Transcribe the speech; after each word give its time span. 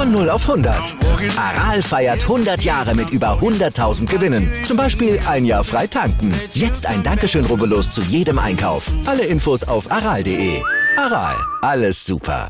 Von 0.00 0.12
0 0.12 0.30
auf 0.30 0.48
100. 0.48 0.96
Aral 1.36 1.82
feiert 1.82 2.22
100 2.22 2.62
Jahre 2.62 2.94
mit 2.94 3.10
über 3.10 3.38
100.000 3.38 4.06
Gewinnen. 4.06 4.50
Zum 4.64 4.78
Beispiel 4.78 5.20
ein 5.28 5.44
Jahr 5.44 5.62
frei 5.62 5.86
tanken. 5.86 6.32
Jetzt 6.54 6.86
ein 6.86 7.02
Dankeschön, 7.02 7.44
rubbellos 7.44 7.90
zu 7.90 8.00
jedem 8.00 8.38
Einkauf. 8.38 8.90
Alle 9.04 9.26
Infos 9.26 9.62
auf 9.62 9.92
aral.de. 9.92 10.62
Aral, 10.96 11.36
alles 11.60 12.02
super. 12.02 12.48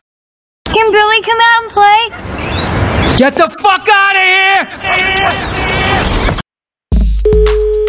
Can 0.67 0.93
Billy 0.93 1.21
come 1.25 1.41
out 1.43 1.65
and 1.65 1.73
play? 1.73 2.09
Get 3.19 3.35
the 3.35 3.51
fuck 3.61 3.89
out 3.89 4.15
of 4.15 4.23
here! 7.67 7.80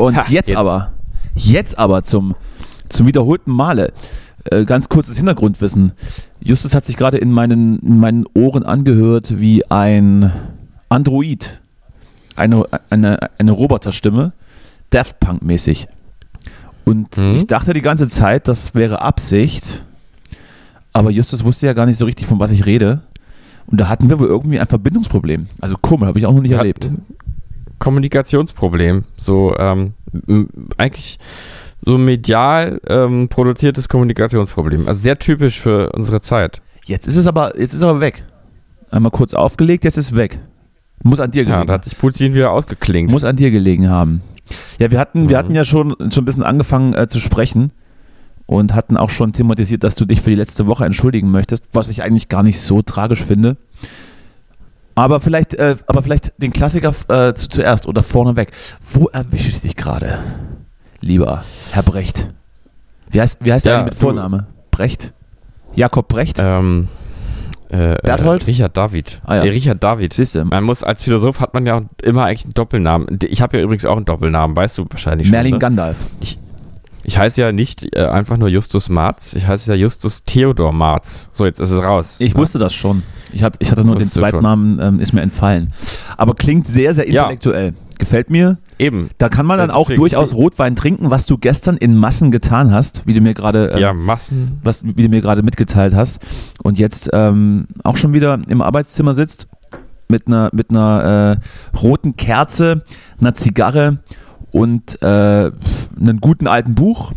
Und 0.00 0.16
Ha, 0.16 0.24
jetzt, 0.28 0.48
jetzt. 0.48 0.56
aber, 0.58 0.92
jetzt 1.34 1.78
aber 1.78 2.02
zum, 2.02 2.34
zum 2.88 3.06
wiederholten 3.06 3.50
Male. 3.52 3.92
Äh, 4.44 4.64
ganz 4.64 4.88
kurzes 4.88 5.16
Hintergrundwissen. 5.18 5.92
Justus 6.42 6.74
hat 6.74 6.86
sich 6.86 6.96
gerade 6.96 7.18
in 7.18 7.30
meinen, 7.30 7.78
in 7.80 7.98
meinen 7.98 8.24
Ohren 8.34 8.62
angehört 8.62 9.38
wie 9.38 9.70
ein 9.70 10.32
Android. 10.88 11.60
Eine, 12.36 12.64
eine, 12.88 13.18
eine 13.38 13.52
Roboterstimme. 13.52 14.32
Daft 14.88 15.20
Punk-mäßig. 15.20 15.88
Und 16.86 17.18
Mhm. 17.18 17.34
ich 17.36 17.46
dachte 17.46 17.74
die 17.74 17.82
ganze 17.82 18.08
Zeit, 18.08 18.48
das 18.48 18.74
wäre 18.74 19.02
Absicht. 19.02 19.84
Aber 20.92 21.10
Justus 21.10 21.44
wusste 21.44 21.66
ja 21.66 21.74
gar 21.74 21.86
nicht 21.86 21.98
so 21.98 22.06
richtig, 22.06 22.26
von 22.26 22.40
was 22.40 22.50
ich 22.50 22.64
rede. 22.66 23.02
Und 23.66 23.80
da 23.80 23.88
hatten 23.88 24.08
wir 24.08 24.18
wohl 24.18 24.26
irgendwie 24.26 24.58
ein 24.58 24.66
Verbindungsproblem. 24.66 25.46
Also 25.60 25.76
komisch, 25.80 26.08
habe 26.08 26.18
ich 26.18 26.26
auch 26.26 26.32
noch 26.32 26.40
nicht 26.42 26.50
Ja, 26.52 26.58
erlebt. 26.58 26.90
Kommunikationsproblem. 27.80 29.04
So, 29.16 29.54
ähm, 29.58 29.94
eigentlich 30.76 31.18
so 31.84 31.98
medial 31.98 32.80
ähm, 32.86 33.28
produziertes 33.28 33.88
Kommunikationsproblem. 33.88 34.86
Also 34.86 35.02
sehr 35.02 35.18
typisch 35.18 35.58
für 35.60 35.90
unsere 35.92 36.20
Zeit. 36.20 36.62
Jetzt 36.84 37.06
ist 37.08 37.16
es 37.16 37.26
aber, 37.26 37.58
jetzt 37.58 37.72
ist 37.72 37.78
es 37.78 37.82
aber 37.82 38.00
weg. 38.00 38.24
Einmal 38.90 39.10
kurz 39.10 39.34
aufgelegt, 39.34 39.84
jetzt 39.84 39.96
ist 39.96 40.10
es 40.10 40.14
weg. 40.16 40.38
Muss 41.02 41.20
an 41.20 41.30
dir 41.30 41.42
Ja, 41.44 41.50
gelegen. 41.50 41.66
da 41.68 41.74
hat 41.74 41.84
sich 41.84 41.96
Putin 41.98 42.34
wieder 42.34 42.52
ausgeklingt. 42.52 43.10
muss 43.10 43.24
an 43.24 43.36
dir 43.36 43.50
gelegen 43.50 43.88
haben. 43.88 44.20
Ja, 44.78 44.90
wir 44.90 44.98
hatten, 44.98 45.28
wir 45.28 45.36
Mhm. 45.36 45.38
hatten 45.38 45.54
ja 45.54 45.64
schon, 45.64 45.94
schon 46.10 46.22
ein 46.22 46.24
bisschen 46.24 46.42
angefangen 46.42 46.92
äh, 46.94 47.06
zu 47.08 47.20
sprechen 47.20 47.72
und 48.46 48.74
hatten 48.74 48.96
auch 48.96 49.08
schon 49.10 49.32
thematisiert, 49.32 49.84
dass 49.84 49.94
du 49.94 50.04
dich 50.04 50.20
für 50.20 50.30
die 50.30 50.36
letzte 50.36 50.66
Woche 50.66 50.84
entschuldigen 50.84 51.30
möchtest, 51.30 51.64
was 51.72 51.88
ich 51.88 52.02
eigentlich 52.02 52.28
gar 52.28 52.42
nicht 52.42 52.60
so 52.60 52.82
tragisch 52.82 53.22
finde. 53.22 53.56
Aber 55.00 55.20
vielleicht, 55.20 55.54
äh, 55.54 55.76
aber 55.86 56.02
vielleicht 56.02 56.32
den 56.38 56.52
Klassiker 56.52 56.94
äh, 57.08 57.32
zu, 57.34 57.48
zuerst 57.48 57.86
oder 57.86 58.02
vorneweg. 58.02 58.50
Wo 58.92 59.06
erwische 59.08 59.48
ich 59.48 59.60
dich 59.60 59.76
gerade, 59.76 60.18
lieber 61.00 61.42
Herr 61.72 61.82
Brecht? 61.82 62.28
Wie 63.10 63.20
heißt, 63.20 63.38
wie 63.40 63.52
heißt 63.52 63.66
Ja, 63.66 63.76
der 63.76 63.84
mit 63.84 63.94
Vorname? 63.94 64.46
Brecht? 64.70 65.12
Jakob 65.74 66.08
Brecht? 66.08 66.36
ähm, 66.40 66.88
äh, 67.70 67.94
Berthold? 68.02 68.42
Äh, 68.42 68.46
Richard 68.46 68.76
David. 68.76 69.20
Ah 69.24 69.36
ja. 69.36 69.42
Richard 69.42 69.82
David. 69.82 70.12
Siehst 70.12 70.34
du, 70.34 70.44
Man 70.44 70.64
muss 70.64 70.82
als 70.82 71.02
Philosoph 71.02 71.40
hat 71.40 71.54
man 71.54 71.64
ja 71.66 71.82
immer 72.02 72.24
eigentlich 72.24 72.44
einen 72.44 72.54
Doppelnamen. 72.54 73.18
Ich 73.24 73.40
habe 73.40 73.56
ja 73.56 73.62
übrigens 73.62 73.84
auch 73.86 73.96
einen 73.96 74.04
Doppelnamen, 74.04 74.56
weißt 74.56 74.78
du 74.78 74.86
wahrscheinlich 74.90 75.28
schon. 75.28 75.32
Merlin 75.32 75.52
ne? 75.54 75.58
Gandalf. 75.58 75.96
Ich 77.02 77.18
heiße 77.18 77.40
ja 77.40 77.50
nicht 77.52 77.96
äh, 77.96 78.04
einfach 78.04 78.36
nur 78.36 78.48
Justus 78.48 78.88
Marz, 78.88 79.32
ich 79.34 79.46
heiße 79.46 79.72
ja 79.72 79.76
Justus 79.76 80.22
Theodor 80.24 80.72
Marz. 80.72 81.28
So, 81.32 81.46
jetzt 81.46 81.58
ist 81.58 81.70
es 81.70 81.82
raus. 81.82 82.16
Ich 82.18 82.34
Ja. 82.34 82.38
wusste 82.38 82.58
das 82.58 82.74
schon. 82.74 83.02
Ich, 83.32 83.42
hab, 83.42 83.56
ich 83.60 83.70
hatte 83.70 83.82
nur 83.84 83.94
den 83.96 84.06
Wusstest. 84.06 84.18
Zweitnamen, 84.18 84.78
ähm, 84.80 85.00
ist 85.00 85.12
mir 85.12 85.22
entfallen. 85.22 85.72
Aber 86.16 86.34
klingt 86.34 86.66
sehr, 86.66 86.94
sehr 86.94 87.08
Ja. 87.08 87.22
intellektuell. 87.22 87.74
Gefällt 87.98 88.30
mir. 88.30 88.56
Eben. 88.78 89.10
Da 89.18 89.28
kann 89.28 89.44
man 89.44 89.58
dann 89.58 89.68
Ja, 89.68 89.74
auch 89.76 89.90
durchaus 89.90 90.34
Rotwein 90.34 90.74
trinken, 90.74 91.10
was 91.10 91.26
du 91.26 91.36
gestern 91.36 91.76
in 91.76 91.96
Massen 91.98 92.30
getan 92.30 92.72
hast, 92.72 93.06
wie 93.06 93.12
du 93.12 93.20
mir 93.20 93.34
gerade 93.34 93.72
äh, 93.74 93.80
Ja, 93.80 93.92
Massen. 93.92 94.58
was, 94.64 94.82
wie 94.84 95.02
du 95.02 95.08
mir 95.10 95.20
gerade 95.20 95.42
mitgeteilt 95.42 95.94
hast. 95.94 96.18
Und 96.62 96.78
jetzt 96.78 97.10
ähm, 97.12 97.66
auch 97.84 97.98
schon 97.98 98.14
wieder 98.14 98.38
im 98.48 98.62
Arbeitszimmer 98.62 99.12
sitzt 99.12 99.48
mit 100.08 100.26
einer, 100.26 100.48
mit 100.54 100.70
einer 100.70 101.38
äh, 101.74 101.76
roten 101.78 102.16
Kerze, 102.16 102.82
einer 103.20 103.34
Zigarre 103.34 103.98
und 104.50 105.00
äh, 105.02 105.06
einem 105.06 106.20
guten 106.22 106.46
alten 106.46 106.74
Buch, 106.74 107.12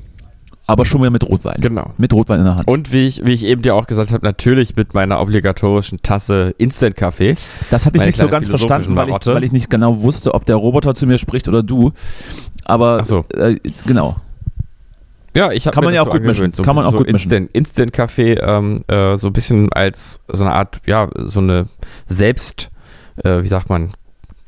aber 0.66 0.86
schon 0.86 1.02
wieder 1.02 1.12
mit 1.12 1.28
Rotwein. 1.28 1.58
Genau. 1.60 1.92
Mit 1.98 2.14
Rotwein 2.14 2.40
in 2.40 2.46
der 2.46 2.56
Hand. 2.56 2.68
Und 2.68 2.92
wie 2.92 3.06
ich, 3.06 3.26
wie 3.26 3.34
ich 3.34 3.46
eben 3.46 3.62
dir 3.62 3.76
auch 3.76 3.86
gesagt 3.86 4.14
habe, 4.14 4.26
natürlich 4.26 4.76
mit 4.76 4.94
meiner 4.94 5.20
obligatorischen 5.20 6.02
Tasse 6.02 6.56
Instant-Kaffee. 6.58 7.36
Das 7.70 7.86
hatte 7.86 7.98
ich 7.98 8.06
nicht 8.06 8.18
so 8.18 8.30
ganz 8.30 8.48
verstanden, 8.48 8.96
weil 8.96 9.10
ich, 9.10 9.26
weil 9.26 9.44
ich 9.44 9.52
nicht 9.52 9.70
genau 9.70 10.02
wusste, 10.02 10.34
ob 10.34 10.46
der 10.46 10.56
Roboter 10.56 10.96
zu 10.96 11.06
mir 11.06 11.18
spricht 11.18 11.48
oder 11.48 11.64
du. 11.64 11.92
Aber 12.64 13.04
so. 13.04 13.26
äh, 13.36 13.58
genau. 13.86 14.16
Ja, 15.36 15.52
ich 15.52 15.66
habe 15.66 15.74
Kann 15.74 15.84
man 15.84 15.94
ja 15.94 16.04
so 16.04 16.10
auch 16.10 16.14
gut 16.14 16.24
mischen. 16.24 16.54
So, 16.54 16.64
Kann 16.64 16.76
man 16.76 16.86
auch 16.86 16.92
so 16.92 16.98
gut 16.98 17.08
mischen. 17.08 17.32
Instant, 17.32 17.50
Instant-Kaffee 17.54 18.34
ähm, 18.36 18.84
äh, 18.88 19.18
so 19.18 19.28
ein 19.28 19.34
bisschen 19.34 19.74
als 19.74 20.22
so 20.32 20.44
eine 20.44 20.54
Art, 20.54 20.80
ja, 20.86 21.10
so 21.26 21.40
eine 21.40 21.68
Selbst, 22.08 22.70
äh, 23.24 23.42
wie 23.42 23.48
sagt 23.48 23.70
man, 23.70 23.94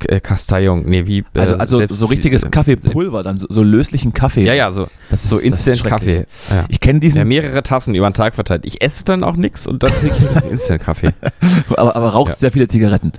äh, 0.10 0.20
Kasteiung. 0.20 0.88
Nee, 0.88 1.06
wie. 1.06 1.20
äh, 1.34 1.40
Also, 1.40 1.56
also 1.58 1.86
so 1.94 2.06
richtiges 2.08 2.44
äh, 2.44 2.50
Kaffeepulver, 2.50 3.24
dann 3.24 3.38
so, 3.38 3.48
so 3.50 3.62
löslichen 3.64 4.14
Kaffee. 4.14 4.44
Ja, 4.46 4.54
ja, 4.54 4.72
so, 4.72 4.88
Das 5.10 5.24
ist, 5.24 5.30
so 5.30 5.36
das 5.38 5.46
ist 5.46 5.68
Instant-Kaffee. 5.68 6.26
Ja. 6.50 6.66
Ich 6.70 6.80
kenne 6.80 7.00
diesen, 7.00 7.18
Ja, 7.20 7.26
mehrere 7.26 7.64
Tassen 7.64 7.96
über 7.96 8.10
den 8.10 8.14
Tag 8.14 8.36
verteilt. 8.36 8.64
Ich 8.66 8.82
esse 8.82 9.04
dann 9.06 9.24
auch 9.24 9.36
nichts 9.36 9.68
und 9.68 9.84
dann 9.84 9.92
trinke 9.92 10.16
ich 10.16 10.22
ein 10.22 10.28
bisschen 10.34 10.52
Instant-Kaffee. 10.52 11.10
aber, 11.76 11.96
aber 11.96 12.10
rauchst 12.10 12.36
Ja. 12.36 12.40
sehr 12.40 12.52
viele 12.52 12.68
Zigaretten. 12.68 13.12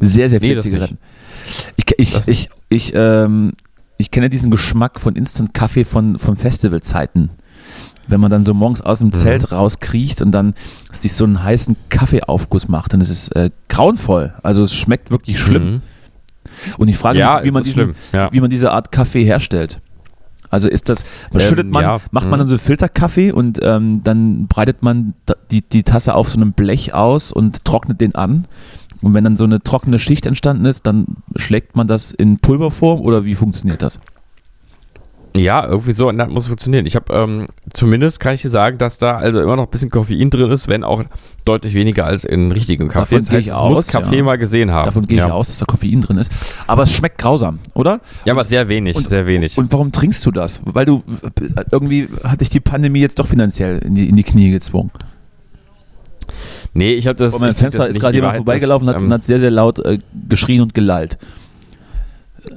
Sehr, 0.00 0.28
sehr 0.28 0.40
viele 0.40 0.56
Nee, 0.56 0.62
Zigaretten. 0.62 0.98
Ich, 1.76 1.84
ich, 1.98 2.12
Das 2.12 2.28
ich, 2.28 2.50
ich, 2.68 2.92
ähm, 2.94 3.52
ich 3.98 4.10
kenne 4.10 4.30
diesen 4.30 4.50
Geschmack 4.50 5.00
von 5.00 5.14
Instant-Kaffee 5.16 5.84
von, 5.84 6.18
von 6.18 6.36
Festivalzeiten. 6.36 7.30
Wenn 8.08 8.20
man 8.20 8.30
dann 8.32 8.44
so 8.44 8.52
morgens 8.52 8.80
aus 8.80 8.98
dem 8.98 9.08
Mhm. 9.08 9.12
Zelt 9.14 9.52
rauskriecht 9.52 10.22
und 10.22 10.32
dann 10.32 10.54
sich 10.90 11.12
so 11.12 11.24
einen 11.24 11.42
heißen 11.44 11.76
Kaffeeaufguss 11.88 12.66
macht, 12.68 12.92
dann 12.92 13.00
ist 13.00 13.10
es 13.10 13.28
äh, 13.28 13.50
grauenvoll. 13.68 14.34
Also 14.42 14.64
es 14.64 14.74
schmeckt 14.74 15.12
wirklich 15.12 15.38
schlimm. 15.38 15.74
Mhm. 15.74 15.82
Und 16.78 16.88
ich 16.88 16.96
frage 16.96 17.18
Ja, 17.18 17.36
mich, 17.36 17.46
wie 17.46 17.50
man, 17.52 17.62
diesen. 17.62 17.94
Ja. 18.12 18.32
wie 18.32 18.40
man 18.40 18.50
diese 18.50 18.72
Art 18.72 18.92
Kaffee 18.92 19.24
herstellt. 19.24 19.80
Also 20.50 20.68
ist 20.68 20.90
das, 20.90 21.04
Ähm, 21.32 21.40
schüttet 21.40 21.66
man, 21.66 21.82
ja, 21.82 21.98
macht 22.10 22.24
man 22.26 22.34
mhm. 22.34 22.42
dann 22.42 22.48
so 22.48 22.58
Filterkaffee 22.58 23.32
und 23.32 23.58
ähm, 23.62 24.02
dann 24.04 24.48
breitet 24.48 24.82
man 24.82 25.14
die, 25.50 25.62
die 25.62 25.82
Tasse 25.82 26.14
auf 26.14 26.28
so 26.28 26.36
einem 26.36 26.52
Blech 26.52 26.92
aus 26.92 27.32
und 27.32 27.64
trocknet 27.64 28.02
den 28.02 28.14
an. 28.14 28.46
Und 29.00 29.14
wenn 29.14 29.24
dann 29.24 29.36
so 29.36 29.44
eine 29.44 29.62
trockene 29.62 29.98
Schicht 29.98 30.26
entstanden 30.26 30.66
ist, 30.66 30.86
dann 30.86 31.06
schlägt 31.36 31.74
man 31.74 31.86
das 31.86 32.12
in 32.12 32.38
Pulverform 32.38 33.00
oder 33.00 33.24
wie 33.24 33.34
funktioniert 33.34 33.82
das? 33.82 33.98
Ja, 35.34 35.66
irgendwie 35.66 35.92
so, 35.92 36.08
und 36.10 36.18
das 36.18 36.28
muss 36.28 36.46
funktionieren. 36.46 36.84
Ich 36.84 36.94
habe 36.94 37.12
ähm, 37.14 37.46
zumindest 37.72 38.20
kann 38.20 38.34
ich 38.34 38.42
dir 38.42 38.50
sagen, 38.50 38.76
dass 38.76 38.98
da 38.98 39.16
also 39.16 39.40
immer 39.40 39.56
noch 39.56 39.64
ein 39.64 39.70
bisschen 39.70 39.88
Koffein 39.88 40.28
drin 40.28 40.50
ist, 40.50 40.68
wenn 40.68 40.84
auch 40.84 41.04
deutlich 41.46 41.72
weniger 41.72 42.04
als 42.04 42.24
in 42.24 42.52
richtigem 42.52 42.88
Kaffee. 42.88 43.16
Davon 43.16 43.18
Das 43.18 43.28
gehe 43.28 43.36
heißt, 43.38 43.46
ich 43.46 43.52
es 43.52 43.58
muss 43.58 43.78
aus, 43.78 43.86
Kaffee 43.86 44.18
ja. 44.18 44.22
mal 44.24 44.36
gesehen 44.36 44.70
haben. 44.72 44.84
Davon 44.84 45.06
gehe 45.06 45.16
ja. 45.18 45.26
ich 45.28 45.32
aus, 45.32 45.48
dass 45.48 45.58
da 45.58 45.64
Koffein 45.64 46.02
drin 46.02 46.18
ist. 46.18 46.30
Aber 46.66 46.82
es 46.82 46.92
schmeckt 46.92 47.16
grausam, 47.16 47.60
oder? 47.72 48.00
Ja, 48.26 48.34
aber 48.34 48.44
sehr 48.44 48.68
wenig, 48.68 48.94
Und- 48.94 49.08
sehr 49.08 49.26
wenig. 49.26 49.56
Und 49.56 49.72
warum 49.72 49.90
trinkst 49.90 50.24
du 50.26 50.32
das? 50.32 50.60
Weil 50.64 50.84
du 50.84 51.02
irgendwie 51.70 52.08
hat 52.24 52.42
dich 52.42 52.50
die 52.50 52.60
Pandemie 52.60 53.00
jetzt 53.00 53.18
doch 53.18 53.26
finanziell 53.26 53.78
in 53.78 53.94
die, 53.94 54.08
in 54.10 54.16
die 54.16 54.24
Knie 54.24 54.50
gezwungen. 54.50 54.90
nee, 56.74 56.92
ich 56.92 57.06
habe 57.06 57.16
das. 57.16 57.32
Vor 57.32 57.40
meinem 57.40 57.54
Fenster 57.54 57.88
ist 57.88 57.98
gerade 58.00 58.14
jemand 58.16 58.36
vorbeigelaufen 58.36 58.86
dass, 58.86 58.96
hat, 58.96 59.02
ähm, 59.02 59.08
und 59.08 59.14
hat 59.14 59.22
sehr, 59.22 59.40
sehr 59.40 59.50
laut 59.50 59.78
äh, 59.78 59.98
geschrien 60.28 60.60
und 60.60 60.74
gelallt. 60.74 61.16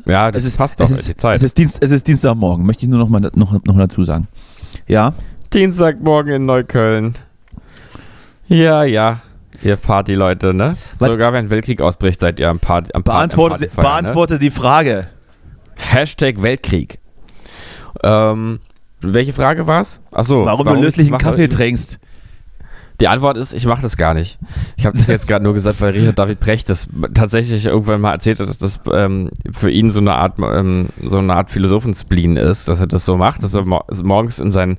Ja, 0.05 0.31
das 0.31 0.43
es 0.43 0.49
ist, 0.49 0.57
passt 0.57 0.79
doch 0.79 0.89
es 0.89 0.99
ist, 0.99 1.07
die 1.07 1.15
Zeit. 1.17 1.37
Es 1.37 1.43
ist, 1.43 1.57
Dienst, 1.57 1.81
es 1.81 1.91
ist 1.91 2.07
Dienstagmorgen, 2.07 2.65
möchte 2.65 2.83
ich 2.83 2.89
nur 2.89 2.99
noch 2.99 3.09
mal, 3.09 3.19
noch, 3.35 3.51
noch 3.63 3.77
dazu 3.77 4.03
sagen. 4.03 4.27
Ja, 4.87 5.13
Dienstagmorgen 5.53 6.33
in 6.33 6.45
Neukölln. 6.45 7.15
Ja, 8.47 8.83
ja. 8.83 9.21
Ihr 9.63 9.75
Partyleute, 9.77 10.53
ne? 10.53 10.75
Was- 10.99 11.11
Sogar 11.11 11.33
wenn 11.33 11.49
Weltkrieg 11.49 11.81
ausbricht, 11.81 12.19
seid 12.19 12.39
ihr 12.39 12.49
am, 12.49 12.59
Party, 12.59 12.91
am, 12.93 13.03
Party, 13.03 13.15
am 13.15 13.29
beantworte, 13.29 13.55
Partyfeiern, 13.67 14.03
beantworte 14.03 14.39
die 14.39 14.49
Frage. 14.51 14.93
Ne? 14.95 15.07
Hashtag 15.77 16.41
Weltkrieg. 16.41 16.99
Ähm, 18.03 18.59
welche 19.01 19.33
Frage 19.33 19.67
war's? 19.67 20.01
Achso. 20.11 20.45
warum, 20.45 20.67
du 20.67 20.73
löslichen 20.75 21.17
Kaffee 21.17 21.47
trinkst. 21.47 21.99
Die 22.99 23.07
Antwort 23.07 23.37
ist, 23.37 23.53
ich 23.53 23.65
mache 23.65 23.81
das 23.81 23.97
gar 23.97 24.13
nicht. 24.13 24.39
Ich 24.77 24.85
habe 24.85 24.97
das 24.97 25.07
jetzt 25.07 25.27
gerade 25.27 25.43
nur 25.43 25.53
gesagt, 25.53 25.81
weil 25.81 25.93
Richard 25.93 26.17
David 26.17 26.39
Brecht 26.39 26.69
das 26.69 26.87
tatsächlich 27.13 27.65
irgendwann 27.65 28.01
mal 28.01 28.11
erzählt 28.11 28.39
hat, 28.39 28.47
dass 28.47 28.57
das 28.57 28.79
ähm, 28.91 29.29
für 29.51 29.69
ihn 29.69 29.91
so 29.91 29.99
eine 29.99 30.15
Art 30.15 30.39
ähm, 30.39 30.89
so 31.01 31.17
eine 31.17 31.33
Art 31.33 31.51
Philosophenspleen 31.51 32.37
ist, 32.37 32.67
dass 32.67 32.79
er 32.79 32.87
das 32.87 33.05
so 33.05 33.17
macht, 33.17 33.43
dass 33.43 33.53
er 33.53 33.65
mor 33.65 33.85
morgens 34.03 34.39
in 34.39 34.51
sein 34.51 34.77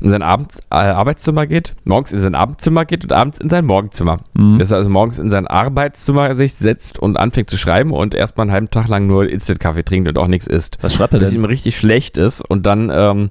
in 0.00 0.10
sein 0.10 0.22
Abend, 0.22 0.52
äh, 0.70 0.76
Arbeitszimmer 0.76 1.46
geht, 1.46 1.74
morgens 1.84 2.12
in 2.12 2.20
sein 2.20 2.34
Abendzimmer 2.34 2.84
geht 2.84 3.04
und 3.04 3.12
abends 3.12 3.38
in 3.38 3.50
sein 3.50 3.66
Morgenzimmer. 3.66 4.18
Mhm. 4.34 4.58
Dass 4.58 4.70
er 4.70 4.78
also 4.78 4.88
morgens 4.88 5.18
in 5.18 5.30
sein 5.30 5.46
Arbeitszimmer 5.46 6.34
sich 6.34 6.54
setzt 6.54 6.98
und 6.98 7.18
anfängt 7.18 7.50
zu 7.50 7.58
schreiben 7.58 7.90
und 7.90 8.14
erstmal 8.14 8.44
einen 8.44 8.52
halben 8.52 8.70
Tag 8.70 8.88
lang 8.88 9.06
nur 9.06 9.28
Instant-Kaffee 9.28 9.82
trinkt 9.84 10.08
und 10.08 10.18
auch 10.18 10.26
nichts 10.26 10.46
isst. 10.46 10.78
Was 10.80 10.94
schreibt 10.94 11.12
er 11.12 11.20
Dass 11.20 11.30
denn? 11.30 11.40
ihm 11.40 11.44
richtig 11.44 11.76
schlecht 11.76 12.16
ist 12.16 12.40
und 12.40 12.64
dann 12.66 12.90
ähm, 12.92 13.28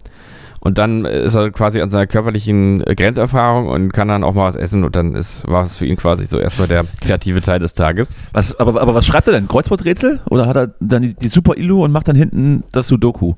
und 0.62 0.78
dann 0.78 1.06
ist 1.06 1.36
er 1.36 1.52
quasi 1.52 1.82
an 1.82 1.90
seiner 1.90 2.08
körperlichen 2.08 2.80
Grenzerfahrung 2.84 3.68
und 3.68 3.94
kann 3.94 4.08
dann 4.10 4.24
auch 4.24 4.34
mal 4.34 4.44
was 4.46 4.56
essen 4.56 4.84
und 4.84 4.96
dann 4.96 5.16
ist, 5.16 5.48
war 5.48 5.64
es 5.64 5.78
für 5.78 5.86
ihn 5.86 5.96
quasi 5.96 6.26
so 6.26 6.38
erstmal 6.40 6.68
der 6.68 6.86
kreative 7.02 7.42
Teil 7.42 7.60
des 7.60 7.74
Tages. 7.74 8.16
Was, 8.34 8.60
aber, 8.60 8.82
aber 8.82 8.94
was 8.94 9.06
schreibt 9.06 9.28
er 9.28 9.34
denn? 9.34 9.48
Kreuzworträtsel? 9.48 10.20
Oder 10.30 10.48
hat 10.48 10.58
er 10.58 10.74
dann 10.80 11.02
die, 11.02 11.14
die 11.14 11.28
Super 11.30 11.58
Illu 11.58 11.84
und 11.84 11.92
macht 11.92 12.08
dann 12.08 12.16
hinten 12.16 12.64
das 12.72 12.88
Sudoku? 12.88 13.34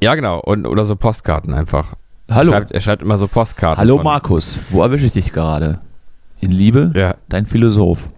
Ja, 0.00 0.14
genau. 0.14 0.40
Und, 0.40 0.66
oder 0.66 0.84
so 0.84 0.94
Postkarten 0.96 1.54
einfach. 1.54 1.94
Hallo. 2.30 2.50
Er 2.50 2.56
schreibt, 2.58 2.72
er 2.72 2.80
schreibt 2.80 3.02
immer 3.02 3.16
so 3.16 3.28
Postkarten. 3.28 3.78
Hallo 3.78 3.96
von- 3.96 4.04
Markus, 4.04 4.58
wo 4.70 4.82
erwische 4.82 5.06
ich 5.06 5.12
dich 5.12 5.32
gerade? 5.32 5.80
In 6.40 6.50
Liebe, 6.52 6.92
Ja. 6.94 7.14
dein 7.28 7.46
Philosoph. 7.46 8.08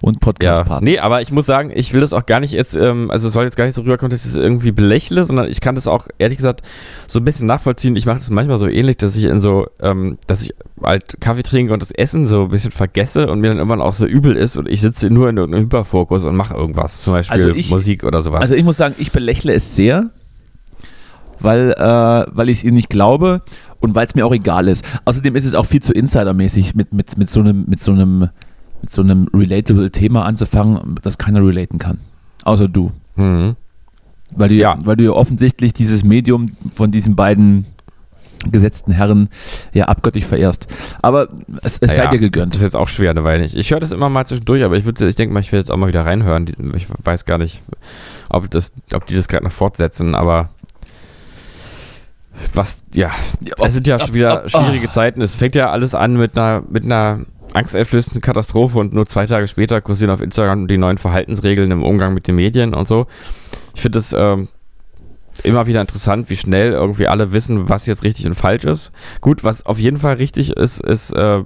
Und 0.00 0.16
Ja, 0.16 0.20
Podcast-Partner. 0.20 0.84
nee, 0.84 0.98
aber 0.98 1.22
ich 1.22 1.30
muss 1.32 1.46
sagen, 1.46 1.70
ich 1.74 1.92
will 1.92 2.00
das 2.00 2.12
auch 2.12 2.26
gar 2.26 2.40
nicht 2.40 2.52
jetzt, 2.52 2.76
ähm, 2.76 3.10
also 3.10 3.28
es 3.28 3.34
soll 3.34 3.44
jetzt 3.44 3.56
gar 3.56 3.64
nicht 3.66 3.74
so 3.74 3.82
rüberkommen, 3.82 4.10
dass 4.10 4.24
ich 4.24 4.30
es 4.32 4.36
irgendwie 4.36 4.72
belächle, 4.72 5.24
sondern 5.24 5.48
ich 5.48 5.60
kann 5.60 5.74
das 5.74 5.86
auch 5.86 6.08
ehrlich 6.18 6.36
gesagt 6.38 6.62
so 7.06 7.18
ein 7.20 7.24
bisschen 7.24 7.46
nachvollziehen. 7.46 7.96
Ich 7.96 8.06
mache 8.06 8.18
das 8.18 8.30
manchmal 8.30 8.58
so 8.58 8.66
ähnlich, 8.68 8.96
dass 8.96 9.14
ich 9.16 9.24
in 9.24 9.40
so, 9.40 9.66
ähm, 9.80 10.18
dass 10.26 10.42
ich 10.42 10.54
halt 10.82 11.20
Kaffee 11.20 11.42
trinke 11.42 11.72
und 11.72 11.82
das 11.82 11.90
Essen 11.92 12.26
so 12.26 12.44
ein 12.44 12.48
bisschen 12.50 12.70
vergesse 12.70 13.28
und 13.30 13.40
mir 13.40 13.48
dann 13.48 13.58
irgendwann 13.58 13.80
auch 13.80 13.92
so 13.94 14.06
übel 14.06 14.36
ist 14.36 14.56
und 14.56 14.68
ich 14.68 14.80
sitze 14.80 15.10
nur 15.10 15.28
in 15.28 15.36
irgendeinem 15.36 15.64
Hyperfokus 15.64 16.24
und 16.24 16.36
mache 16.36 16.54
irgendwas, 16.54 17.02
zum 17.02 17.14
Beispiel 17.14 17.32
Also 17.34 17.48
ich- 17.50 17.70
Musik 17.70 18.04
oder 18.04 18.22
sowas. 18.22 18.40
Also 18.40 18.54
ich 18.54 18.64
muss 18.64 18.76
sagen, 18.76 18.94
ich 18.98 19.12
belächle 19.12 19.52
es 19.54 19.74
sehr, 19.76 20.10
weil, 21.40 21.72
äh, 21.72 22.26
weil 22.36 22.48
ich 22.48 22.58
es 22.58 22.64
ihnen 22.64 22.74
nicht 22.76 22.88
glaube 22.90 23.42
und 23.80 23.94
weil 23.94 24.06
es 24.06 24.14
mir 24.14 24.26
auch 24.26 24.32
egal 24.34 24.66
ist. 24.68 24.84
Außerdem 25.04 25.36
ist 25.36 25.44
es 25.44 25.54
auch 25.54 25.66
viel 25.66 25.80
zu 25.82 25.92
insidermäßig, 25.92 26.74
mit, 26.74 26.92
mit, 26.92 27.16
mit 27.16 27.28
so 27.28 27.40
einem, 27.40 27.64
mit 27.68 27.80
so 27.80 27.92
einem, 27.92 28.28
mit 28.80 28.90
so 28.90 29.02
einem 29.02 29.28
relatable 29.34 29.90
Thema 29.90 30.24
anzufangen, 30.24 30.96
das 31.02 31.18
keiner 31.18 31.44
relaten 31.44 31.78
kann. 31.78 31.98
Außer 32.44 32.68
du. 32.68 32.92
mhm. 33.16 33.56
Weil 34.34 34.50
du 34.50 34.54
ja, 34.56 34.74
Ja. 34.74 34.78
weil 34.84 34.96
du 34.96 35.04
ja 35.04 35.12
offensichtlich 35.12 35.72
dieses 35.72 36.04
Medium 36.04 36.52
von 36.74 36.90
diesen 36.90 37.16
beiden 37.16 37.64
gesetzten 38.52 38.92
Herren 38.92 39.30
ja 39.72 39.86
abgöttisch 39.86 40.24
verehrst. 40.26 40.68
Aber 41.02 41.28
es, 41.62 41.78
es 41.78 41.96
sei 41.96 42.04
Naja, 42.04 42.10
dir 42.10 42.18
gegönnt. 42.20 42.52
Das 42.52 42.58
ist 42.60 42.64
jetzt 42.64 42.76
auch 42.76 42.88
schwer, 42.88 43.10
eine 43.10 43.24
Weile 43.24 43.42
nicht. 43.42 43.56
Ich 43.56 43.70
höre 43.70 43.80
das 43.80 43.90
immer 43.90 44.08
mal 44.10 44.26
zwischendurch, 44.26 44.62
aber 44.64 44.76
ich, 44.76 44.84
würd- 44.84 45.04
ich 45.08 45.14
denke 45.16 45.32
mal, 45.34 45.40
ich 45.40 45.50
will 45.50 45.58
jetzt 45.58 45.70
auch 45.70 45.76
mal 45.78 45.88
wieder 45.88 46.04
reinhören. 46.06 46.46
Ich 46.76 46.86
weiß 47.04 47.24
gar 47.24 47.38
nicht, 47.38 47.62
ob, 48.28 48.48
das, 48.50 48.72
ob 48.92 49.06
die 49.06 49.14
das 49.14 49.28
gerade 49.28 49.44
noch 49.44 49.50
fortsetzen, 49.52 50.14
aber 50.14 50.50
was, 52.54 52.82
ja, 52.92 53.10
es 53.64 53.72
sind 53.74 53.86
ja 53.86 53.98
schon 53.98 54.14
wieder 54.14 54.48
schwierige 54.48 54.90
Zeiten. 54.90 55.20
Es 55.20 55.34
fängt 55.34 55.54
ja 55.56 55.70
alles 55.70 55.94
an 55.94 56.16
mit 56.16 56.36
einer, 56.38 56.62
mit 56.70 56.84
einer 56.84 57.20
angsteinflößenden 57.54 58.20
Katastrophe 58.20 58.78
und 58.78 58.92
nur 58.92 59.06
zwei 59.06 59.26
Tage 59.26 59.48
später 59.48 59.80
kursieren 59.80 60.10
auf 60.10 60.20
Instagram 60.20 60.68
die 60.68 60.78
neuen 60.78 60.98
Verhaltensregeln 60.98 61.70
im 61.70 61.82
Umgang 61.82 62.14
mit 62.14 62.28
den 62.28 62.36
Medien 62.36 62.74
und 62.74 62.86
so. 62.86 63.06
Ich 63.74 63.82
finde 63.82 63.98
es 63.98 64.12
ähm, 64.12 64.48
immer 65.44 65.66
wieder 65.66 65.80
interessant, 65.80 66.30
wie 66.30 66.36
schnell 66.36 66.72
irgendwie 66.72 67.06
alle 67.06 67.32
wissen, 67.32 67.68
was 67.68 67.86
jetzt 67.86 68.02
richtig 68.02 68.26
und 68.26 68.34
falsch 68.34 68.64
ist. 68.64 68.92
Gut, 69.20 69.44
was 69.44 69.66
auf 69.66 69.78
jeden 69.78 69.98
Fall 69.98 70.16
richtig 70.16 70.50
ist, 70.52 70.80
ist 70.80 71.12
äh, 71.12 71.42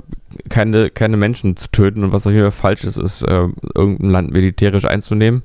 keine, 0.48 0.90
keine 0.90 1.16
Menschen 1.16 1.56
zu 1.56 1.68
töten 1.70 2.04
und 2.04 2.12
was 2.12 2.26
auf 2.26 2.32
jeden 2.32 2.44
Fall 2.44 2.52
falsch 2.52 2.84
ist, 2.84 2.98
ist 2.98 3.22
äh, 3.22 3.48
irgendein 3.74 4.10
Land 4.10 4.32
militärisch 4.32 4.84
einzunehmen 4.84 5.42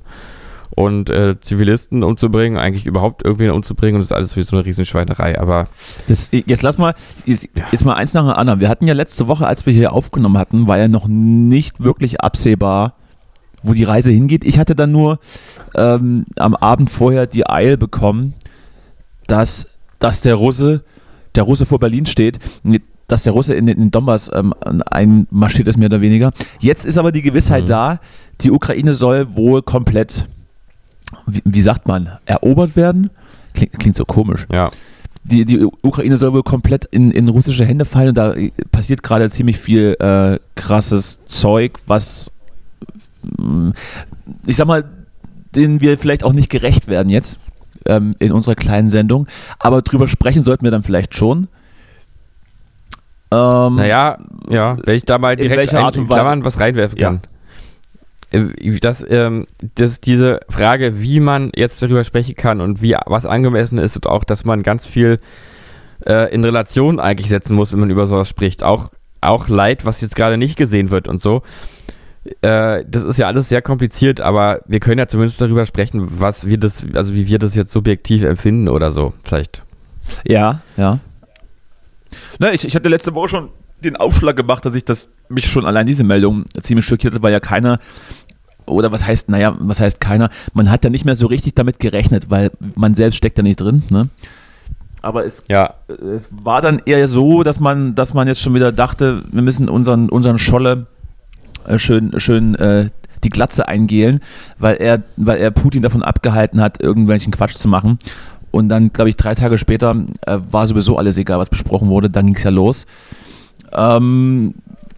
und 0.78 1.10
äh, 1.10 1.34
Zivilisten 1.40 2.04
umzubringen, 2.04 2.56
eigentlich 2.56 2.86
überhaupt 2.86 3.24
irgendwen 3.24 3.50
umzubringen 3.50 3.96
und 3.96 4.00
das 4.02 4.10
ist 4.12 4.16
alles 4.16 4.36
wie 4.36 4.42
so 4.42 4.54
eine 4.56 4.64
Riesenschweinerei, 4.64 5.36
aber 5.38 5.66
Das, 6.06 6.30
jetzt 6.30 6.62
lass 6.62 6.78
mal, 6.78 6.94
jetzt, 7.26 7.48
jetzt 7.72 7.84
mal 7.84 7.94
eins 7.94 8.14
nach 8.14 8.22
dem 8.22 8.30
anderen. 8.30 8.60
Wir 8.60 8.68
hatten 8.68 8.86
ja 8.86 8.94
letzte 8.94 9.26
Woche, 9.26 9.46
als 9.46 9.66
wir 9.66 9.72
hier 9.72 9.92
aufgenommen 9.92 10.38
hatten, 10.38 10.68
war 10.68 10.78
ja 10.78 10.86
noch 10.86 11.08
nicht 11.08 11.82
wirklich 11.82 12.20
absehbar, 12.20 12.94
wo 13.64 13.72
die 13.72 13.82
Reise 13.82 14.12
hingeht. 14.12 14.44
Ich 14.44 14.60
hatte 14.60 14.76
dann 14.76 14.92
nur 14.92 15.18
ähm, 15.74 16.26
am 16.36 16.54
Abend 16.54 16.90
vorher 16.90 17.26
die 17.26 17.44
Eil 17.48 17.76
bekommen, 17.76 18.34
dass, 19.26 19.66
dass 19.98 20.20
der 20.20 20.36
Russe, 20.36 20.84
der 21.34 21.42
Russe 21.42 21.66
vor 21.66 21.80
Berlin 21.80 22.06
steht, 22.06 22.38
dass 23.08 23.24
der 23.24 23.32
Russe 23.32 23.54
in 23.54 23.66
den 23.66 23.76
in 23.78 23.82
den 23.86 23.90
Donbass 23.90 24.30
ähm, 24.32 24.54
einmarschiert 24.88 25.66
ist, 25.66 25.76
mehr 25.76 25.86
oder 25.88 26.00
weniger. 26.00 26.30
Jetzt 26.60 26.84
ist 26.84 26.98
aber 26.98 27.10
die 27.10 27.22
Gewissheit 27.22 27.64
Mhm. 27.64 27.68
da, 27.68 28.00
die 28.42 28.52
Ukraine 28.52 28.94
soll 28.94 29.34
wohl 29.34 29.62
komplett, 29.62 30.28
wie, 31.26 31.42
wie 31.44 31.62
sagt 31.62 31.86
man, 31.88 32.10
erobert 32.26 32.76
werden. 32.76 33.10
Klingt, 33.54 33.78
klingt 33.78 33.96
so 33.96 34.04
komisch 34.04 34.46
ja. 34.52 34.70
die, 35.24 35.44
die 35.44 35.64
Ukraine 35.82 36.16
soll 36.18 36.32
wohl 36.32 36.42
komplett 36.42 36.84
in, 36.84 37.10
in 37.10 37.28
russische 37.28 37.64
Hände 37.64 37.84
fallen 37.84 38.08
und 38.08 38.14
da 38.18 38.34
passiert 38.70 39.02
gerade 39.02 39.28
ziemlich 39.30 39.58
viel 39.58 39.96
äh, 39.98 40.38
krasses 40.54 41.18
Zeug, 41.26 41.78
was 41.86 42.30
mm, 43.38 43.70
ich 44.46 44.56
sag 44.56 44.66
mal, 44.66 44.84
denen 45.54 45.80
wir 45.80 45.98
vielleicht 45.98 46.24
auch 46.24 46.32
nicht 46.34 46.50
gerecht 46.50 46.88
werden 46.88 47.08
jetzt 47.08 47.38
ähm, 47.86 48.14
in 48.18 48.32
unserer 48.32 48.54
kleinen 48.54 48.90
Sendung, 48.90 49.26
aber 49.58 49.82
drüber 49.82 50.08
sprechen 50.08 50.44
sollten 50.44 50.64
wir 50.64 50.70
dann 50.70 50.82
vielleicht 50.82 51.16
schon. 51.16 51.48
Ähm, 53.30 53.76
Naja, 53.76 54.18
ja, 54.48 54.76
wenn 54.84 54.94
ich 54.94 55.04
da 55.04 55.18
mal 55.18 55.32
In 55.32 55.48
direkt 55.48 55.72
in 55.72 55.78
Weise? 55.78 56.04
Klammern 56.06 56.44
was 56.44 56.60
reinwerfen 56.60 56.98
Ja. 56.98 57.08
kann. 57.08 57.16
Äh, 57.16 57.20
Das, 58.30 59.06
ähm, 59.08 59.46
das, 59.74 60.00
diese 60.00 60.40
Frage, 60.50 61.00
wie 61.00 61.18
man 61.18 61.50
jetzt 61.56 61.82
darüber 61.82 62.04
sprechen 62.04 62.34
kann 62.34 62.60
und 62.60 62.82
wie 62.82 62.94
was 63.06 63.24
angemessen 63.24 63.78
ist 63.78 63.96
und 63.96 64.06
auch, 64.06 64.24
dass 64.24 64.44
man 64.44 64.62
ganz 64.62 64.84
viel 64.84 65.18
äh, 66.06 66.32
in 66.32 66.44
Relation 66.44 67.00
eigentlich 67.00 67.30
setzen 67.30 67.54
muss, 67.54 67.72
wenn 67.72 67.80
man 67.80 67.90
über 67.90 68.06
sowas 68.06 68.28
spricht. 68.28 68.62
Auch, 68.62 68.90
auch 69.22 69.48
Leid, 69.48 69.86
was 69.86 70.02
jetzt 70.02 70.14
gerade 70.14 70.36
nicht 70.36 70.56
gesehen 70.56 70.90
wird 70.90 71.08
und 71.08 71.22
so. 71.22 71.42
Äh, 72.42 72.84
das 72.86 73.04
ist 73.04 73.18
ja 73.18 73.26
alles 73.26 73.48
sehr 73.48 73.62
kompliziert, 73.62 74.20
aber 74.20 74.60
wir 74.66 74.80
können 74.80 74.98
ja 74.98 75.08
zumindest 75.08 75.40
darüber 75.40 75.64
sprechen, 75.64 76.06
was 76.20 76.46
wir 76.46 76.58
das, 76.58 76.84
also 76.94 77.14
wie 77.14 77.26
wir 77.26 77.38
das 77.38 77.54
jetzt 77.54 77.72
subjektiv 77.72 78.22
empfinden 78.24 78.68
oder 78.68 78.90
so, 78.90 79.14
vielleicht. 79.24 79.64
Ja, 80.26 80.60
ja. 80.76 81.00
Na, 82.38 82.52
ich, 82.52 82.66
ich 82.66 82.74
hatte 82.74 82.88
letzte 82.88 83.14
Woche 83.14 83.28
schon 83.28 83.48
den 83.84 83.96
Aufschlag 83.96 84.36
gemacht, 84.36 84.64
dass 84.64 84.74
ich 84.74 84.84
das 84.84 85.08
mich 85.28 85.50
schon 85.50 85.66
allein 85.66 85.86
diese 85.86 86.04
Meldung 86.04 86.44
ziemlich 86.62 86.86
schockiert 86.86 87.14
hat, 87.14 87.22
weil 87.22 87.32
ja 87.32 87.40
keiner 87.40 87.78
oder 88.66 88.92
was 88.92 89.06
heißt, 89.06 89.30
naja, 89.30 89.56
was 89.58 89.80
heißt 89.80 90.00
keiner? 90.00 90.30
Man 90.52 90.70
hat 90.70 90.84
ja 90.84 90.90
nicht 90.90 91.04
mehr 91.04 91.16
so 91.16 91.26
richtig 91.26 91.54
damit 91.54 91.80
gerechnet, 91.80 92.30
weil 92.30 92.50
man 92.74 92.94
selbst 92.94 93.16
steckt 93.16 93.38
da 93.38 93.42
nicht 93.42 93.60
drin, 93.60 93.82
ne? 93.90 94.08
Aber 95.00 95.24
es, 95.24 95.44
Ja, 95.48 95.74
es 96.14 96.28
war 96.42 96.60
dann 96.60 96.82
eher 96.84 97.08
so, 97.08 97.42
dass 97.42 97.60
man, 97.60 97.94
dass 97.94 98.14
man 98.14 98.26
jetzt 98.26 98.40
schon 98.40 98.54
wieder 98.54 98.72
dachte, 98.72 99.22
wir 99.30 99.42
müssen 99.42 99.68
unseren, 99.68 100.08
unseren 100.08 100.38
Scholle 100.38 100.86
äh, 101.66 101.78
schön, 101.78 102.18
schön 102.18 102.56
äh, 102.56 102.90
die 103.22 103.30
Glatze 103.30 103.68
eingehlen, 103.68 104.20
weil 104.58 104.76
er, 104.76 105.02
weil 105.16 105.38
er 105.38 105.50
Putin 105.50 105.82
davon 105.82 106.02
abgehalten 106.02 106.60
hat, 106.60 106.82
irgendwelchen 106.82 107.32
Quatsch 107.32 107.54
zu 107.54 107.68
machen. 107.68 107.98
Und 108.50 108.68
dann, 108.68 108.92
glaube 108.92 109.10
ich, 109.10 109.16
drei 109.16 109.34
Tage 109.34 109.58
später 109.58 109.94
äh, 110.26 110.38
war 110.50 110.66
sowieso 110.66 110.96
alles 110.96 111.18
egal, 111.18 111.38
was 111.38 111.50
besprochen 111.50 111.88
wurde. 111.88 112.08
Dann 112.08 112.26
ging 112.26 112.36
es 112.36 112.42
ja 112.42 112.50
los. 112.50 112.86
Ähm, 113.72 114.54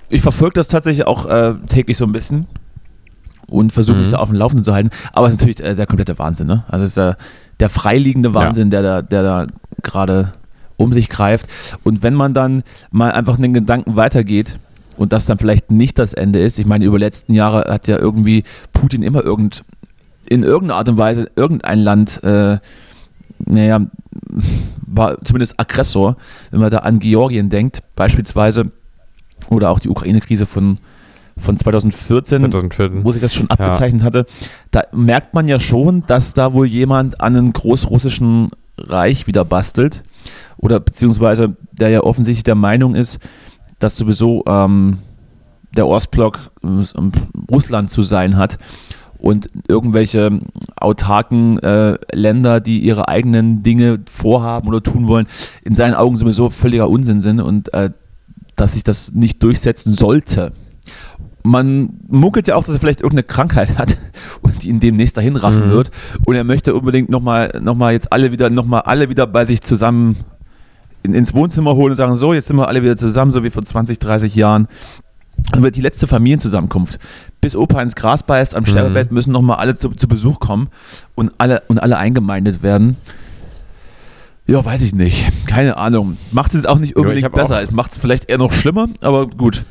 ich 0.08 0.22
verfolge 0.22 0.54
das 0.54 0.68
tatsächlich 0.68 1.06
auch 1.06 1.26
äh, 1.26 1.54
täglich 1.68 1.96
so 1.96 2.04
ein 2.04 2.12
bisschen 2.12 2.46
und 3.46 3.72
versuche 3.72 3.96
mich 3.98 4.08
Mhm. 4.08 4.12
da 4.12 4.18
auf 4.18 4.28
dem 4.28 4.38
Laufenden 4.38 4.64
zu 4.64 4.72
halten. 4.74 4.90
Aber 5.12 5.26
es 5.26 5.34
ist 5.34 5.40
natürlich 5.40 5.62
äh, 5.62 5.74
der 5.74 5.86
komplette 5.86 6.18
Wahnsinn. 6.18 6.46
Ne? 6.46 6.64
Also 6.68 6.84
es 6.84 6.92
ist 6.92 6.96
äh, 6.96 7.14
der 7.60 7.68
freiliegende 7.68 8.34
Wahnsinn, 8.34 8.70
der 8.70 8.82
da, 8.82 9.02
der 9.02 9.22
da 9.22 9.46
gerade 9.82 10.32
um 10.76 10.92
sich 10.92 11.08
greift. 11.08 11.46
Und 11.84 12.02
wenn 12.02 12.14
man 12.14 12.32
dann 12.34 12.62
mal 12.90 13.12
einfach 13.12 13.36
den 13.36 13.52
Gedanken 13.54 13.96
weitergeht 13.96 14.58
und 14.96 15.12
das 15.12 15.26
dann 15.26 15.38
vielleicht 15.38 15.70
nicht 15.70 15.98
das 15.98 16.14
Ende 16.14 16.40
ist, 16.40 16.58
ich 16.58 16.66
meine, 16.66 16.84
über 16.84 16.98
die 16.98 17.04
letzten 17.04 17.34
Jahre 17.34 17.72
hat 17.72 17.86
ja 17.86 17.98
irgendwie 17.98 18.44
Putin 18.72 19.02
immer 19.02 19.22
irgend, 19.22 19.62
in 20.28 20.42
irgendeiner 20.42 20.78
Art 20.78 20.88
und 20.88 20.96
Weise 20.96 21.28
irgendein 21.36 21.80
Land, 21.80 22.22
äh, 22.24 22.58
naja, 23.47 23.80
war 24.87 25.23
zumindest 25.23 25.59
Aggressor, 25.59 26.16
wenn 26.50 26.61
man 26.61 26.70
da 26.70 26.78
an 26.78 26.99
Georgien 26.99 27.49
denkt, 27.50 27.82
beispielsweise, 27.97 28.70
oder 29.49 29.70
auch 29.70 29.80
die 29.80 29.88
Ukraine-Krise 29.88 30.47
von, 30.47 30.78
von 31.38 31.56
2014, 31.56 32.38
2014. 32.38 33.04
wo 33.04 33.12
sich 33.12 33.23
das 33.23 33.35
schon 33.35 33.50
abgezeichnet 33.50 34.02
hatte, 34.02 34.26
da 34.70 34.85
merkt 34.92 35.35
man 35.35 35.49
ja 35.49 35.59
schon, 35.59 36.04
dass 36.06 36.35
da 36.35 36.52
wohl 36.52 36.66
jemand 36.66 37.20
an 37.20 37.37
einem 37.37 37.52
großrussischen 37.52 38.50
Reich 38.76 39.26
wieder 39.26 39.44
bastelt 39.44 40.02
oder 40.56 40.80
beziehungsweise 40.80 41.56
der 41.73 41.88
ja 41.90 42.00
offensichtlich 42.00 42.44
der 42.44 42.54
Meinung 42.54 42.94
ist, 42.94 43.18
dass 43.78 43.97
sowieso 43.97 44.44
ähm, 44.47 44.99
der 45.75 45.87
Ostblock 45.87 46.38
ähm, 46.62 47.12
Russland 47.50 47.90
zu 47.90 48.02
sein 48.02 48.37
hat 48.37 48.59
und 49.20 49.48
irgendwelche 49.68 50.40
autarken 50.76 51.58
äh, 51.60 51.98
Länder, 52.12 52.60
die 52.60 52.80
ihre 52.80 53.08
eigenen 53.08 53.62
Dinge 53.62 54.00
vorhaben 54.10 54.68
oder 54.68 54.82
tun 54.82 55.06
wollen, 55.06 55.26
in 55.62 55.76
seinen 55.76 55.94
Augen 55.94 56.16
sowieso 56.16 56.50
völliger 56.50 56.88
Unsinn 56.88 57.20
sind 57.20 57.40
und 57.40 57.72
äh, 57.74 57.90
dass 58.56 58.72
sich 58.72 58.84
das 58.84 59.12
nicht 59.12 59.42
durchsetzen 59.42 59.92
sollte. 59.92 60.52
Man 61.42 61.94
munkelt 62.08 62.48
ja 62.48 62.56
auch, 62.56 62.64
dass 62.64 62.74
er 62.74 62.80
vielleicht 62.80 63.00
irgendeine 63.00 63.22
Krankheit 63.22 63.78
hat 63.78 63.96
und 64.42 64.64
ihn 64.64 64.80
demnächst 64.80 65.16
dahin 65.16 65.36
raffen 65.36 65.68
Mhm. 65.68 65.72
wird. 65.72 65.90
Und 66.26 66.34
er 66.34 66.44
möchte 66.44 66.74
unbedingt 66.74 67.08
nochmal 67.08 67.58
noch 67.62 67.74
mal 67.74 67.92
jetzt 67.92 68.12
alle 68.12 68.32
wieder, 68.32 68.50
noch 68.50 68.66
mal 68.66 68.80
alle 68.80 69.08
wieder 69.08 69.26
bei 69.26 69.46
sich 69.46 69.62
zusammen 69.62 70.16
in, 71.02 71.14
ins 71.14 71.34
Wohnzimmer 71.34 71.74
holen 71.76 71.92
und 71.92 71.96
sagen, 71.96 72.14
so, 72.14 72.34
jetzt 72.34 72.48
sind 72.48 72.56
wir 72.56 72.68
alle 72.68 72.82
wieder 72.82 72.96
zusammen, 72.96 73.32
so 73.32 73.42
wie 73.42 73.50
vor 73.50 73.62
20, 73.62 73.98
30 73.98 74.34
Jahren. 74.34 74.68
Dann 75.52 75.62
wird 75.62 75.76
die 75.76 75.80
letzte 75.80 76.06
Familienzusammenkunft. 76.06 76.99
Bis 77.40 77.56
Opa 77.56 77.80
ins 77.82 77.97
Gras 77.97 78.23
beißt 78.23 78.54
am 78.54 78.66
Sterbebett, 78.66 79.12
müssen 79.12 79.32
nochmal 79.32 79.56
alle 79.59 79.75
zu, 79.76 79.90
zu 79.90 80.06
Besuch 80.09 80.40
kommen 80.40 80.68
und 81.14 81.32
alle, 81.38 81.62
und 81.68 81.78
alle 81.78 81.99
eingemeindet 81.99 82.62
werden. 82.62 82.97
Ja, 84.47 84.64
weiß 84.64 84.82
ich 84.82 84.94
nicht. 84.94 85.25
Keine 85.47 85.76
Ahnung. 85.76 86.16
Macht 86.32 86.54
es 86.54 86.66
auch 86.66 86.78
nicht 86.78 86.90
ich 86.90 86.97
unbedingt 86.97 87.25
hab 87.25 87.35
besser. 87.35 87.62
Es 87.62 87.70
macht 87.70 87.92
es 87.92 87.99
vielleicht 87.99 88.28
eher 88.28 88.38
noch 88.38 88.52
schlimmer, 88.52 88.88
aber 89.00 89.28
gut. 89.28 89.64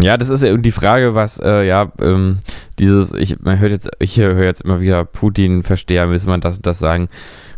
Ja, 0.00 0.16
das 0.16 0.28
ist 0.28 0.42
ja 0.42 0.56
die 0.56 0.70
Frage, 0.70 1.14
was, 1.14 1.38
äh, 1.38 1.66
ja, 1.66 1.90
ähm, 2.00 2.38
dieses, 2.78 3.12
ich, 3.12 3.40
man 3.40 3.58
hört 3.58 3.72
jetzt, 3.72 3.90
ich 3.98 4.18
höre 4.18 4.44
jetzt 4.44 4.60
immer 4.60 4.80
wieder 4.80 5.04
Putin-Versteher, 5.04 6.06
müssen 6.06 6.28
man 6.28 6.40
das 6.40 6.58
und 6.58 6.66
das 6.66 6.78
sagen. 6.78 7.08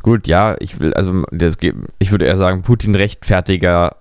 Gut, 0.02 0.26
ja, 0.26 0.56
ich 0.58 0.80
will, 0.80 0.94
also, 0.94 1.24
das, 1.30 1.56
ich 1.98 2.10
würde 2.10 2.24
eher 2.24 2.38
sagen, 2.38 2.62
Putin-Rechtfertigerin 2.62 3.92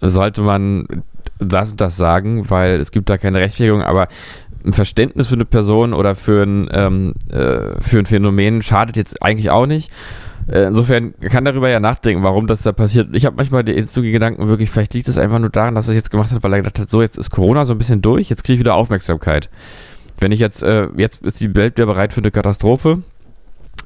sollte 0.00 0.42
man 0.42 1.04
das 1.38 1.72
und 1.72 1.80
das 1.80 1.96
sagen, 1.96 2.48
weil 2.50 2.80
es 2.80 2.90
gibt 2.90 3.08
da 3.08 3.18
keine 3.18 3.38
Rechtfertigung, 3.38 3.82
aber 3.82 4.08
ein 4.64 4.72
Verständnis 4.72 5.26
für 5.26 5.34
eine 5.34 5.44
Person 5.44 5.92
oder 5.92 6.14
für 6.14 6.42
ein, 6.42 6.68
ähm, 6.72 7.14
äh, 7.30 7.80
für 7.80 7.98
ein 7.98 8.06
Phänomen 8.06 8.62
schadet 8.62 8.96
jetzt 8.96 9.22
eigentlich 9.22 9.50
auch 9.50 9.66
nicht. 9.66 9.90
Äh, 10.46 10.64
Insofern 10.64 11.14
kann 11.20 11.44
darüber 11.44 11.68
ja 11.68 11.80
nachdenken, 11.80 12.22
warum 12.22 12.46
das 12.46 12.62
da 12.62 12.72
passiert. 12.72 13.08
Ich 13.12 13.26
habe 13.26 13.36
manchmal 13.36 13.64
den 13.64 13.86
Gedanken, 13.86 14.48
wirklich, 14.48 14.70
vielleicht 14.70 14.94
liegt 14.94 15.08
es 15.08 15.18
einfach 15.18 15.38
nur 15.38 15.50
daran, 15.50 15.74
dass 15.74 15.88
er 15.88 15.94
jetzt 15.94 16.10
gemacht 16.10 16.32
hat, 16.32 16.42
weil 16.42 16.52
er 16.52 16.58
gedacht 16.58 16.78
hat, 16.78 16.90
so, 16.90 17.02
jetzt 17.02 17.18
ist 17.18 17.30
Corona 17.30 17.64
so 17.64 17.74
ein 17.74 17.78
bisschen 17.78 18.02
durch, 18.02 18.30
jetzt 18.30 18.44
kriege 18.44 18.54
ich 18.54 18.60
wieder 18.60 18.74
Aufmerksamkeit. 18.74 19.50
Wenn 20.18 20.32
ich 20.32 20.40
jetzt, 20.40 20.62
äh, 20.62 20.88
jetzt 20.96 21.22
ist 21.22 21.40
die 21.40 21.54
Welt 21.54 21.76
wieder 21.76 21.86
bereit 21.86 22.12
für 22.12 22.20
eine 22.20 22.30
Katastrophe. 22.30 23.02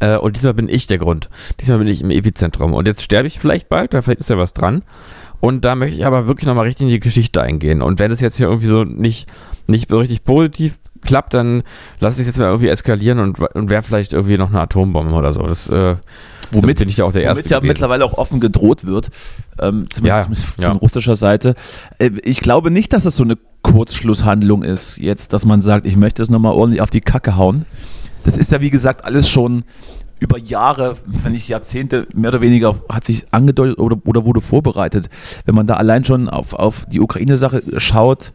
Äh, 0.00 0.18
und 0.18 0.36
diesmal 0.36 0.54
bin 0.54 0.68
ich 0.68 0.86
der 0.86 0.98
Grund. 0.98 1.28
Diesmal 1.60 1.78
bin 1.78 1.88
ich 1.88 2.02
im 2.02 2.10
Epizentrum. 2.10 2.74
Und 2.74 2.86
jetzt 2.86 3.02
sterbe 3.02 3.26
ich 3.26 3.38
vielleicht 3.38 3.68
bald, 3.68 3.94
da 3.94 4.02
vielleicht 4.02 4.20
ist 4.20 4.30
ja 4.30 4.38
was 4.38 4.52
dran. 4.52 4.82
Und 5.40 5.64
da 5.64 5.74
möchte 5.74 5.96
ich 5.96 6.06
aber 6.06 6.26
wirklich 6.26 6.46
nochmal 6.46 6.64
richtig 6.64 6.86
in 6.86 6.90
die 6.90 7.00
Geschichte 7.00 7.40
eingehen. 7.40 7.80
Und 7.82 7.98
wenn 7.98 8.10
es 8.10 8.20
jetzt 8.20 8.36
hier 8.36 8.46
irgendwie 8.46 8.66
so 8.66 8.84
nicht, 8.84 9.28
nicht 9.66 9.88
so 9.90 9.98
richtig 9.98 10.24
positiv 10.24 10.78
klappt, 11.02 11.34
dann 11.34 11.62
lasse 12.00 12.16
ich 12.16 12.22
es 12.22 12.26
jetzt 12.34 12.38
mal 12.38 12.46
irgendwie 12.46 12.68
eskalieren 12.68 13.20
und, 13.20 13.38
und 13.40 13.70
wäre 13.70 13.82
vielleicht 13.82 14.12
irgendwie 14.14 14.36
noch 14.36 14.48
eine 14.50 14.60
Atombombe 14.60 15.14
oder 15.14 15.32
so. 15.32 15.42
Das, 15.42 15.68
äh, 15.68 15.94
Womit, 16.50 16.78
bin 16.78 16.88
ich 16.88 16.96
ja 16.96 17.04
auch 17.04 17.12
der 17.12 17.22
womit 17.22 17.36
Erste 17.36 17.50
ja 17.50 17.58
gewesen. 17.58 17.68
mittlerweile 17.68 18.04
auch 18.04 18.14
offen 18.14 18.40
gedroht 18.40 18.84
wird, 18.86 19.10
ähm, 19.60 19.84
zumindest, 19.90 20.28
Ja, 20.30 20.46
von 20.46 20.64
ja. 20.64 20.72
russischer 20.72 21.14
Seite. 21.14 21.54
Äh, 21.98 22.10
ich 22.24 22.40
glaube 22.40 22.70
nicht, 22.70 22.92
dass 22.92 23.04
es 23.04 23.16
so 23.16 23.22
eine 23.22 23.36
Kurzschlusshandlung 23.62 24.62
ist, 24.64 24.96
jetzt, 24.98 25.32
dass 25.32 25.44
man 25.44 25.60
sagt, 25.60 25.86
ich 25.86 25.96
möchte 25.96 26.22
es 26.22 26.30
nochmal 26.30 26.52
ordentlich 26.54 26.80
auf 26.80 26.90
die 26.90 27.00
Kacke 27.00 27.36
hauen. 27.36 27.64
Das 28.24 28.36
ist 28.36 28.50
ja, 28.50 28.60
wie 28.60 28.70
gesagt, 28.70 29.04
alles 29.04 29.28
schon 29.28 29.64
über 30.20 30.38
Jahre, 30.38 30.96
wenn 31.06 31.32
nicht 31.32 31.48
Jahrzehnte, 31.48 32.06
mehr 32.14 32.30
oder 32.30 32.40
weniger 32.40 32.74
hat 32.88 33.04
sich 33.04 33.26
angedeutet 33.30 33.78
oder, 33.78 33.98
oder 34.04 34.24
wurde 34.24 34.40
vorbereitet. 34.40 35.08
Wenn 35.44 35.54
man 35.54 35.66
da 35.66 35.74
allein 35.74 36.04
schon 36.04 36.28
auf, 36.28 36.54
auf 36.54 36.86
die 36.86 37.00
Ukraine-Sache 37.00 37.62
schaut, 37.76 38.32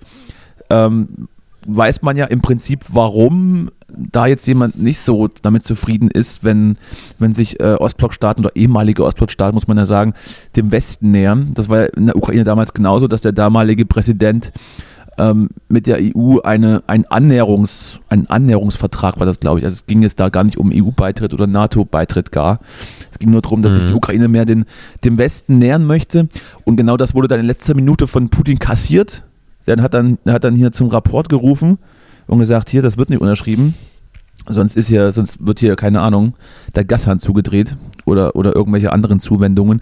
ähm, 0.69 1.27
weiß 1.65 2.01
man 2.01 2.17
ja 2.17 2.25
im 2.25 2.41
Prinzip, 2.41 2.85
warum 2.89 3.69
da 3.87 4.25
jetzt 4.25 4.47
jemand 4.47 4.81
nicht 4.81 4.99
so 4.99 5.29
damit 5.41 5.63
zufrieden 5.63 6.09
ist, 6.09 6.43
wenn, 6.43 6.77
wenn 7.19 7.33
sich 7.33 7.59
äh, 7.59 7.75
Ostblockstaaten 7.75 8.43
oder 8.43 8.55
ehemalige 8.55 9.03
Ostblockstaaten, 9.03 9.53
muss 9.53 9.67
man 9.67 9.77
ja 9.77 9.85
sagen, 9.85 10.13
dem 10.55 10.71
Westen 10.71 11.11
nähern. 11.11 11.51
Das 11.53 11.69
war 11.69 11.93
in 11.95 12.07
der 12.07 12.15
Ukraine 12.15 12.43
damals 12.43 12.73
genauso, 12.73 13.07
dass 13.07 13.21
der 13.21 13.33
damalige 13.33 13.85
Präsident 13.85 14.51
ähm, 15.17 15.49
mit 15.69 15.87
der 15.87 15.99
EU 16.01 16.39
eine, 16.39 16.83
ein 16.87 17.05
Annäherungs, 17.05 17.99
ein 18.09 18.29
Annäherungsvertrag 18.29 19.19
war 19.19 19.25
das, 19.25 19.39
glaube 19.39 19.59
ich. 19.59 19.65
Also 19.65 19.75
es 19.75 19.85
ging 19.85 20.01
jetzt 20.01 20.19
da 20.19 20.29
gar 20.29 20.43
nicht 20.43 20.57
um 20.57 20.71
EU-Beitritt 20.73 21.33
oder 21.33 21.47
NATO-Beitritt 21.47 22.31
gar. 22.31 22.59
Es 23.11 23.19
ging 23.19 23.31
nur 23.31 23.41
darum, 23.41 23.61
dass 23.61 23.75
sich 23.75 23.85
die 23.85 23.93
Ukraine 23.93 24.27
mehr 24.27 24.45
den, 24.45 24.65
dem 25.03 25.17
Westen 25.17 25.59
nähern 25.59 25.85
möchte. 25.85 26.27
Und 26.63 26.77
genau 26.77 26.97
das 26.97 27.13
wurde 27.13 27.27
dann 27.27 27.39
in 27.39 27.45
letzter 27.45 27.75
Minute 27.75 28.07
von 28.07 28.29
Putin 28.29 28.59
kassiert. 28.59 29.23
Der 29.67 29.81
hat 29.81 29.93
dann, 29.93 30.17
hat 30.27 30.43
dann 30.43 30.55
hier 30.55 30.71
zum 30.71 30.89
Rapport 30.89 31.29
gerufen 31.29 31.77
und 32.27 32.39
gesagt, 32.39 32.69
hier, 32.69 32.81
das 32.81 32.97
wird 32.97 33.09
nicht 33.09 33.21
unterschrieben. 33.21 33.75
Sonst 34.47 34.75
ist 34.75 34.87
hier, 34.87 35.11
sonst 35.11 35.45
wird 35.45 35.59
hier, 35.59 35.75
keine 35.75 36.01
Ahnung, 36.01 36.33
der 36.75 36.83
Gashahn 36.83 37.19
zugedreht 37.19 37.77
oder, 38.05 38.35
oder 38.35 38.55
irgendwelche 38.55 38.91
anderen 38.91 39.19
Zuwendungen. 39.19 39.81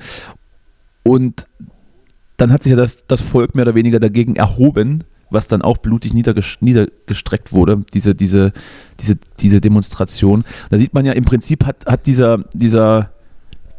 Und 1.04 1.48
dann 2.38 2.52
hat 2.52 2.64
sich 2.64 2.72
ja 2.72 2.76
das, 2.76 3.06
das 3.08 3.22
Volk 3.22 3.56
mehr 3.56 3.64
oder 3.64 3.76
weniger 3.76 4.00
dagegen 4.00 4.36
erhoben, 4.36 5.04
was 5.32 5.48
dann 5.48 5.62
auch 5.62 5.78
blutig 5.80 6.14
niederges 6.14 6.58
niedergestreckt 6.60 7.52
wurde, 7.54 7.82
diese, 7.94 8.14
diese, 8.14 8.52
diese, 9.00 9.18
diese 9.40 9.62
Demonstration. 9.62 10.44
Da 10.70 10.78
sieht 10.78 10.94
man 10.94 11.06
ja 11.06 11.14
im 11.14 11.26
Prinzip 11.26 11.66
hat, 11.66 11.86
hat 11.88 12.06
dieser, 12.06 12.40
dieser 12.54 13.10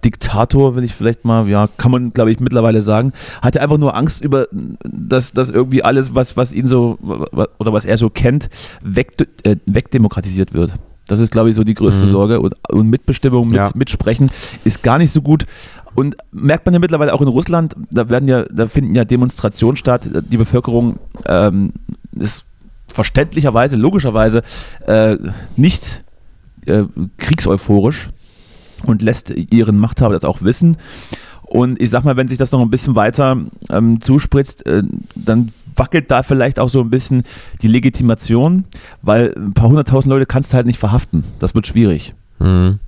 Diktator, 0.05 0.75
will 0.75 0.83
ich 0.83 0.95
vielleicht 0.95 1.25
mal, 1.25 1.49
ja, 1.49 1.69
kann 1.77 1.93
man 1.93 2.11
glaube 2.11 2.33
ich 2.33 2.41
mittlerweile 2.41 2.83
sagen, 2.83 3.13
hatte 3.41 3.61
einfach 3.63 3.79
nur 3.79 3.97
Angst 3.97 4.25
über, 4.25 4.49
dass, 4.83 5.33
dass 5.33 5.49
irgendwie 5.49 5.85
alles, 5.85 6.15
was, 6.15 6.37
was 6.37 6.53
ihn 6.53 6.67
so, 6.67 6.99
oder 7.01 7.73
was 7.73 7.85
er 7.85 7.97
so 7.97 8.11
kennt, 8.11 8.49
weg, 8.83 9.13
äh, 9.45 9.57
wegdemokratisiert 9.67 10.55
wird. 10.55 10.75
Das 11.07 11.19
ist, 11.19 11.31
glaube 11.33 11.51
ich, 11.51 11.57
so 11.57 11.63
die 11.65 11.75
größte 11.75 12.07
Mhm. 12.07 12.11
Sorge. 12.11 12.41
Und, 12.41 12.55
und 12.71 12.89
Mitbestimmung, 12.89 13.49
mit, 13.49 13.57
Ja. 13.57 13.71
Mitsprechen 13.75 14.31
ist 14.65 14.83
gar 14.83 14.99
nicht 14.99 15.13
so 15.13 15.21
gut. 15.21 15.45
Und 15.95 16.17
merkt 16.31 16.65
man 16.67 16.75
ja 16.75 16.81
mittlerweile 16.81 17.13
auch 17.13 17.21
in 17.21 17.29
Russland, 17.29 17.77
da 17.91 18.09
werden 18.09 18.29
ja, 18.29 18.45
da 18.45 18.67
finden 18.67 18.95
ja 18.95 19.05
Demonstrationen 19.05 19.77
statt. 19.77 20.09
Die 20.31 20.37
Bevölkerung 20.37 20.99
ähm, 21.27 21.73
ist 22.13 22.45
verständlicherweise, 22.89 23.77
logischerweise 23.77 24.43
äh, 24.87 25.17
nicht 25.57 26.05
äh, 26.67 26.85
kriegseuphorisch 27.19 28.11
und 28.85 29.03
lässt 29.03 29.31
ihren 29.31 29.79
Machthaber 29.79 30.15
das 30.15 30.25
auch 30.25 30.43
wissen. 30.43 30.77
Und 31.43 31.81
ich 31.83 31.91
sag 31.91 32.05
mal, 32.05 32.17
wenn 32.17 32.29
sich 32.29 32.39
das 32.39 32.53
noch 32.53 32.61
ein 32.61 32.71
bisschen 32.71 32.97
weiter 32.97 33.37
ähm, 33.69 34.01
zuspritzt, 34.01 34.65
äh, 34.65 34.83
dann 35.15 35.53
wackelt 35.77 36.11
da 36.11 36.23
vielleicht 36.23 36.59
auch 36.59 36.71
so 36.71 36.81
ein 36.81 36.91
bisschen 36.91 37.25
die 37.61 37.69
Legitimation, 37.69 38.65
weil 39.03 39.35
ein 39.37 39.53
paar 39.53 39.69
hunderttausend 39.69 40.11
Leute 40.11 40.27
kannst 40.27 40.53
du 40.53 40.57
halt 40.57 40.67
nicht 40.67 40.79
verhaften. 40.79 41.25
Das 41.39 41.55
wird 41.55 41.67
schwierig. 41.67 42.15
Mhm. 42.39 42.79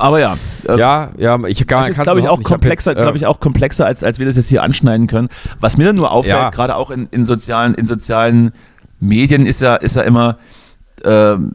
Aber 0.00 0.18
ja, 0.18 0.36
äh, 0.66 0.78
Ja, 0.78 1.10
ja, 1.18 1.38
ich 1.44 1.66
kann 1.66 1.86
das 1.86 1.96
ist, 1.98 2.02
glaube 2.02 2.20
ich, 2.20 2.28
auch 2.28 2.42
komplexer, 2.42 2.94
glaube 2.94 3.18
ich, 3.18 3.26
auch 3.26 3.38
komplexer, 3.38 3.84
als, 3.84 4.02
als 4.02 4.18
wir 4.18 4.26
das 4.26 4.36
jetzt 4.36 4.48
hier 4.48 4.62
anschneiden 4.62 5.06
können. 5.06 5.28
Was 5.60 5.76
mir 5.76 5.84
dann 5.84 5.96
nur 5.96 6.10
auffällt, 6.10 6.36
Ja. 6.36 6.48
gerade 6.50 6.74
auch 6.76 6.90
in, 6.90 7.06
in, 7.10 7.26
sozialen, 7.26 7.74
in 7.74 7.86
sozialen 7.86 8.52
Medien, 8.98 9.44
ist 9.44 9.60
ja, 9.60 9.76
ist 9.76 9.96
ja 9.96 10.02
immer, 10.02 10.38
ähm, 11.04 11.54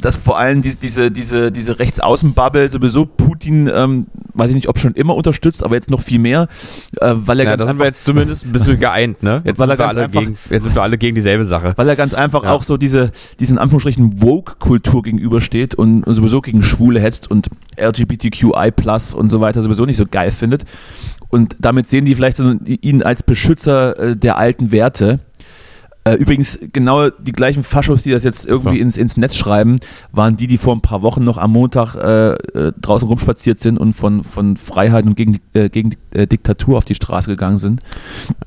dass 0.00 0.16
vor 0.16 0.38
allem 0.38 0.60
die, 0.62 0.76
diese, 0.76 1.10
diese, 1.10 1.50
diese 1.50 1.78
Rechtsaußenbubble 1.78 2.68
sowieso 2.70 3.06
Putin, 3.06 3.70
ähm, 3.74 4.06
weiß 4.34 4.48
ich 4.50 4.54
nicht, 4.54 4.68
ob 4.68 4.78
schon 4.78 4.92
immer 4.94 5.14
unterstützt, 5.14 5.64
aber 5.64 5.74
jetzt 5.76 5.90
noch 5.90 6.02
viel 6.02 6.18
mehr, 6.18 6.48
äh, 7.00 7.12
weil 7.14 7.38
er 7.40 7.44
Ja, 7.46 7.50
ganz 7.52 7.60
da 7.62 7.66
sind 7.68 7.78
wir 7.78 7.86
jetzt 7.86 8.04
zumindest 8.04 8.44
ein 8.44 8.52
bisschen 8.52 8.78
geeint, 8.78 9.22
ne? 9.22 9.40
Jetzt, 9.44 9.58
Weil 9.58 9.70
er 9.70 9.76
sind 9.76 9.78
wir, 9.78 9.84
ganz 9.86 9.96
alle 9.96 10.04
einfach- 10.06 10.20
gegen, 10.20 10.38
jetzt 10.50 10.64
sind 10.64 10.74
wir 10.74 10.82
alle 10.82 10.98
gegen 10.98 11.14
dieselbe 11.14 11.44
Sache. 11.44 11.72
weil 11.76 11.88
er 11.88 11.96
ganz 11.96 12.12
einfach 12.14 12.44
Ja. 12.44 12.52
auch 12.52 12.62
so 12.62 12.76
diese, 12.76 13.12
diesen 13.40 13.58
Anführungsstrichen 13.58 14.22
Woke-Kultur 14.22 15.02
gegenübersteht 15.02 15.74
und, 15.74 16.04
und 16.04 16.14
sowieso 16.14 16.40
gegen 16.40 16.62
Schwule 16.62 17.00
hetzt 17.00 17.30
und 17.30 17.48
LGBTQI 17.78 18.70
plus 18.74 19.14
und 19.14 19.30
so 19.30 19.40
weiter 19.40 19.62
sowieso 19.62 19.84
nicht 19.86 19.96
so 19.96 20.04
geil 20.10 20.30
findet. 20.30 20.64
Und 21.28 21.56
damit 21.58 21.88
sehen 21.88 22.04
die 22.04 22.14
vielleicht 22.14 22.36
so 22.36 22.54
ihn 22.66 23.02
als 23.02 23.22
Beschützer 23.22 23.98
äh, 23.98 24.16
der 24.16 24.36
alten 24.38 24.70
Werte. 24.72 25.20
Äh, 26.06 26.16
übrigens, 26.16 26.58
genau 26.72 27.08
die 27.08 27.32
gleichen 27.32 27.64
Faschos, 27.64 28.02
die 28.02 28.10
das 28.10 28.24
jetzt 28.24 28.46
irgendwie 28.46 28.76
So. 28.76 28.82
ins, 28.82 28.96
ins 28.98 29.16
Netz 29.16 29.36
schreiben, 29.36 29.78
waren 30.12 30.36
die, 30.36 30.46
die 30.46 30.58
vor 30.58 30.74
ein 30.76 30.82
paar 30.82 31.00
Wochen 31.00 31.24
noch 31.24 31.38
am 31.38 31.52
Montag 31.52 31.94
äh, 31.94 32.32
äh, 32.34 32.72
draußen 32.78 33.08
rumspaziert 33.08 33.58
sind 33.58 33.78
und 33.78 33.94
von, 33.94 34.22
von 34.22 34.58
Freiheit 34.58 35.06
und 35.06 35.16
gegen, 35.16 35.38
äh, 35.54 35.70
gegen 35.70 35.96
äh, 36.12 36.26
Diktatur 36.26 36.76
auf 36.76 36.84
die 36.84 36.94
Straße 36.94 37.30
gegangen 37.30 37.56
sind. 37.56 37.80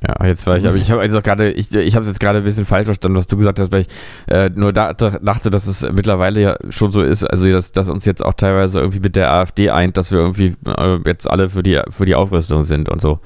Ja, 0.07 0.23
jetzt 0.27 0.45
war 0.45 0.57
ich, 0.57 0.67
aber 0.67 0.77
ich 0.77 0.91
habe 0.91 1.01
also 1.01 1.19
gerade, 1.23 1.51
ich, 1.51 1.73
ich 1.73 1.95
habe 1.95 2.05
jetzt 2.05 2.19
gerade 2.19 2.39
ein 2.39 2.43
bisschen 2.43 2.65
falsch 2.65 2.85
verstanden, 2.85 3.17
was 3.17 3.25
du 3.25 3.37
gesagt 3.37 3.59
hast, 3.59 3.71
weil 3.71 3.81
ich 3.81 3.87
äh, 4.27 4.51
nur 4.53 4.71
da, 4.71 4.93
da, 4.93 5.17
dachte, 5.17 5.49
dass 5.49 5.65
es 5.65 5.81
mittlerweile 5.91 6.39
ja 6.39 6.57
schon 6.69 6.91
so 6.91 7.01
ist, 7.01 7.23
also 7.23 7.49
dass, 7.51 7.71
dass 7.71 7.89
uns 7.89 8.05
jetzt 8.05 8.23
auch 8.23 8.35
teilweise 8.35 8.77
irgendwie 8.79 8.99
mit 8.99 9.15
der 9.15 9.33
AfD 9.33 9.71
eint, 9.71 9.97
dass 9.97 10.11
wir 10.11 10.19
irgendwie 10.19 10.55
jetzt 11.05 11.27
alle 11.27 11.49
für 11.49 11.63
die 11.63 11.81
für 11.89 12.05
die 12.05 12.13
Aufrüstung 12.13 12.63
sind 12.63 12.87
und 12.87 13.01
so. 13.01 13.19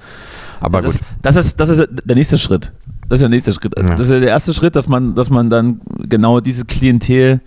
Aber 0.62 0.82
das, 0.82 0.94
gut. 0.94 1.02
Das 1.22 1.36
ist, 1.36 1.60
das 1.60 1.70
ist 1.70 1.90
der 2.06 2.16
nächste 2.16 2.38
Schritt. 2.38 2.72
Das 3.12 3.18
ist 3.18 3.24
der 3.24 3.30
nächste 3.30 3.52
Schritt. 3.52 3.74
Ja. 3.78 3.84
Das 3.96 4.10
ist 4.10 4.22
der 4.22 4.22
erste 4.30 4.54
Schritt, 4.54 4.74
dass 4.78 4.88
man, 4.88 5.16
dass 5.16 5.30
man 5.30 5.50
dann 5.50 5.82
genau 6.00 6.40
diese 6.40 6.64
Klientel 6.64 7.42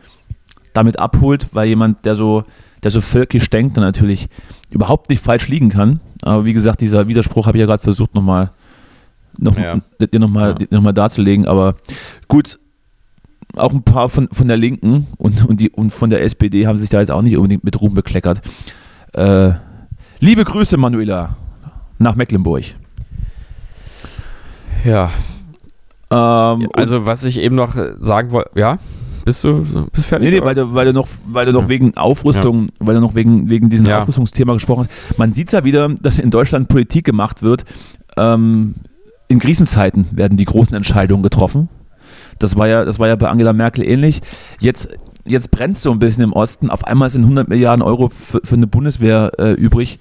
damit 0.74 0.98
abholt, 0.98 1.46
weil 1.52 1.68
jemand, 1.68 2.04
der 2.04 2.14
so, 2.16 2.44
der 2.82 2.90
so 2.90 3.00
völkisch 3.00 3.48
denkt, 3.48 3.78
dann 3.78 3.82
natürlich 3.84 4.28
überhaupt 4.70 5.08
nicht 5.08 5.24
falsch 5.24 5.48
liegen 5.48 5.70
kann. 5.70 6.00
Aber 6.20 6.44
wie 6.44 6.52
gesagt, 6.52 6.82
dieser 6.82 7.08
Widerspruch 7.08 7.46
habe 7.46 7.56
ich 7.56 7.60
ja 7.62 7.66
gerade 7.66 7.82
versucht, 7.82 8.14
nochmal 8.14 8.50
noch, 9.38 9.56
Ja. 9.56 9.80
dir 9.98 10.18
nochmal 10.20 10.54
Ja. 10.60 10.66
noch 10.70 10.82
mal 10.82 10.92
darzulegen. 10.92 11.46
Aber 11.46 11.76
gut, 12.28 12.58
auch 13.56 13.72
ein 13.72 13.84
paar 13.84 14.10
von, 14.10 14.28
von 14.32 14.46
der 14.48 14.58
Linken 14.58 15.06
und, 15.16 15.46
und, 15.46 15.60
die, 15.60 15.70
und 15.70 15.92
von 15.94 16.10
der 16.10 16.22
SPD 16.24 16.66
haben 16.66 16.76
sich 16.76 16.90
da 16.90 17.00
jetzt 17.00 17.10
auch 17.10 17.22
nicht 17.22 17.38
unbedingt 17.38 17.64
mit 17.64 17.80
Ruhm 17.80 17.94
bekleckert. 17.94 18.42
Äh, 19.14 19.52
liebe 20.20 20.44
Grüße, 20.44 20.76
Manuela. 20.76 21.38
nach 21.98 22.16
Mecklenburg. 22.16 22.64
Ja. 24.84 25.10
Ähm, 26.14 26.68
also, 26.72 27.06
was 27.06 27.24
ich 27.24 27.40
eben 27.40 27.56
noch 27.56 27.76
sagen 28.00 28.30
wollte, 28.30 28.50
ja? 28.58 28.78
Bist 29.24 29.42
du 29.42 29.64
bist 29.90 30.06
fertig? 30.06 30.30
Nee, 30.30 30.38
nee, 30.38 30.44
weil 30.44 30.54
du, 30.54 30.74
weil 30.74 30.84
du 30.86 30.92
noch, 30.92 31.08
weil 31.26 31.46
du 31.46 31.52
noch 31.52 31.62
ja. 31.62 31.68
wegen 31.70 31.96
Aufrüstung, 31.96 32.64
ja. 32.64 32.68
weil 32.80 32.94
du 32.94 33.00
noch 33.00 33.14
wegen, 33.14 33.48
wegen 33.48 33.70
diesem 33.70 33.86
ja. 33.86 33.98
Aufrüstungsthema 33.98 34.52
gesprochen 34.52 34.86
hast. 34.86 35.18
Man 35.18 35.32
sieht 35.32 35.50
ja 35.52 35.64
wieder, 35.64 35.88
dass 35.88 36.18
in 36.18 36.30
Deutschland 36.30 36.68
Politik 36.68 37.06
gemacht 37.06 37.42
wird. 37.42 37.64
Ähm, 38.16 38.74
in 39.28 39.38
Krisenzeiten 39.38 40.06
werden 40.12 40.36
die 40.36 40.44
großen 40.44 40.76
Entscheidungen 40.76 41.22
getroffen. 41.22 41.70
Das 42.38 42.56
war 42.56 42.68
ja, 42.68 42.84
das 42.84 42.98
war 42.98 43.08
ja 43.08 43.16
bei 43.16 43.28
Angela 43.28 43.54
Merkel 43.54 43.86
ähnlich. 43.86 44.20
Jetzt, 44.60 44.90
jetzt 45.24 45.50
brennt 45.50 45.76
es 45.76 45.82
so 45.82 45.90
ein 45.90 45.98
bisschen 45.98 46.22
im 46.22 46.34
Osten. 46.34 46.68
Auf 46.68 46.84
einmal 46.86 47.08
sind 47.08 47.22
100 47.22 47.48
Milliarden 47.48 47.82
Euro 47.82 48.10
für, 48.10 48.40
für 48.44 48.56
eine 48.56 48.66
Bundeswehr 48.66 49.32
äh, 49.38 49.52
übrig 49.52 49.98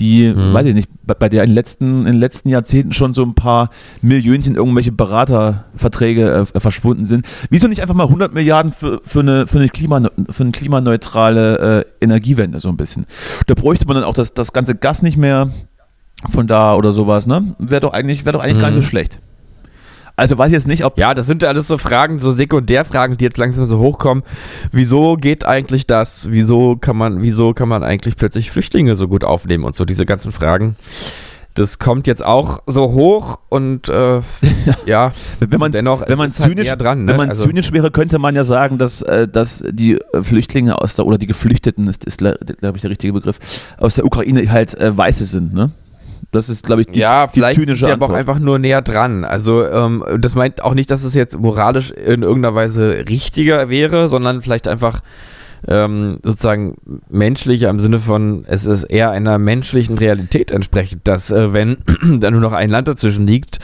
die, 0.00 0.32
mhm. 0.32 0.52
weiß 0.54 0.66
ich 0.66 0.74
nicht, 0.74 0.90
bei, 1.04 1.14
bei 1.14 1.28
der 1.28 1.44
in 1.44 1.50
den, 1.50 1.54
letzten, 1.54 2.00
in 2.00 2.12
den 2.12 2.18
letzten 2.18 2.48
Jahrzehnten 2.48 2.92
schon 2.92 3.14
so 3.14 3.22
ein 3.22 3.34
paar 3.34 3.70
Millionchen 4.02 4.56
irgendwelche 4.56 4.90
Beraterverträge 4.90 6.46
äh, 6.54 6.60
verschwunden 6.60 7.04
sind. 7.04 7.26
Wieso 7.50 7.68
nicht 7.68 7.82
einfach 7.82 7.94
mal 7.94 8.04
100 8.04 8.34
Milliarden 8.34 8.72
für, 8.72 9.00
für, 9.02 9.20
eine, 9.20 9.46
für, 9.46 9.58
eine, 9.58 9.68
Klima, 9.68 10.00
für 10.30 10.42
eine 10.42 10.52
klimaneutrale 10.52 11.84
äh, 12.00 12.04
Energiewende 12.04 12.58
so 12.58 12.68
ein 12.68 12.76
bisschen? 12.76 13.06
Da 13.46 13.54
bräuchte 13.54 13.86
man 13.86 13.96
dann 13.96 14.04
auch 14.04 14.14
das, 14.14 14.34
das 14.34 14.52
ganze 14.52 14.74
Gas 14.74 15.02
nicht 15.02 15.16
mehr 15.16 15.50
von 16.28 16.46
da 16.46 16.74
oder 16.74 16.92
sowas, 16.92 17.26
ne? 17.26 17.54
Wäre 17.58 17.80
doch 17.80 17.92
eigentlich, 17.92 18.24
wär 18.24 18.32
doch 18.32 18.42
eigentlich 18.42 18.56
mhm. 18.56 18.60
gar 18.60 18.70
nicht 18.70 18.80
so 18.80 18.86
mhm. 18.86 18.90
schlecht. 18.90 19.20
Also 20.20 20.36
weiß 20.36 20.48
ich 20.48 20.52
jetzt 20.52 20.68
nicht, 20.68 20.84
ob. 20.84 20.98
Ja, 20.98 21.14
das 21.14 21.24
sind 21.24 21.42
ja 21.42 21.48
alles 21.48 21.66
so 21.66 21.78
Fragen, 21.78 22.18
so 22.18 22.30
Sekundärfragen, 22.30 23.16
die 23.16 23.24
jetzt 23.24 23.38
langsam 23.38 23.64
so 23.64 23.78
hochkommen. 23.78 24.22
Wieso 24.70 25.16
geht 25.16 25.46
eigentlich 25.46 25.86
das? 25.86 26.30
Wieso 26.30 26.76
kann 26.76 26.98
man, 26.98 27.22
wieso 27.22 27.54
kann 27.54 27.70
man 27.70 27.82
eigentlich 27.82 28.16
plötzlich 28.16 28.50
Flüchtlinge 28.50 28.96
so 28.96 29.08
gut 29.08 29.24
aufnehmen 29.24 29.64
und 29.64 29.76
so 29.76 29.86
diese 29.86 30.04
ganzen 30.04 30.30
Fragen? 30.30 30.76
Das 31.54 31.78
kommt 31.78 32.06
jetzt 32.06 32.22
auch 32.22 32.58
so 32.66 32.92
hoch 32.92 33.38
und 33.48 33.88
äh, 33.88 34.20
ja, 34.86 35.12
wenn 35.40 35.58
man 35.58 35.72
dennoch, 35.72 36.02
wenn 36.06 36.18
man 36.18 36.28
halt 36.28 36.34
zynisch, 36.34 36.68
halt 36.68 36.82
dran, 36.82 37.06
ne? 37.06 37.12
wenn 37.12 37.16
man 37.16 37.30
also, 37.30 37.46
zynisch 37.46 37.72
wäre, 37.72 37.90
könnte 37.90 38.18
man 38.18 38.34
ja 38.34 38.44
sagen, 38.44 38.76
dass, 38.76 39.00
äh, 39.00 39.26
dass 39.26 39.64
die 39.70 39.98
Flüchtlinge 40.20 40.82
aus 40.82 40.96
der 40.96 41.06
oder 41.06 41.16
die 41.16 41.28
Geflüchteten 41.28 41.88
ist, 41.88 42.04
ist 42.04 42.18
glaube 42.18 42.38
ich 42.74 42.82
der 42.82 42.90
richtige 42.90 43.14
Begriff 43.14 43.38
aus 43.78 43.94
der 43.94 44.04
Ukraine 44.04 44.52
halt 44.52 44.74
äh, 44.74 44.94
Weiße 44.94 45.24
sind, 45.24 45.54
ne? 45.54 45.70
Das 46.32 46.48
ist, 46.48 46.64
glaube 46.64 46.82
ich, 46.82 46.88
die, 46.88 47.00
ja, 47.00 47.26
die 47.26 47.32
vielleicht 47.32 47.60
zynische 47.60 47.86
ist 47.86 47.92
aber 47.92 48.06
auch 48.06 48.12
einfach 48.12 48.38
nur 48.38 48.58
näher 48.58 48.82
dran. 48.82 49.24
Also 49.24 49.66
ähm, 49.66 50.04
das 50.18 50.34
meint 50.34 50.62
auch 50.62 50.74
nicht, 50.74 50.90
dass 50.90 51.02
es 51.02 51.14
jetzt 51.14 51.38
moralisch 51.38 51.90
in 51.90 52.22
irgendeiner 52.22 52.54
Weise 52.54 53.04
richtiger 53.08 53.68
wäre, 53.68 54.08
sondern 54.08 54.40
vielleicht 54.40 54.68
einfach 54.68 55.00
ähm, 55.68 56.18
sozusagen 56.22 56.76
menschlicher 57.08 57.68
im 57.68 57.78
Sinne 57.78 57.98
von, 57.98 58.44
es 58.46 58.66
ist 58.66 58.84
eher 58.84 59.10
einer 59.10 59.38
menschlichen 59.38 59.98
Realität 59.98 60.52
entsprechend, 60.52 61.06
dass 61.06 61.30
äh, 61.30 61.52
wenn 61.52 61.78
da 62.20 62.30
nur 62.30 62.40
noch 62.40 62.52
ein 62.52 62.70
Land 62.70 62.88
dazwischen 62.88 63.26
liegt 63.26 63.58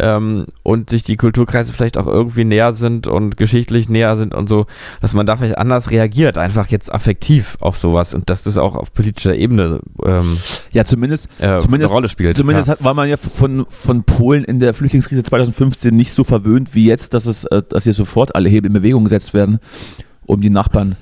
ähm, 0.00 0.46
und 0.62 0.90
sich 0.90 1.02
die 1.02 1.16
Kulturkreise 1.16 1.72
vielleicht 1.72 1.98
auch 1.98 2.06
irgendwie 2.06 2.44
näher 2.44 2.72
sind 2.72 3.06
und 3.06 3.36
geschichtlich 3.36 3.88
näher 3.88 4.16
sind 4.16 4.34
und 4.34 4.48
so, 4.48 4.66
dass 5.00 5.14
man 5.14 5.26
da 5.26 5.36
vielleicht 5.36 5.58
anders 5.58 5.90
reagiert, 5.90 6.38
einfach 6.38 6.68
jetzt 6.68 6.92
affektiv 6.92 7.56
auf 7.60 7.78
sowas 7.78 8.14
und 8.14 8.30
dass 8.30 8.44
das 8.44 8.58
auch 8.58 8.76
auf 8.76 8.92
politischer 8.92 9.34
Ebene 9.34 9.80
ähm, 10.04 10.38
ja 10.72 10.84
zumindest, 10.84 11.28
äh, 11.40 11.58
zumindest 11.58 11.90
eine 11.90 11.94
Rolle 11.94 12.08
spielt. 12.08 12.36
Zumindest 12.36 12.68
ja. 12.68 12.72
hat, 12.72 12.84
war 12.84 12.94
man 12.94 13.08
ja 13.08 13.16
von, 13.16 13.66
von 13.68 14.04
Polen 14.04 14.44
in 14.44 14.58
der 14.58 14.74
Flüchtlingskrise 14.74 15.22
2015 15.22 15.94
nicht 15.94 16.12
so 16.12 16.24
verwöhnt 16.24 16.74
wie 16.74 16.86
jetzt, 16.86 17.14
dass 17.14 17.26
es, 17.26 17.44
äh, 17.44 17.62
dass 17.68 17.84
hier 17.84 17.92
sofort 17.92 18.34
alle 18.34 18.48
Hebel 18.48 18.68
in 18.68 18.72
Bewegung 18.72 19.04
gesetzt 19.04 19.34
werden, 19.34 19.58
um 20.26 20.40
die 20.40 20.50
Nachbarn 20.50 20.96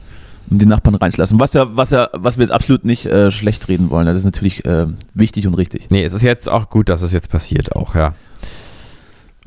um 0.52 0.58
die 0.58 0.66
Nachbarn 0.66 0.94
reinzulassen. 0.94 1.40
Was 1.40 1.54
ja, 1.54 1.76
was 1.76 1.90
ja, 1.90 2.10
was 2.12 2.36
wir 2.36 2.44
jetzt 2.44 2.52
absolut 2.52 2.84
nicht 2.84 3.06
äh, 3.06 3.30
schlecht 3.30 3.68
reden 3.68 3.90
wollen. 3.90 4.06
Das 4.06 4.18
ist 4.18 4.24
natürlich 4.24 4.64
äh, 4.64 4.86
wichtig 5.14 5.46
und 5.46 5.54
richtig. 5.54 5.90
Nee, 5.90 6.04
es 6.04 6.12
ist 6.12 6.22
jetzt 6.22 6.48
auch 6.48 6.68
gut, 6.68 6.88
dass 6.88 7.02
es 7.02 7.12
jetzt 7.12 7.30
passiert 7.30 7.74
auch, 7.74 7.94
ja. 7.94 8.14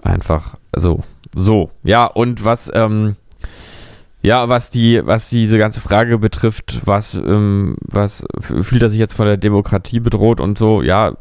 Einfach 0.02 0.58
so. 0.76 1.04
So. 1.36 1.70
Ja, 1.84 2.06
und 2.06 2.44
was, 2.44 2.72
ähm, 2.74 3.16
ja, 4.22 4.50
was 4.50 4.72
die, 4.72 5.02
was 5.06 5.30
diese 5.30 5.58
ganze 5.58 5.80
Frage 5.80 6.18
betrifft, 6.18 6.82
was, 6.86 7.14
ähm, 7.14 7.76
was 7.82 8.26
fühlt 8.40 8.82
er 8.82 8.90
sich 8.90 9.00
jetzt 9.00 9.14
von 9.14 9.26
der 9.26 9.38
Demokratie 9.38 10.00
bedroht 10.00 10.40
und 10.40 10.58
so, 10.58 10.82
ja, 10.82 11.14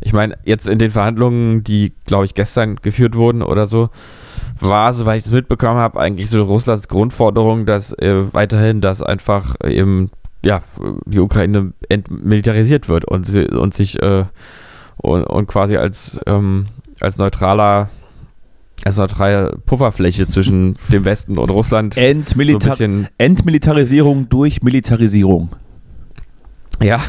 ich 0.00 0.14
meine, 0.14 0.38
jetzt 0.44 0.68
in 0.68 0.78
den 0.78 0.90
Verhandlungen, 0.90 1.62
die, 1.62 1.92
glaube 2.06 2.24
ich, 2.24 2.32
gestern 2.32 2.76
geführt 2.76 3.14
wurden 3.14 3.42
oder 3.42 3.66
so, 3.66 3.90
war, 4.60 4.94
soweit 4.94 5.20
ich 5.20 5.26
es 5.26 5.32
mitbekommen 5.32 5.78
habe, 5.78 6.00
eigentlich 6.00 6.30
so 6.30 6.42
Russlands 6.44 6.88
Grundforderung, 6.88 7.66
dass 7.66 7.92
äh, 7.94 8.32
weiterhin 8.32 8.80
das 8.80 9.02
einfach 9.02 9.54
eben, 9.64 10.10
ja, 10.44 10.62
die 11.06 11.18
Ukraine 11.18 11.72
entmilitarisiert 11.88 12.88
wird 12.88 13.04
und, 13.04 13.28
und 13.34 13.74
sich 13.74 14.00
äh, 14.02 14.24
und, 14.96 15.24
und, 15.24 15.46
quasi 15.46 15.76
als, 15.76 16.18
ähm, 16.26 16.66
als 17.00 17.18
neutraler 17.18 17.90
als 18.84 18.98
neutrale 18.98 19.58
Pufferfläche 19.66 20.28
zwischen 20.28 20.76
dem 20.88 21.04
Westen 21.04 21.38
und 21.38 21.50
Russland. 21.50 21.96
Entmilitar 21.96 22.76
so 22.76 22.84
Entmilitarisierung 23.18 24.28
durch 24.28 24.62
Militarisierung. 24.62 25.50
Ja, 26.82 27.00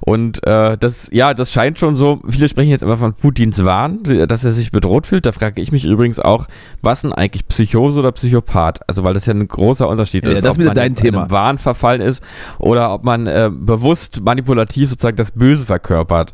und 0.00 0.46
äh, 0.46 0.76
das, 0.78 1.08
ja, 1.12 1.34
das 1.34 1.52
scheint 1.52 1.78
schon 1.78 1.96
so, 1.96 2.20
viele 2.28 2.48
sprechen 2.48 2.70
jetzt 2.70 2.82
immer 2.82 2.96
von 2.96 3.12
Putins 3.12 3.64
Wahn, 3.64 4.02
dass 4.04 4.44
er 4.44 4.52
sich 4.52 4.70
bedroht 4.70 5.06
fühlt. 5.06 5.26
Da 5.26 5.32
frage 5.32 5.60
ich 5.60 5.72
mich 5.72 5.84
übrigens 5.84 6.20
auch, 6.20 6.46
was 6.80 7.02
denn 7.02 7.12
eigentlich 7.12 7.46
Psychose 7.48 7.98
oder 8.00 8.12
Psychopath? 8.12 8.80
Also, 8.88 9.02
weil 9.02 9.14
das 9.14 9.26
ja 9.26 9.34
ein 9.34 9.48
großer 9.48 9.88
Unterschied 9.88 10.24
ja, 10.24 10.32
ist, 10.32 10.44
das 10.44 10.58
ob 10.58 10.64
man 10.64 10.74
dein 10.74 10.94
Thema. 10.94 11.22
einem 11.22 11.30
Wahn 11.30 11.58
verfallen 11.58 12.00
ist 12.00 12.22
oder 12.58 12.92
ob 12.92 13.04
man 13.04 13.26
äh, 13.26 13.50
bewusst 13.52 14.20
manipulativ 14.22 14.90
sozusagen 14.90 15.16
das 15.16 15.32
Böse 15.32 15.64
verkörpert. 15.64 16.32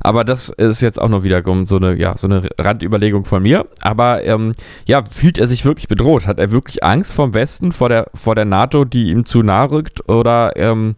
Aber 0.00 0.24
das 0.24 0.48
ist 0.48 0.82
jetzt 0.82 1.00
auch 1.00 1.08
nur 1.08 1.22
wiederum 1.22 1.66
so 1.66 1.76
eine, 1.76 1.94
ja, 1.94 2.16
so 2.16 2.26
eine 2.26 2.48
Randüberlegung 2.58 3.24
von 3.24 3.42
mir. 3.42 3.66
Aber 3.80 4.24
ähm, 4.24 4.52
ja, 4.86 5.04
fühlt 5.08 5.38
er 5.38 5.46
sich 5.46 5.64
wirklich 5.64 5.86
bedroht? 5.88 6.26
Hat 6.26 6.38
er 6.38 6.50
wirklich 6.50 6.82
Angst 6.82 7.12
vom 7.12 7.34
Westen, 7.34 7.72
vor 7.72 7.88
der, 7.88 8.06
vor 8.14 8.34
der 8.34 8.44
NATO, 8.44 8.84
die 8.84 9.10
ihm 9.10 9.24
zu 9.24 9.42
nahe 9.42 9.70
rückt? 9.70 10.08
Oder 10.08 10.56
ähm, 10.56 10.96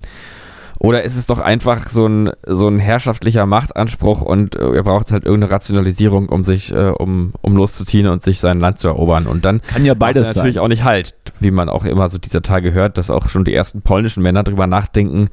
oder 0.84 1.02
ist 1.02 1.16
es 1.16 1.26
doch 1.26 1.38
einfach 1.38 1.88
so 1.88 2.06
ein, 2.06 2.30
so 2.46 2.68
ein 2.68 2.78
herrschaftlicher 2.78 3.46
Machtanspruch 3.46 4.20
und 4.20 4.54
äh, 4.54 4.74
er 4.74 4.82
braucht 4.82 5.12
halt 5.12 5.24
irgendeine 5.24 5.50
Rationalisierung, 5.50 6.28
um 6.28 6.44
sich, 6.44 6.72
äh, 6.72 6.90
um, 6.90 7.32
um 7.40 7.56
loszuziehen 7.56 8.06
und 8.06 8.22
sich 8.22 8.38
sein 8.38 8.60
Land 8.60 8.78
zu 8.78 8.88
erobern. 8.88 9.26
Und 9.26 9.46
dann 9.46 9.62
kann 9.62 9.86
ja 9.86 9.94
beides 9.94 10.26
sein. 10.26 10.36
natürlich 10.36 10.58
auch 10.58 10.68
nicht 10.68 10.84
halt, 10.84 11.14
wie 11.40 11.50
man 11.50 11.70
auch 11.70 11.86
immer 11.86 12.10
so 12.10 12.18
dieser 12.18 12.42
Tage 12.42 12.74
hört, 12.74 12.98
dass 12.98 13.10
auch 13.10 13.30
schon 13.30 13.44
die 13.44 13.54
ersten 13.54 13.80
polnischen 13.80 14.22
Männer 14.22 14.42
drüber 14.42 14.66
nachdenken, 14.66 15.28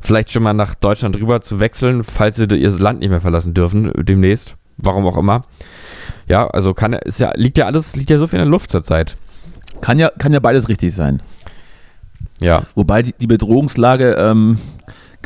vielleicht 0.00 0.32
schon 0.32 0.42
mal 0.42 0.54
nach 0.54 0.74
Deutschland 0.74 1.14
rüber 1.20 1.40
zu 1.40 1.60
wechseln, 1.60 2.02
falls 2.02 2.36
sie 2.36 2.46
ihr 2.46 2.70
Land 2.70 2.98
nicht 2.98 3.10
mehr 3.10 3.20
verlassen 3.20 3.54
dürfen, 3.54 3.92
demnächst. 3.96 4.56
Warum 4.76 5.06
auch 5.06 5.16
immer. 5.16 5.44
Ja, 6.26 6.48
also 6.48 6.74
kann 6.74 6.92
ist 6.94 7.20
ja, 7.20 7.32
liegt 7.36 7.58
ja 7.58 7.66
alles, 7.66 7.94
liegt 7.94 8.10
ja 8.10 8.18
so 8.18 8.26
viel 8.26 8.40
in 8.40 8.44
der 8.44 8.50
Luft 8.50 8.70
zurzeit. 8.70 9.16
Kann 9.80 10.00
ja, 10.00 10.10
kann 10.18 10.32
ja 10.32 10.40
beides 10.40 10.68
richtig 10.68 10.92
sein. 10.92 11.22
Ja. 12.40 12.62
Wobei 12.74 13.02
die, 13.02 13.14
die 13.18 13.26
Bedrohungslage, 13.26 14.16
ähm, 14.18 14.58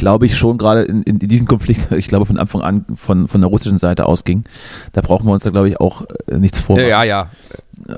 glaube 0.00 0.26
ich, 0.26 0.36
schon 0.36 0.58
gerade 0.58 0.82
in, 0.82 1.02
in, 1.02 1.18
diesem 1.18 1.46
Konflikt, 1.46 1.92
ich 1.96 2.08
glaube, 2.08 2.26
von 2.26 2.38
Anfang 2.38 2.62
an 2.62 2.86
von, 2.94 3.28
von 3.28 3.40
der 3.40 3.50
russischen 3.50 3.78
Seite 3.78 4.06
ausging. 4.06 4.44
Da 4.92 5.02
brauchen 5.02 5.26
wir 5.26 5.32
uns 5.32 5.44
da, 5.44 5.50
glaube 5.50 5.68
ich, 5.68 5.78
auch 5.78 6.02
äh, 6.26 6.38
nichts 6.38 6.58
vor. 6.58 6.80
Ja, 6.80 7.04
ja. 7.04 7.30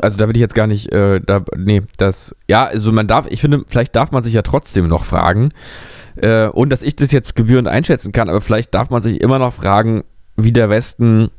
Also 0.01 0.19
da 0.19 0.29
will 0.29 0.37
ich 0.37 0.41
jetzt 0.41 0.55
gar 0.55 0.67
nicht, 0.67 0.93
äh, 0.93 1.21
da, 1.25 1.43
nee, 1.57 1.83
das, 1.97 2.35
ja, 2.49 2.65
also 2.65 2.93
man 2.93 3.07
darf, 3.07 3.27
ich 3.31 3.41
finde, 3.41 3.65
vielleicht 3.67 3.97
darf 3.97 4.11
man 4.11 4.23
sich 4.23 4.35
ja 4.35 4.43
trotzdem 4.43 4.88
noch 4.88 5.05
fragen, 5.05 5.51
äh, 6.17 6.47
und 6.49 6.71
dass 6.71 6.83
ich 6.83 6.97
das 6.97 7.12
jetzt 7.12 7.35
gebührend 7.35 7.69
einschätzen 7.69 8.12
kann, 8.12 8.29
aber 8.29 8.41
vielleicht 8.41 8.75
darf 8.75 8.91
man 8.91 9.03
sich 9.03 9.21
immer 9.21 9.38
noch 9.38 9.55
fragen, 9.55 10.05
wie 10.37 10.53
der 10.53 10.69
Westen 10.69 11.31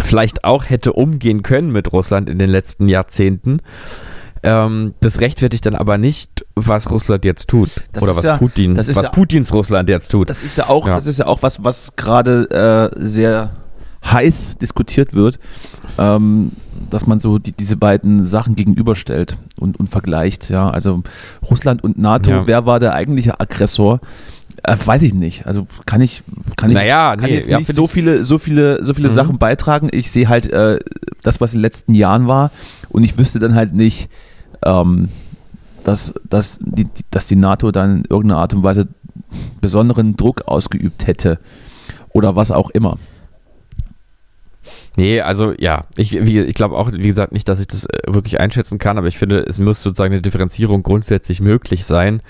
vielleicht 0.00 0.44
auch 0.44 0.68
hätte 0.68 0.92
umgehen 0.92 1.42
können 1.42 1.70
mit 1.70 1.92
Russland 1.92 2.30
in 2.30 2.38
den 2.38 2.50
letzten 2.50 2.88
Jahrzehnten. 2.88 3.60
Ähm, 4.42 4.94
das 5.00 5.20
rechtfertigt 5.20 5.66
dann 5.66 5.74
aber 5.74 5.98
nicht, 5.98 6.44
was 6.54 6.90
Russland 6.90 7.24
jetzt 7.24 7.48
tut. 7.48 7.70
Das 7.92 8.02
oder 8.02 8.16
was 8.16 8.24
ja, 8.24 8.36
Putin, 8.36 8.76
was 8.76 8.86
ja, 8.86 9.08
Putins 9.08 9.52
Russland 9.52 9.88
jetzt 9.88 10.10
tut. 10.10 10.30
Das 10.30 10.42
ist 10.42 10.58
ja 10.58 10.68
auch, 10.68 10.86
ja. 10.86 10.94
das 10.94 11.06
ist 11.06 11.18
ja 11.18 11.26
auch 11.26 11.42
was, 11.42 11.64
was 11.64 11.96
gerade 11.96 12.92
äh, 12.94 13.00
sehr 13.00 13.50
heiß 14.04 14.58
diskutiert 14.58 15.14
wird, 15.14 15.38
ähm, 15.98 16.52
dass 16.90 17.06
man 17.06 17.18
so 17.18 17.38
die, 17.38 17.52
diese 17.52 17.76
beiden 17.76 18.24
Sachen 18.24 18.54
gegenüberstellt 18.54 19.38
und, 19.58 19.78
und 19.78 19.88
vergleicht. 19.88 20.50
Ja, 20.50 20.70
also 20.70 21.02
Russland 21.48 21.82
und 21.82 21.98
NATO, 21.98 22.30
ja. 22.30 22.46
wer 22.46 22.66
war 22.66 22.78
der 22.78 22.94
eigentliche 22.94 23.40
Aggressor? 23.40 24.00
Äh, 24.62 24.76
weiß 24.82 25.02
ich 25.02 25.14
nicht. 25.14 25.46
Also 25.46 25.66
kann 25.84 26.00
ich, 26.00 26.22
kann 26.56 26.70
ich, 26.70 26.76
naja, 26.76 27.16
kann 27.16 27.28
nee, 27.28 27.36
jetzt 27.36 27.48
nicht 27.48 27.72
so 27.72 27.86
viele, 27.86 28.24
so 28.24 28.38
viele, 28.38 28.84
so 28.84 28.94
viele 28.94 29.10
mhm. 29.10 29.14
Sachen 29.14 29.38
beitragen. 29.38 29.88
Ich 29.92 30.10
sehe 30.10 30.28
halt 30.28 30.50
äh, 30.52 30.78
das, 31.22 31.40
was 31.40 31.52
in 31.52 31.58
den 31.58 31.62
letzten 31.62 31.94
Jahren 31.94 32.26
war, 32.26 32.50
und 32.96 33.04
ich 33.04 33.18
wüsste 33.18 33.38
dann 33.38 33.54
halt 33.54 33.74
nicht, 33.74 34.08
ähm, 34.64 35.10
dass, 35.84 36.14
dass, 36.24 36.58
die, 36.62 36.86
dass 37.10 37.26
die 37.26 37.36
NATO 37.36 37.70
dann 37.70 37.98
in 37.98 38.04
irgendeiner 38.08 38.40
Art 38.40 38.54
und 38.54 38.62
Weise 38.62 38.88
besonderen 39.60 40.16
Druck 40.16 40.48
ausgeübt 40.48 41.06
hätte 41.06 41.38
oder 42.08 42.36
was 42.36 42.50
auch 42.50 42.70
immer. 42.70 42.96
Nee, 44.96 45.20
also 45.20 45.52
ja, 45.58 45.84
ich, 45.98 46.16
ich 46.16 46.54
glaube 46.54 46.74
auch, 46.74 46.90
wie 46.90 47.06
gesagt, 47.06 47.32
nicht, 47.32 47.46
dass 47.48 47.60
ich 47.60 47.66
das 47.66 47.84
äh, 47.84 47.98
wirklich 48.06 48.40
einschätzen 48.40 48.78
kann, 48.78 48.96
aber 48.96 49.08
ich 49.08 49.18
finde, 49.18 49.40
es 49.40 49.58
muss 49.58 49.82
sozusagen 49.82 50.14
eine 50.14 50.22
Differenzierung 50.22 50.82
grundsätzlich 50.82 51.42
möglich 51.42 51.84
sein, 51.84 52.22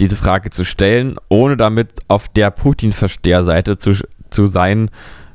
diese 0.00 0.16
Frage 0.16 0.50
zu 0.50 0.66
stellen, 0.66 1.16
ohne 1.30 1.56
damit 1.56 1.88
auf 2.08 2.28
der 2.28 2.50
Putin-Versteherseite 2.50 3.78
zu, 3.78 3.94
zu 4.28 4.46
sein, 4.46 4.90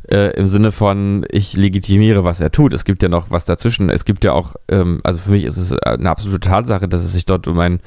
äh, 0.09 0.31
im 0.37 0.47
Sinne 0.47 0.71
von, 0.71 1.25
ich 1.29 1.55
legitimiere, 1.55 2.23
was 2.23 2.39
er 2.39 2.51
tut. 2.51 2.73
Es 2.73 2.85
gibt 2.85 3.01
ja 3.03 3.09
noch 3.09 3.31
was 3.31 3.45
dazwischen. 3.45 3.89
Es 3.89 4.05
gibt 4.05 4.23
ja 4.23 4.33
auch, 4.33 4.55
ähm, 4.69 5.01
also 5.03 5.19
für 5.19 5.31
mich 5.31 5.43
ist 5.45 5.57
es 5.57 5.73
eine 5.73 6.09
absolute 6.09 6.47
Tatsache, 6.47 6.87
dass 6.87 7.03
es 7.03 7.13
sich 7.13 7.25
dort 7.25 7.47
um 7.47 7.59
einen 7.59 7.79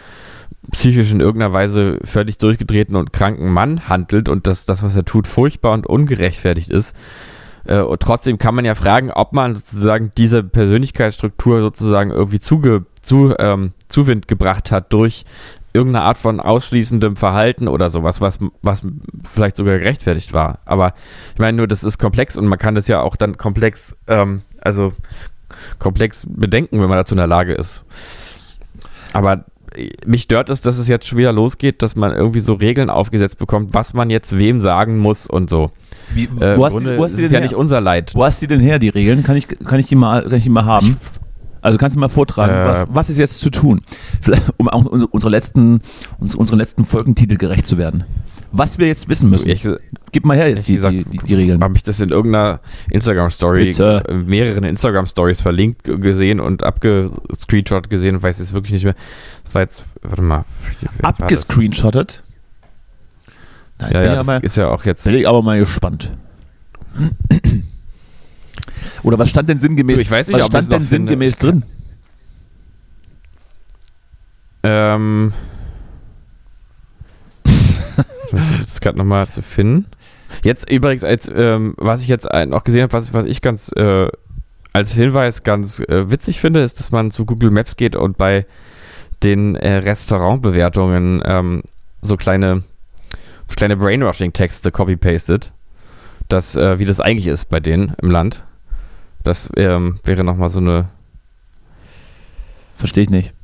psychisch 0.72 1.12
in 1.12 1.20
irgendeiner 1.20 1.52
Weise 1.52 1.98
völlig 2.04 2.38
durchgedrehten 2.38 2.96
und 2.96 3.12
kranken 3.12 3.50
Mann 3.50 3.88
handelt 3.88 4.28
und 4.28 4.46
dass 4.46 4.66
das, 4.66 4.83
was 4.83 4.96
er 4.96 5.04
tut, 5.04 5.26
furchtbar 5.26 5.72
und 5.72 5.87
ungerechtfertigt 5.87 6.70
ist. 6.70 6.94
Äh, 7.64 7.81
und 7.81 8.00
trotzdem 8.00 8.38
kann 8.38 8.54
man 8.54 8.64
ja 8.64 8.74
fragen, 8.74 9.11
ob 9.11 9.33
man 9.33 9.54
sozusagen 9.54 10.11
diese 10.16 10.42
Persönlichkeitsstruktur 10.42 11.61
sozusagen 11.61 12.11
irgendwie 12.11 12.40
zuge, 12.40 12.87
zu, 13.00 13.35
ähm, 13.38 13.72
Zuwind 13.88 14.28
gebracht 14.28 14.70
hat 14.70 14.92
durch 14.92 15.24
irgendeine 15.79 16.05
Art 16.05 16.19
von 16.19 16.41
ausschließendem 16.41 17.14
Verhalten 17.14 17.69
oder 17.69 17.88
sowas, 17.88 18.21
was, 18.21 18.41
was 18.62 18.83
vielleicht 19.25 19.57
sogar 19.57 19.79
gerechtfertigt 19.79 20.33
war. 20.33 20.59
Aber 20.64 20.93
ich 21.35 21.38
meine 21.38 21.57
nur, 21.57 21.69
das 21.69 21.85
ist 21.85 21.99
komplex 21.99 22.37
und 22.37 22.47
man 22.47 22.59
kann 22.59 22.75
das 22.75 22.88
ja 22.88 23.01
auch 23.01 23.14
dann 23.14 23.37
komplex, 23.37 23.97
ähm, 24.09 24.43
also 24.61 24.93
komplex 25.79 26.27
bedenken, 26.29 26.81
wenn 26.81 26.88
man 26.88 26.99
dazu 26.99 27.14
in 27.14 27.19
der 27.19 27.29
Lage 27.29 27.55
ist. 27.55 27.85
Aber 29.12 29.45
mich 30.05 30.23
stört 30.23 30.49
es, 30.49 30.62
dass 30.62 30.79
es 30.79 30.88
jetzt 30.88 31.07
schon 31.07 31.19
wieder 31.19 31.33
losgeht, 31.33 31.83
dass 31.83 31.95
man 31.95 32.12
irgendwie 32.12 32.41
so 32.41 32.55
Regeln 32.55 32.91
aufgesetzt 32.91 33.38
bekommt, 33.38 33.75
was 33.75 33.95
man 33.95 34.11
jetzt 34.11 34.37
wem 34.37 34.61
sagen 34.61 34.99
muss 34.99 35.27
und 35.27 35.49
so. 35.49 35.71
Wie, 36.12 36.25
äh, 36.25 36.57
wo 36.57 36.64
hast 36.64 36.73
Grunde, 36.73 36.93
die, 36.93 36.99
wo 36.99 37.05
hast 37.05 37.12
ist 37.12 37.31
ja 37.31 37.38
her? 37.38 37.41
nicht 37.41 37.55
unser 37.55 37.81
Leid. 37.81 38.12
Wo 38.14 38.25
hast 38.25 38.43
du 38.43 38.49
denn 38.49 38.61
her, 38.61 38.79
die 38.79 38.88
Regeln? 38.88 39.23
Kann 39.23 39.37
ich, 39.37 39.47
kann 39.47 39.79
ich, 39.79 39.87
die, 39.87 39.95
mal, 39.95 40.23
kann 40.23 40.35
ich 40.35 40.45
die 40.45 40.51
mal 40.51 40.64
haben? 40.64 40.97
Also 41.61 41.79
kannst 41.79 41.97
du 41.97 42.01
mal 42.01 42.09
vortragen, 42.09 42.55
äh, 42.55 42.64
was, 42.66 42.87
was 42.88 43.11
ist 43.11 43.18
jetzt 43.18 43.40
zu 43.40 43.51
tun, 43.51 43.83
um 44.57 44.68
auch 44.68 44.85
unsere 44.85 45.31
letzten, 45.31 45.81
unseren 46.18 46.59
letzten 46.59 46.85
Folgentitel 46.85 47.37
gerecht 47.37 47.66
zu 47.66 47.79
werden? 47.79 48.05
Was 48.51 48.79
wir 48.79 48.87
jetzt 48.87 49.09
wissen 49.09 49.29
müssen. 49.29 49.49
Ich, 49.49 49.68
Gib 50.11 50.25
mal 50.25 50.37
her 50.37 50.49
jetzt 50.49 50.68
die, 50.68 50.75
gesagt, 50.75 50.94
die, 50.94 51.05
die, 51.05 51.18
die, 51.18 51.35
Regeln. 51.35 51.62
Habe 51.62 51.77
ich 51.77 51.83
das 51.83 52.01
in 52.01 52.09
irgendeiner 52.09 52.61
Instagram-Story, 52.90 53.75
mehreren 54.25 54.64
Instagram-Stories 54.64 55.42
verlinkt 55.42 55.85
gesehen 55.85 56.40
und 56.40 56.64
abgescreenshot 56.64 57.90
gesehen 57.90 58.16
und 58.16 58.23
weiß 58.23 58.38
jetzt 58.38 58.53
wirklich 58.53 58.73
nicht 58.73 58.85
mehr. 58.85 58.94
Das 59.44 59.55
war 59.55 59.62
jetzt, 59.62 59.85
warte 60.03 60.23
mal. 60.23 60.44
Abgescreenshottet? 61.03 62.23
Da 63.77 63.90
ja, 63.90 64.03
ja, 64.03 64.14
das 64.16 64.27
mal, 64.27 64.38
ist 64.42 64.57
ja 64.57 64.68
auch 64.68 64.85
jetzt. 64.85 65.05
Bin 65.05 65.14
ich 65.14 65.29
aber 65.29 65.42
mal 65.42 65.59
gespannt. 65.59 66.12
Oder 69.03 69.19
was 69.19 69.31
stand 69.31 69.49
denn 69.49 69.59
sinngemäß, 69.59 70.01
ich 70.01 70.11
weiß 70.11 70.29
nicht, 70.29 70.39
was 70.39 70.47
stand 70.47 70.73
denn 70.73 70.85
sinngemäß 70.85 71.39
drin? 71.39 71.63
Ähm. 74.63 75.33
ich 77.45 78.65
das 78.65 78.81
gerade 78.81 78.99
nochmal 78.99 79.29
zu 79.29 79.43
finden. 79.43 79.87
Jetzt 80.45 80.71
übrigens, 80.71 81.05
als, 81.05 81.31
ähm, 81.35 81.75
was 81.79 82.03
ich 82.03 82.09
jetzt 82.09 82.27
noch 82.47 82.65
gesehen 82.65 82.83
habe, 82.83 82.93
was, 82.93 83.13
was 83.13 83.25
ich 83.25 83.41
ganz 83.41 83.71
äh, 83.77 84.09
als 84.73 84.93
Hinweis 84.93 85.43
ganz 85.43 85.81
äh, 85.81 86.11
witzig 86.11 86.41
finde, 86.41 86.61
ist, 86.61 86.79
dass 86.79 86.91
man 86.91 87.11
zu 87.11 87.25
Google 87.25 87.51
Maps 87.51 87.77
geht 87.77 87.97
und 87.97 88.19
bei 88.19 88.47
den 89.23 89.57
äh, 89.57 89.77
Restaurantbewertungen 89.77 91.23
ähm, 91.25 91.63
so 92.03 92.17
kleine 92.17 92.63
so 93.49 93.55
kleine 93.57 93.77
Brainwashing-Texte 93.77 94.71
copy-pastet. 94.71 95.53
Das, 96.29 96.55
äh, 96.55 96.79
wie 96.79 96.85
das 96.85 97.01
eigentlich 97.01 97.27
ist 97.27 97.49
bei 97.49 97.61
denen 97.61 97.95
im 98.03 98.11
Land. 98.11 98.45
Das 99.29 99.51
ähm, 99.57 100.01
wäre 100.05 100.25
nochmal 100.25 100.49
so 100.49 100.59
eine. 100.59 100.88
Verstehe 102.75 103.05
ich 103.05 103.11
nicht. 103.11 103.35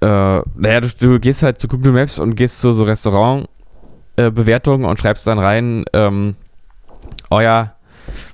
Äh, 0.00 0.06
naja, 0.06 0.80
du, 0.80 0.88
du, 0.98 1.20
gehst 1.20 1.42
halt 1.42 1.60
zu 1.60 1.68
Google 1.68 1.92
Maps 1.92 2.18
und 2.18 2.36
gehst 2.36 2.60
zu 2.60 2.72
so 2.72 2.84
Restaurantbewertungen 2.84 4.86
äh, 4.86 4.90
und 4.90 4.98
schreibst 4.98 5.26
dann 5.26 5.38
rein, 5.38 5.84
ähm, 5.92 6.36
euer 7.28 7.74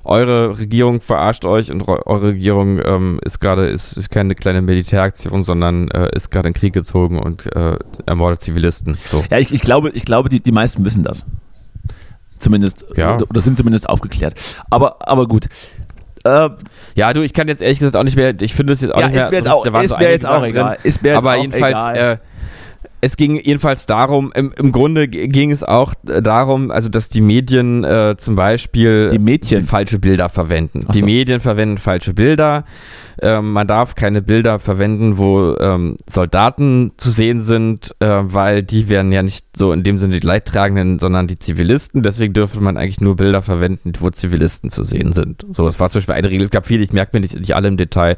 eure 0.04 0.58
Regierung 0.58 1.00
verarscht 1.00 1.44
euch 1.44 1.72
und 1.72 1.86
eure 1.88 2.28
Regierung 2.28 2.80
ähm, 2.86 3.18
ist 3.24 3.40
gerade 3.40 3.66
ist, 3.66 3.96
ist 3.96 4.10
keine 4.10 4.36
kleine 4.36 4.62
Militäraktion, 4.62 5.42
sondern 5.42 5.88
äh, 5.88 6.14
ist 6.14 6.30
gerade 6.30 6.48
in 6.48 6.54
Krieg 6.54 6.72
gezogen 6.72 7.18
und 7.18 7.52
äh, 7.54 7.76
ermordet 8.06 8.42
Zivilisten. 8.42 8.96
So. 9.08 9.24
Ja, 9.30 9.38
ich, 9.38 9.52
ich, 9.52 9.60
glaube, 9.60 9.90
ich 9.90 10.04
glaube, 10.04 10.28
die, 10.28 10.40
die 10.40 10.52
meisten 10.52 10.84
wissen 10.84 11.02
das. 11.02 11.24
Zumindest, 12.38 12.86
ja. 12.96 13.16
oder, 13.16 13.40
sind 13.40 13.56
zumindest 13.56 13.88
aufgeklärt. 13.88 14.34
Aber, 14.70 15.08
aber 15.08 15.26
gut. 15.26 15.48
Äh, 16.26 16.50
ja, 16.94 17.12
du, 17.12 17.22
ich 17.22 17.32
kann 17.32 17.48
jetzt 17.48 17.62
ehrlich 17.62 17.78
gesagt 17.78 17.96
auch 17.96 18.04
nicht 18.04 18.16
mehr, 18.16 18.34
ich 18.40 18.54
finde 18.54 18.72
es 18.72 18.80
jetzt 18.80 18.94
auch 18.94 19.00
ja, 19.00 19.06
nicht 19.06 19.14
mehr. 19.14 19.24
Ist 19.24 19.30
mir 19.30 19.36
jetzt 19.36 19.48
auch, 19.48 19.66
ist 19.66 19.98
mir 19.98 20.10
jetzt 20.10 20.26
auch 20.26 20.44
egal. 20.44 20.78
Ist 20.82 21.02
mir 21.02 21.10
jetzt 21.10 21.18
aber 21.18 21.32
auch 21.32 21.40
jedenfalls, 21.42 21.74
egal. 21.74 21.96
Äh, 21.96 22.16
es 23.00 23.16
ging 23.16 23.36
jedenfalls 23.36 23.86
darum, 23.86 24.32
im, 24.34 24.52
im 24.56 24.72
Grunde 24.72 25.06
ging 25.08 25.52
es 25.52 25.62
auch 25.62 25.94
darum, 26.04 26.70
also 26.70 26.88
dass 26.88 27.08
die 27.08 27.20
Medien 27.20 27.84
äh, 27.84 28.16
zum 28.18 28.36
Beispiel 28.36 29.10
die 29.10 29.18
Mädchen. 29.18 29.64
falsche 29.64 29.98
Bilder 29.98 30.28
verwenden. 30.28 30.82
So. 30.86 30.92
Die 30.92 31.02
Medien 31.02 31.40
verwenden 31.40 31.78
falsche 31.78 32.14
Bilder. 32.14 32.64
Ähm, 33.20 33.52
man 33.52 33.66
darf 33.66 33.94
keine 33.94 34.22
Bilder 34.22 34.58
verwenden, 34.58 35.18
wo 35.18 35.56
ähm, 35.58 35.96
Soldaten 36.06 36.92
zu 36.96 37.10
sehen 37.10 37.42
sind, 37.42 37.94
äh, 38.00 38.18
weil 38.22 38.62
die 38.62 38.88
werden 38.88 39.12
ja 39.12 39.22
nicht 39.22 39.46
so 39.56 39.72
in 39.72 39.82
dem 39.82 39.98
Sinne 39.98 40.18
die 40.18 40.26
Leidtragenden, 40.26 40.98
sondern 40.98 41.26
die 41.26 41.38
Zivilisten. 41.38 42.02
Deswegen 42.02 42.34
dürfte 42.34 42.60
man 42.60 42.76
eigentlich 42.76 43.00
nur 43.00 43.16
Bilder 43.16 43.42
verwenden, 43.42 43.92
wo 44.00 44.10
Zivilisten 44.10 44.70
zu 44.70 44.84
sehen 44.84 45.12
sind. 45.12 45.46
So, 45.50 45.66
das 45.66 45.80
war 45.80 45.88
zum 45.90 46.00
Beispiel 46.00 46.14
eine 46.14 46.30
Regel. 46.30 46.44
Es 46.44 46.50
gab 46.50 46.66
viele, 46.66 46.82
ich 46.82 46.92
merke 46.92 47.16
mir 47.16 47.20
nicht, 47.20 47.38
nicht 47.38 47.54
alle 47.54 47.68
im 47.68 47.76
Detail. 47.76 48.16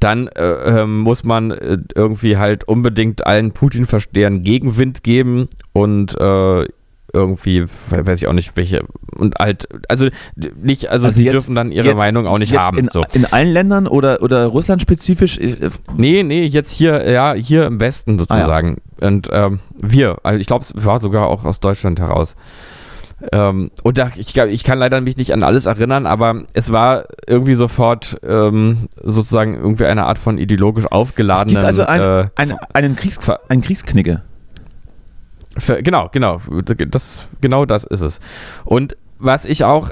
Dann 0.00 0.28
äh, 0.28 0.80
ähm, 0.80 1.00
muss 1.00 1.24
man 1.24 1.50
äh, 1.50 1.78
irgendwie 1.94 2.36
halt 2.38 2.64
unbedingt 2.64 3.26
allen 3.26 3.52
Putin-Verstehern 3.52 4.42
Gegenwind 4.42 5.02
geben 5.02 5.48
und 5.72 6.18
äh, 6.18 6.66
irgendwie, 7.12 7.64
weiß 7.90 8.22
ich 8.22 8.28
auch 8.28 8.32
nicht, 8.32 8.56
welche, 8.56 8.84
und 9.16 9.34
halt, 9.38 9.68
also 9.88 10.08
nicht, 10.56 10.88
also, 10.88 11.08
also 11.08 11.18
die 11.18 11.24
jetzt, 11.24 11.34
dürfen 11.34 11.54
dann 11.54 11.72
ihre 11.72 11.94
Meinung 11.94 12.26
auch 12.26 12.38
nicht 12.38 12.56
haben. 12.56 12.78
In, 12.78 12.88
so. 12.88 13.04
in 13.12 13.24
allen 13.26 13.52
Ländern 13.52 13.86
oder, 13.86 14.22
oder 14.22 14.46
Russland 14.46 14.82
spezifisch? 14.82 15.38
Nee, 15.96 16.22
nee, 16.22 16.44
jetzt 16.44 16.72
hier, 16.72 17.10
ja, 17.10 17.34
hier 17.34 17.66
im 17.66 17.80
Westen 17.80 18.18
sozusagen. 18.18 18.76
Ah, 18.76 19.02
ja. 19.02 19.08
Und 19.08 19.28
ähm, 19.32 19.60
wir, 19.78 20.18
also 20.22 20.38
ich 20.38 20.46
glaube, 20.46 20.64
es 20.64 20.72
war 20.84 21.00
sogar 21.00 21.28
auch 21.28 21.44
aus 21.44 21.60
Deutschland 21.60 22.00
heraus. 22.00 22.36
Ähm, 23.32 23.70
und 23.82 23.98
da, 23.98 24.10
ich, 24.16 24.36
ich 24.36 24.64
kann 24.64 24.78
leider 24.78 25.00
mich 25.00 25.16
nicht 25.16 25.32
an 25.32 25.42
alles 25.42 25.66
erinnern, 25.66 26.06
aber 26.06 26.44
es 26.54 26.72
war 26.72 27.04
irgendwie 27.26 27.54
sofort 27.54 28.18
ähm, 28.22 28.88
sozusagen 29.02 29.54
irgendwie 29.54 29.86
eine 29.86 30.04
Art 30.04 30.18
von 30.18 30.38
ideologisch 30.38 30.86
aufgeladenen. 30.86 31.62
Es 31.62 31.76
gibt 31.76 31.80
also 31.80 31.84
ein, 31.84 32.00
äh, 32.00 32.28
ein, 32.36 32.54
einen, 32.72 32.96
Kriegs, 32.96 33.18
einen 33.48 33.62
Kriegsknigge. 33.62 34.22
Für, 35.56 35.82
genau, 35.82 36.08
genau. 36.12 36.40
Das, 36.88 37.28
genau 37.40 37.66
das 37.66 37.84
ist 37.84 38.00
es. 38.00 38.20
Und 38.64 38.96
was 39.18 39.44
ich 39.44 39.64
auch 39.64 39.90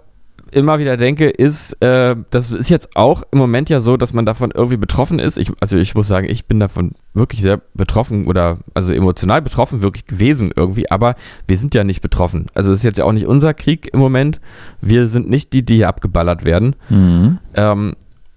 immer 0.53 0.79
wieder 0.79 0.97
denke, 0.97 1.29
ist, 1.29 1.81
äh, 1.83 2.17
das 2.31 2.53
ist 2.53 2.71
jetzt 2.71 2.97
auch 2.97 3.23
im 3.31 3.39
Moment 3.39 3.71
ja 3.71 3.81
so, 3.81 3.97
dass 3.97 4.13
man 4.13 4.27
davon 4.27 4.51
irgendwie 4.53 4.77
betroffen 4.77 5.19
ist. 5.19 5.39
Ich, 5.39 5.53
also 5.61 5.77
ich 5.77 5.95
muss 5.95 6.09
sagen, 6.09 6.29
ich 6.29 6.47
bin 6.47 6.61
davon 6.61 6.93
wirklich 7.15 7.43
sehr 7.43 7.61
betroffen 7.75 8.27
oder 8.27 8.59
also 8.75 8.93
emotional 8.93 9.43
betroffen 9.43 9.83
wirklich 9.83 10.07
gewesen 10.07 10.53
irgendwie, 10.55 10.91
aber 10.91 11.15
wir 11.47 11.59
sind 11.59 11.75
ja 11.75 11.85
nicht 11.85 12.01
betroffen. 12.01 12.47
Also 12.55 12.73
es 12.73 12.79
ist 12.79 12.85
jetzt 12.85 12.99
ja 12.99 13.05
auch 13.05 13.13
nicht 13.13 13.27
unser 13.27 13.55
Krieg 13.55 13.93
im 13.93 14.01
Moment. 14.01 14.41
Wir 14.81 15.09
sind 15.09 15.29
nicht 15.29 15.53
die, 15.53 15.65
die 15.65 15.77
hier 15.77 15.89
abgeballert 15.89 16.45
werden. 16.45 16.77
Mhm. 16.89 17.39
Ähm, 17.55 17.95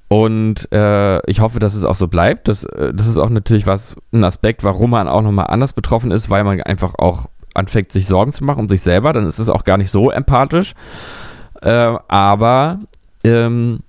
und 0.08 0.69
äh, 0.74 1.26
ich 1.30 1.39
hoffe, 1.39 1.60
dass 1.60 1.74
es 1.74 1.86
auch 1.86 1.95
so 1.95 2.10
bleibt. 2.10 2.50
Das, 2.50 2.65
äh, 2.65 2.93
das 2.93 3.08
ist 3.08 3.17
auch 3.17 3.30
natürlich 3.30 3.65
was, 3.65 3.95
ein 4.12 4.26
Aspekt, 4.26 4.63
warum 4.63 4.89
man 4.89 5.08
auch 5.08 5.21
nochmal 5.21 5.47
anders 5.47 5.71
betroffen 5.71 6.12
ist, 6.12 6.30
weil 6.30 6.43
man 6.43 6.62
einfach 6.62 6.95
auch 6.95 7.28
anfängt, 7.54 7.91
sich 7.91 8.08
Sorgen 8.08 8.34
zu 8.34 8.43
machen 8.43 8.60
um 8.60 8.69
sich 8.69 8.82
selber. 8.82 9.13
Dann 9.13 9.26
ist 9.26 9.39
es 9.39 9.47
auch 9.47 9.63
gar 9.63 9.78
nicht 9.78 9.91
so 9.91 10.12
empathisch. 10.12 10.74
Äh, 11.62 11.93
aber 12.08 12.80
ähm, 13.24 13.80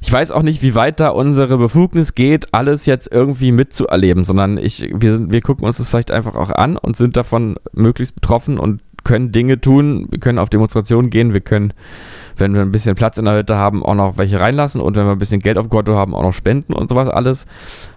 ich 0.00 0.12
weiß 0.12 0.30
auch 0.30 0.42
nicht, 0.42 0.62
wie 0.62 0.74
weit 0.74 1.00
da 1.00 1.08
unsere 1.08 1.58
Befugnis 1.58 2.14
geht, 2.14 2.54
alles 2.54 2.86
jetzt 2.86 3.10
irgendwie 3.10 3.52
mitzuerleben, 3.52 4.24
sondern 4.24 4.56
ich, 4.56 4.88
wir, 4.94 5.30
wir 5.30 5.40
gucken 5.40 5.66
uns 5.66 5.78
das 5.78 5.88
vielleicht 5.88 6.12
einfach 6.12 6.36
auch 6.36 6.50
an 6.50 6.76
und 6.76 6.96
sind 6.96 7.16
davon 7.16 7.56
möglichst 7.72 8.14
betroffen 8.14 8.58
und 8.58 8.80
können 9.04 9.32
Dinge 9.32 9.60
tun. 9.60 10.06
Wir 10.10 10.20
können 10.20 10.38
auf 10.38 10.50
Demonstrationen 10.50 11.10
gehen, 11.10 11.32
wir 11.32 11.40
können 11.40 11.72
wenn 12.38 12.54
wir 12.54 12.62
ein 12.62 12.72
bisschen 12.72 12.94
Platz 12.94 13.18
in 13.18 13.24
der 13.24 13.36
Hütte 13.36 13.56
haben, 13.56 13.84
auch 13.84 13.94
noch 13.94 14.16
welche 14.16 14.40
reinlassen 14.40 14.80
und 14.80 14.96
wenn 14.96 15.06
wir 15.06 15.12
ein 15.12 15.18
bisschen 15.18 15.40
Geld 15.40 15.58
auf 15.58 15.68
Konto 15.68 15.96
haben, 15.96 16.14
auch 16.14 16.22
noch 16.22 16.32
spenden 16.32 16.72
und 16.72 16.88
sowas 16.88 17.08
alles. 17.08 17.46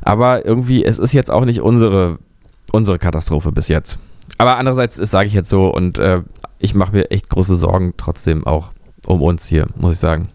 Aber 0.02 0.46
irgendwie, 0.46 0.84
es 0.84 1.00
ist 1.00 1.14
jetzt 1.14 1.32
auch 1.32 1.46
nicht 1.46 1.62
unsere, 1.62 2.20
unsere 2.72 3.00
Katastrophe 3.00 3.52
bis 3.52 3.68
jetzt. 3.68 4.00
Aber 4.38 4.58
andererseits 4.58 4.98
sage 4.98 5.28
ich 5.28 5.34
jetzt 5.34 5.50
so 5.50 5.72
und 5.72 6.00
äh, 6.00 6.22
ich 6.60 6.74
mache 6.74 6.94
mir 6.94 7.12
echt 7.12 7.30
große 7.30 7.56
Sorgen 7.56 7.94
trotzdem 7.98 8.46
auch 8.46 8.72
um 9.06 9.22
uns 9.22 9.48
hier, 9.48 9.68
muss 9.76 9.94
ich 9.94 10.00
sagen. 10.00 10.28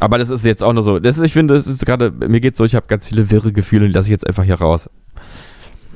Aber 0.00 0.18
das 0.18 0.30
ist 0.30 0.44
jetzt 0.44 0.62
auch 0.62 0.72
nur 0.72 0.82
so. 0.82 0.98
Das 0.98 1.20
ich 1.20 1.32
finde, 1.32 1.54
das 1.54 1.66
ist 1.66 1.84
gerade, 1.84 2.10
mir 2.10 2.40
geht 2.40 2.54
es 2.54 2.58
so, 2.58 2.64
ich 2.64 2.74
habe 2.74 2.86
ganz 2.86 3.06
viele 3.06 3.30
wirre 3.30 3.52
Gefühle 3.52 3.86
und 3.86 3.92
lasse 3.92 4.08
ich 4.08 4.12
jetzt 4.12 4.26
einfach 4.26 4.44
hier 4.44 4.54
raus. 4.56 4.88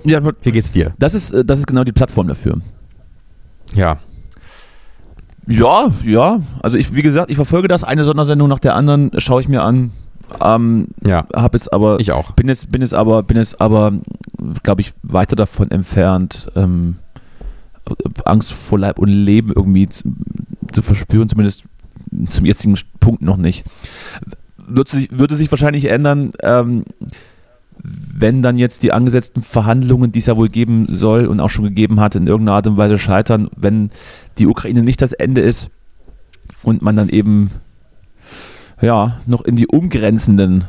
Ja, 0.05 0.21
Wie 0.43 0.51
geht's 0.51 0.73
dir? 0.73 0.95
Das 0.99 1.15
ist, 1.15 1.33
äh, 1.33 1.45
das 1.45 1.61
ist 1.61 1.67
genau 1.67 1.85
die 1.85 1.93
Plattform 1.93 2.27
dafür. 2.27 2.61
Ja. 3.75 3.99
Ja, 5.47 5.91
ja. 6.05 6.41
Also 6.61 6.77
ich, 6.77 6.95
wie 6.95 7.03
gesagt, 7.03 7.31
ich 7.31 7.37
verfolge 7.37 7.69
das 7.69 7.85
eine 7.85 8.05
Sondersendung 8.05 8.49
nach 8.49 8.59
der 8.59 8.75
anderen, 8.75 9.11
schaue 9.19 9.41
ich 9.41 9.49
mir 9.49 9.63
an. 9.63 9.93
Ähm, 10.41 10.89
ja. 11.05 11.27
Habe 11.35 11.57
jetzt 11.57 11.73
aber. 11.73 12.01
Ich 12.01 12.13
auch. 12.13 12.33
Bin 12.33 12.49
jetzt, 12.49 12.73
bin 12.73 12.81
jetzt 12.81 12.95
aber, 12.95 13.23
bin 13.23 13.37
jetzt 13.37 13.61
aber, 13.61 13.93
glaube 14.63 14.81
ich, 14.81 14.93
weiter 15.03 15.37
davon 15.37 15.71
entfernt, 15.71 16.51
ähm, 16.57 16.97
Angst 18.25 18.53
vor 18.53 18.79
Leib 18.79 18.99
und 18.99 19.09
Leben 19.09 19.53
irgendwie 19.55 19.89
zu 20.73 20.83
verspüren, 20.83 21.29
zumindest 21.29 21.65
zum 22.29 22.45
jetzigen 22.45 22.79
Punkt 23.01 23.23
noch 23.23 23.37
nicht. 23.37 23.65
Würde 24.57 24.91
sich, 24.91 25.11
würde 25.11 25.37
sich 25.37 25.51
wahrscheinlich 25.51 25.87
ändern, 25.87 26.33
ähm, 26.43 26.85
wenn 27.83 28.43
dann 28.43 28.59
jetzt 28.59 28.83
die 28.83 28.93
angesetzten 28.93 29.43
Verhandlungen, 29.43 30.13
die 30.13 30.21
es 30.21 30.27
ja 30.27 30.37
wohl 30.37 30.49
geben 30.49 30.87
soll 30.89 31.27
und 31.27 31.41
auch 31.41 31.51
schon 31.51 31.65
gegeben 31.65 32.01
hat, 32.01 32.15
in 32.15 32.27
irgendeiner 32.27 32.57
Art 32.57 32.67
und 32.67 32.77
Weise 32.77 32.99
scheitern, 32.99 33.49
wenn 33.57 33.91
die 34.39 34.47
Ukraine 34.47 34.83
nicht 34.83 35.03
das 35.03 35.13
Ende 35.13 35.41
ist 35.41 35.69
und 36.63 36.83
man 36.83 36.97
dann 36.97 37.09
eben 37.09 37.51
ja 38.81 39.21
noch 39.27 39.45
in 39.45 39.57
die 39.57 39.67
umgrenzenden 39.67 40.65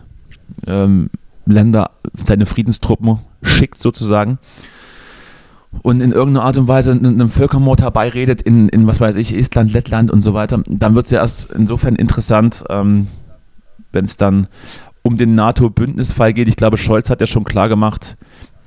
ähm, 0.66 1.10
Länder 1.46 1.92
seine 2.14 2.46
Friedenstruppen 2.46 3.20
schickt 3.42 3.80
sozusagen 3.80 4.40
und 5.82 6.02
in 6.02 6.12
irgendeiner 6.12 6.46
Art 6.46 6.58
und 6.58 6.68
Weise 6.68 6.92
einem 6.92 7.30
Völkermord 7.30 7.82
herbeiredet 7.82 8.42
in, 8.42 8.70
in 8.70 8.88
was 8.88 9.00
weiß 9.00 9.16
ich, 9.16 9.36
Estland, 9.36 9.74
Lettland 9.74 10.12
und 10.12 10.22
so 10.22 10.34
weiter, 10.34 10.62
dann 10.68 10.96
wird 10.96 11.06
es 11.06 11.12
ja 11.12 11.20
erst 11.20 11.52
insofern 11.52 11.96
interessant, 11.96 12.64
ähm, 12.70 13.08
wenn 13.92 14.06
es 14.06 14.18
dann 14.18 14.48
um 15.02 15.18
den 15.18 15.36
NATO-Bündnisfall 15.36 16.34
geht. 16.34 16.48
Ich 16.48 16.56
glaube, 16.56 16.78
Scholz 16.78 17.10
hat 17.10 17.22
ja 17.22 17.28
schon 17.28 17.44
klar 17.44 17.70
gemacht, 17.70 18.18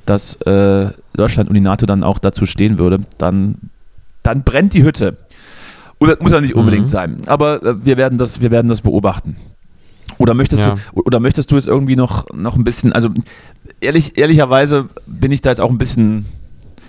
dass 0.05 0.35
äh, 0.43 0.91
Deutschland 1.15 1.49
und 1.49 1.55
die 1.55 1.61
NATO 1.61 1.87
dann 1.87 2.05
auch 2.05 2.19
dazu 2.19 2.47
stehen 2.47 2.79
würde. 2.79 3.01
Dann, 3.19 3.57
dann 4.23 4.43
brennt 4.45 4.75
die 4.75 4.85
Hütte. 4.85 5.19
Und 5.99 6.11
das 6.11 6.21
muss 6.21 6.33
ja 6.33 6.41
nicht 6.41 6.55
unbedingt 6.55 6.85
mhm. 6.85 6.91
sein. 6.91 7.17
Aber 7.27 7.63
äh, 7.63 7.85
wir, 7.85 7.97
werden 7.97 8.19
das, 8.19 8.41
wir 8.41 8.51
werden 8.51 8.69
das 8.69 8.83
beobachten. 8.83 9.37
Oder 10.19 10.35
möchtest 10.35 10.65
ja. 10.65 10.77
du, 10.95 11.03
oder 11.03 11.21
möchtest 11.21 11.51
du 11.51 11.57
es 11.57 11.67
irgendwie 11.67 11.97
noch, 11.97 12.27
noch 12.33 12.57
ein 12.57 12.65
bisschen, 12.65 12.93
also 12.93 13.09
ehrlich, 13.81 14.17
ehrlicherweise 14.17 14.89
bin 15.07 15.33
ich 15.33 15.41
da 15.41 15.51
jetzt 15.51 15.61
auch 15.61 15.71
ein 15.71 15.79
bisschen, 15.79 16.27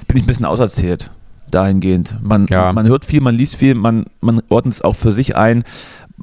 bin 0.07 0.17
ich 0.17 0.23
ein 0.23 0.27
bisschen 0.27 0.45
auserzählt 0.45 1.11
dahingehend. 1.49 2.15
Man, 2.21 2.47
ja. 2.47 2.73
man 2.73 2.87
hört 2.87 3.05
viel, 3.05 3.21
man 3.21 3.35
liest 3.35 3.55
viel, 3.55 3.73
man, 3.73 4.05
man 4.19 4.41
ordnet 4.49 4.75
es 4.75 4.81
auch 4.81 4.95
für 4.95 5.11
sich 5.11 5.35
ein 5.35 5.63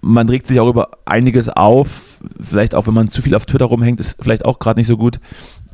man 0.03 0.29
regt 0.29 0.47
sich 0.47 0.61
auch 0.61 0.69
über 0.69 0.91
einiges 1.05 1.49
auf. 1.49 2.21
Vielleicht 2.41 2.75
auch, 2.75 2.87
wenn 2.87 2.95
man 2.95 3.09
zu 3.09 3.23
viel 3.23 3.35
auf 3.35 3.47
Twitter 3.47 3.67
rumhängt, 3.67 4.01
ist 4.01 4.17
vielleicht 4.21 4.45
auch 4.45 4.59
gerade 4.59 4.79
nicht 4.79 4.87
so 4.87 4.97
gut. 4.97 5.21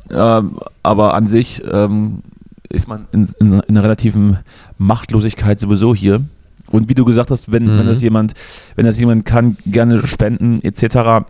Ähm, 0.09 0.59
aber 0.83 1.13
an 1.13 1.27
sich 1.27 1.61
ähm, 1.69 2.21
ist 2.69 2.87
man 2.87 3.07
in, 3.11 3.27
in, 3.39 3.53
in, 3.53 3.61
einer 3.67 3.83
relativen 3.83 4.39
Machtlosigkeit 4.77 5.59
sowieso 5.59 5.95
hier. 5.95 6.21
Und 6.69 6.89
wie 6.89 6.93
du 6.93 7.05
gesagt 7.05 7.31
hast, 7.31 7.51
wenn, 7.51 7.65
mhm. 7.65 7.79
wenn 7.79 7.85
das 7.85 8.01
jemand, 8.01 8.33
wenn 8.75 8.85
das 8.85 8.97
jemand 8.97 9.25
kann, 9.25 9.57
gerne 9.65 10.05
spenden 10.07 10.61
etc. 10.61 11.25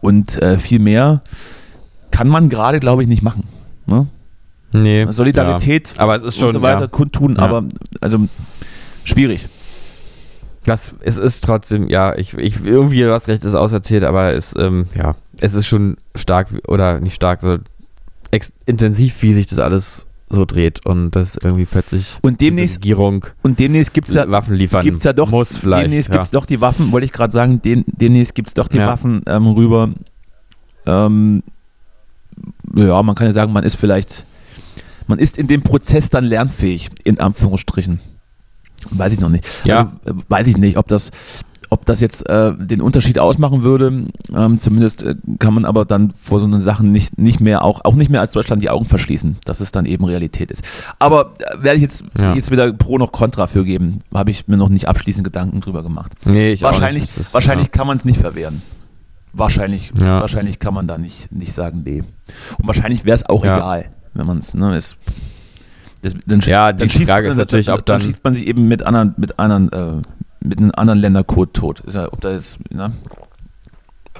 Und 0.00 0.40
äh, 0.40 0.58
viel 0.58 0.78
mehr 0.78 1.22
kann 2.10 2.28
man 2.28 2.48
gerade, 2.48 2.80
glaube 2.80 3.02
ich, 3.02 3.08
nicht 3.08 3.22
machen. 3.22 3.44
Ne? 3.86 4.06
Nee. 4.74 5.06
Solidarität 5.10 5.94
ja. 5.96 6.02
aber 6.02 6.16
es 6.16 6.22
ist 6.24 6.38
schon, 6.38 6.48
und 6.48 6.54
so 6.54 6.62
weiter 6.62 6.80
ja. 6.82 6.86
kundtun, 6.88 7.36
ja. 7.36 7.42
aber 7.42 7.64
also 8.00 8.18
schwierig. 9.04 9.48
Das, 10.64 10.94
es 11.00 11.18
ist 11.18 11.44
trotzdem, 11.44 11.88
ja, 11.88 12.16
ich, 12.16 12.34
ich 12.34 12.64
irgendwie 12.64 13.06
was 13.06 13.28
Rechtes 13.28 13.54
auserzählt, 13.54 14.02
aber 14.02 14.32
es, 14.32 14.54
ähm, 14.58 14.86
ja, 14.96 15.14
es 15.38 15.54
ist 15.54 15.68
schon 15.68 15.96
stark 16.16 16.48
oder 16.66 17.00
nicht 17.00 17.14
stark, 17.14 17.40
so 17.40 17.58
intensiv, 18.66 19.22
wie 19.22 19.34
sich 19.34 19.46
das 19.46 19.60
alles 19.60 20.06
so 20.28 20.44
dreht 20.44 20.84
und 20.84 21.12
das 21.12 21.36
irgendwie 21.36 21.66
plötzlich 21.66 22.18
und 22.22 22.40
demnächst 22.40 22.76
Regierung 22.76 23.26
und 23.42 23.60
demnächst 23.60 23.94
gibt's 23.94 24.12
ja 24.12 24.28
Waffen 24.28 24.56
liefern 24.56 24.82
gibt's 24.82 25.04
ja 25.04 25.12
doch 25.12 25.30
muss 25.30 25.56
vielleicht 25.56 25.84
demnächst 25.84 26.08
ja. 26.08 26.14
gibt's 26.14 26.32
doch 26.32 26.46
die 26.46 26.60
Waffen 26.60 26.90
wollte 26.90 27.04
ich 27.04 27.12
gerade 27.12 27.32
sagen 27.32 27.62
dem, 27.62 27.84
demnächst 27.86 28.34
gibt's 28.34 28.54
doch 28.54 28.66
die 28.66 28.78
ja. 28.78 28.88
Waffen 28.88 29.22
ähm, 29.28 29.46
rüber 29.46 29.90
ähm, 30.86 31.44
ja 32.74 33.00
man 33.04 33.14
kann 33.14 33.28
ja 33.28 33.32
sagen 33.32 33.52
man 33.52 33.62
ist 33.62 33.76
vielleicht 33.76 34.26
man 35.06 35.18
ist 35.18 35.38
in 35.38 35.46
dem 35.46 35.62
Prozess 35.62 36.10
dann 36.10 36.24
lernfähig 36.24 36.90
in 37.04 37.20
Anführungsstrichen 37.20 38.00
Weiß 38.90 39.12
ich 39.12 39.20
noch 39.20 39.28
nicht. 39.28 39.46
Ja. 39.64 39.92
Also, 40.04 40.18
äh, 40.18 40.22
weiß 40.28 40.46
ich 40.46 40.56
nicht, 40.56 40.76
ob 40.76 40.88
das, 40.88 41.10
ob 41.70 41.86
das 41.86 42.00
jetzt 42.00 42.28
äh, 42.28 42.52
den 42.56 42.80
Unterschied 42.80 43.18
ausmachen 43.18 43.62
würde. 43.62 44.06
Ähm, 44.34 44.58
zumindest 44.58 45.02
äh, 45.02 45.14
kann 45.38 45.54
man 45.54 45.64
aber 45.64 45.84
dann 45.84 46.12
vor 46.12 46.40
so 46.40 46.58
Sachen 46.58 46.92
nicht, 46.92 47.18
nicht 47.18 47.40
mehr, 47.40 47.64
auch, 47.64 47.84
auch 47.84 47.94
nicht 47.94 48.10
mehr 48.10 48.20
als 48.20 48.32
Deutschland 48.32 48.62
die 48.62 48.70
Augen 48.70 48.84
verschließen, 48.84 49.38
dass 49.44 49.60
es 49.60 49.72
dann 49.72 49.86
eben 49.86 50.04
Realität 50.04 50.50
ist. 50.50 50.62
Aber 50.98 51.34
äh, 51.38 51.62
werde 51.62 51.76
ich 51.76 51.82
jetzt, 51.82 52.04
ja. 52.18 52.34
jetzt 52.34 52.50
weder 52.50 52.72
Pro 52.72 52.98
noch 52.98 53.12
Contra 53.12 53.46
für 53.46 53.64
geben, 53.64 54.00
habe 54.12 54.30
ich 54.30 54.48
mir 54.48 54.56
noch 54.56 54.68
nicht 54.68 54.88
abschließend 54.88 55.24
Gedanken 55.24 55.60
drüber 55.60 55.82
gemacht. 55.82 56.12
Nee, 56.24 56.52
ich 56.52 56.62
wahrscheinlich, 56.62 57.04
auch 57.04 57.08
nicht. 57.08 57.18
Ist, 57.18 57.34
wahrscheinlich 57.34 57.68
ja. 57.68 57.72
kann 57.72 57.86
man 57.86 57.96
es 57.96 58.04
nicht 58.04 58.20
verwehren. 58.20 58.62
Wahrscheinlich, 59.32 59.92
ja. 60.00 60.20
wahrscheinlich 60.20 60.60
kann 60.60 60.74
man 60.74 60.86
da 60.86 60.96
nicht, 60.96 61.32
nicht 61.32 61.54
sagen, 61.54 61.82
nee. 61.84 62.04
Und 62.58 62.68
wahrscheinlich 62.68 63.04
wäre 63.04 63.16
es 63.16 63.28
auch 63.28 63.42
egal, 63.42 63.86
wenn 64.14 64.26
man 64.26 64.38
es, 64.38 64.54
ne, 64.54 64.76
ist 64.76 64.98
das, 66.02 66.14
dann, 66.26 66.40
ja, 66.40 66.72
die 66.72 66.86
dann 66.86 67.06
Frage 67.06 67.28
ist 67.28 67.36
natürlich, 67.36 67.66
dann, 67.66 67.78
ob 67.78 67.86
dann, 67.86 68.00
dann 68.00 68.08
schießt 68.08 68.24
man 68.24 68.34
sich 68.34 68.46
eben 68.46 68.68
mit 68.68 68.82
anderen, 68.82 69.14
mit 69.16 69.38
anderen, 69.38 69.72
äh, 69.72 70.02
mit 70.40 70.58
einem 70.58 70.72
anderen 70.76 70.98
Ländercode 70.98 71.54
tot. 71.54 71.80
Ist 71.80 71.94
ja, 71.94 72.12
ob 72.12 72.20
da 72.20 72.30
ist, 72.30 72.58
ne? 72.70 72.92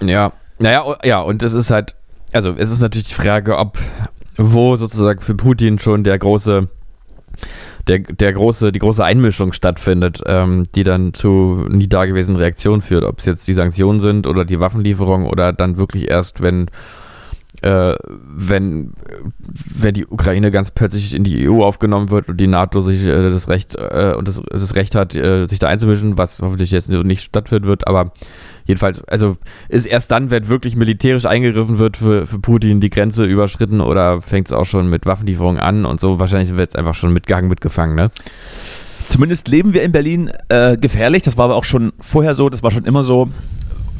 Ja, 0.00 0.32
naja, 0.58 0.96
ja, 1.04 1.20
und 1.20 1.42
es 1.42 1.52
ist 1.52 1.70
halt, 1.70 1.94
also 2.32 2.54
es 2.56 2.70
ist 2.70 2.80
natürlich 2.80 3.08
die 3.08 3.14
Frage, 3.14 3.58
ob 3.58 3.78
wo 4.36 4.76
sozusagen 4.76 5.20
für 5.20 5.34
Putin 5.34 5.78
schon 5.78 6.04
der 6.04 6.18
große, 6.18 6.68
der, 7.86 7.98
der 8.00 8.32
große, 8.32 8.72
die 8.72 8.78
große 8.78 9.04
Einmischung 9.04 9.52
stattfindet, 9.52 10.22
ähm, 10.26 10.64
die 10.74 10.84
dann 10.84 11.14
zu 11.14 11.66
nie 11.68 11.86
dagewesenen 11.86 12.40
Reaktionen 12.40 12.82
führt, 12.82 13.04
ob 13.04 13.18
es 13.18 13.26
jetzt 13.26 13.46
die 13.46 13.54
Sanktionen 13.54 14.00
sind 14.00 14.26
oder 14.26 14.44
die 14.44 14.58
Waffenlieferung 14.58 15.26
oder 15.26 15.52
dann 15.52 15.76
wirklich 15.76 16.10
erst, 16.10 16.40
wenn 16.42 16.68
äh, 17.64 17.94
wenn, 18.36 18.92
wenn 19.74 19.94
die 19.94 20.06
Ukraine 20.06 20.50
ganz 20.50 20.70
plötzlich 20.70 21.14
in 21.14 21.24
die 21.24 21.48
EU 21.48 21.62
aufgenommen 21.64 22.10
wird 22.10 22.28
und 22.28 22.38
die 22.38 22.46
NATO 22.46 22.82
sich 22.82 23.06
äh, 23.06 23.30
das 23.30 23.48
Recht 23.48 23.74
äh, 23.76 24.14
und 24.18 24.28
das, 24.28 24.42
das 24.50 24.74
Recht 24.74 24.94
hat, 24.94 25.16
äh, 25.16 25.46
sich 25.46 25.60
da 25.60 25.68
einzumischen, 25.68 26.18
was 26.18 26.42
hoffentlich 26.42 26.70
jetzt 26.70 26.90
nicht 26.90 27.22
stattfinden 27.22 27.66
wird, 27.66 27.88
aber 27.88 28.12
jedenfalls, 28.66 29.02
also 29.04 29.38
ist 29.70 29.86
erst 29.86 30.10
dann, 30.10 30.30
wenn 30.30 30.48
wirklich 30.48 30.76
militärisch 30.76 31.24
eingegriffen 31.24 31.78
wird 31.78 31.96
für, 31.96 32.26
für 32.26 32.38
Putin, 32.38 32.80
die 32.80 32.90
Grenze 32.90 33.24
überschritten 33.24 33.80
oder 33.80 34.20
fängt 34.20 34.48
es 34.48 34.52
auch 34.52 34.66
schon 34.66 34.90
mit 34.90 35.06
Waffenlieferungen 35.06 35.58
an 35.58 35.86
und 35.86 36.00
so, 36.00 36.20
wahrscheinlich 36.20 36.54
wird 36.54 36.70
es 36.70 36.76
einfach 36.76 36.94
schon 36.94 37.14
mitgehangen, 37.14 37.48
mitgefangen, 37.48 37.94
ne? 37.94 38.10
Zumindest 39.06 39.48
leben 39.48 39.72
wir 39.72 39.82
in 39.82 39.92
Berlin 39.92 40.30
äh, 40.48 40.76
gefährlich, 40.76 41.22
das 41.22 41.38
war 41.38 41.46
aber 41.46 41.56
auch 41.56 41.64
schon 41.64 41.92
vorher 41.98 42.34
so, 42.34 42.50
das 42.50 42.62
war 42.62 42.70
schon 42.70 42.84
immer 42.84 43.02
so. 43.02 43.28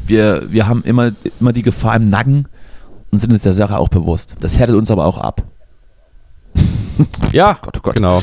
Wir, 0.07 0.45
wir 0.51 0.67
haben 0.67 0.83
immer, 0.85 1.13
immer 1.41 1.53
die 1.55 1.63
Gefahr 1.63 1.97
im 1.97 2.11
Nacken, 2.11 2.47
und 3.15 3.21
sind 3.21 3.33
uns 3.33 3.43
der 3.43 3.53
Sache 3.53 3.79
auch 3.79 3.89
bewusst. 3.89 4.35
Das 4.41 4.59
härtet 4.59 4.75
uns 4.75 4.91
aber 4.91 5.07
auch 5.07 5.19
ab. 5.19 5.45
Ja, 7.33 7.53
Gott, 7.63 7.77
oh 7.79 7.81
Gott. 7.81 7.95
genau. 7.95 8.23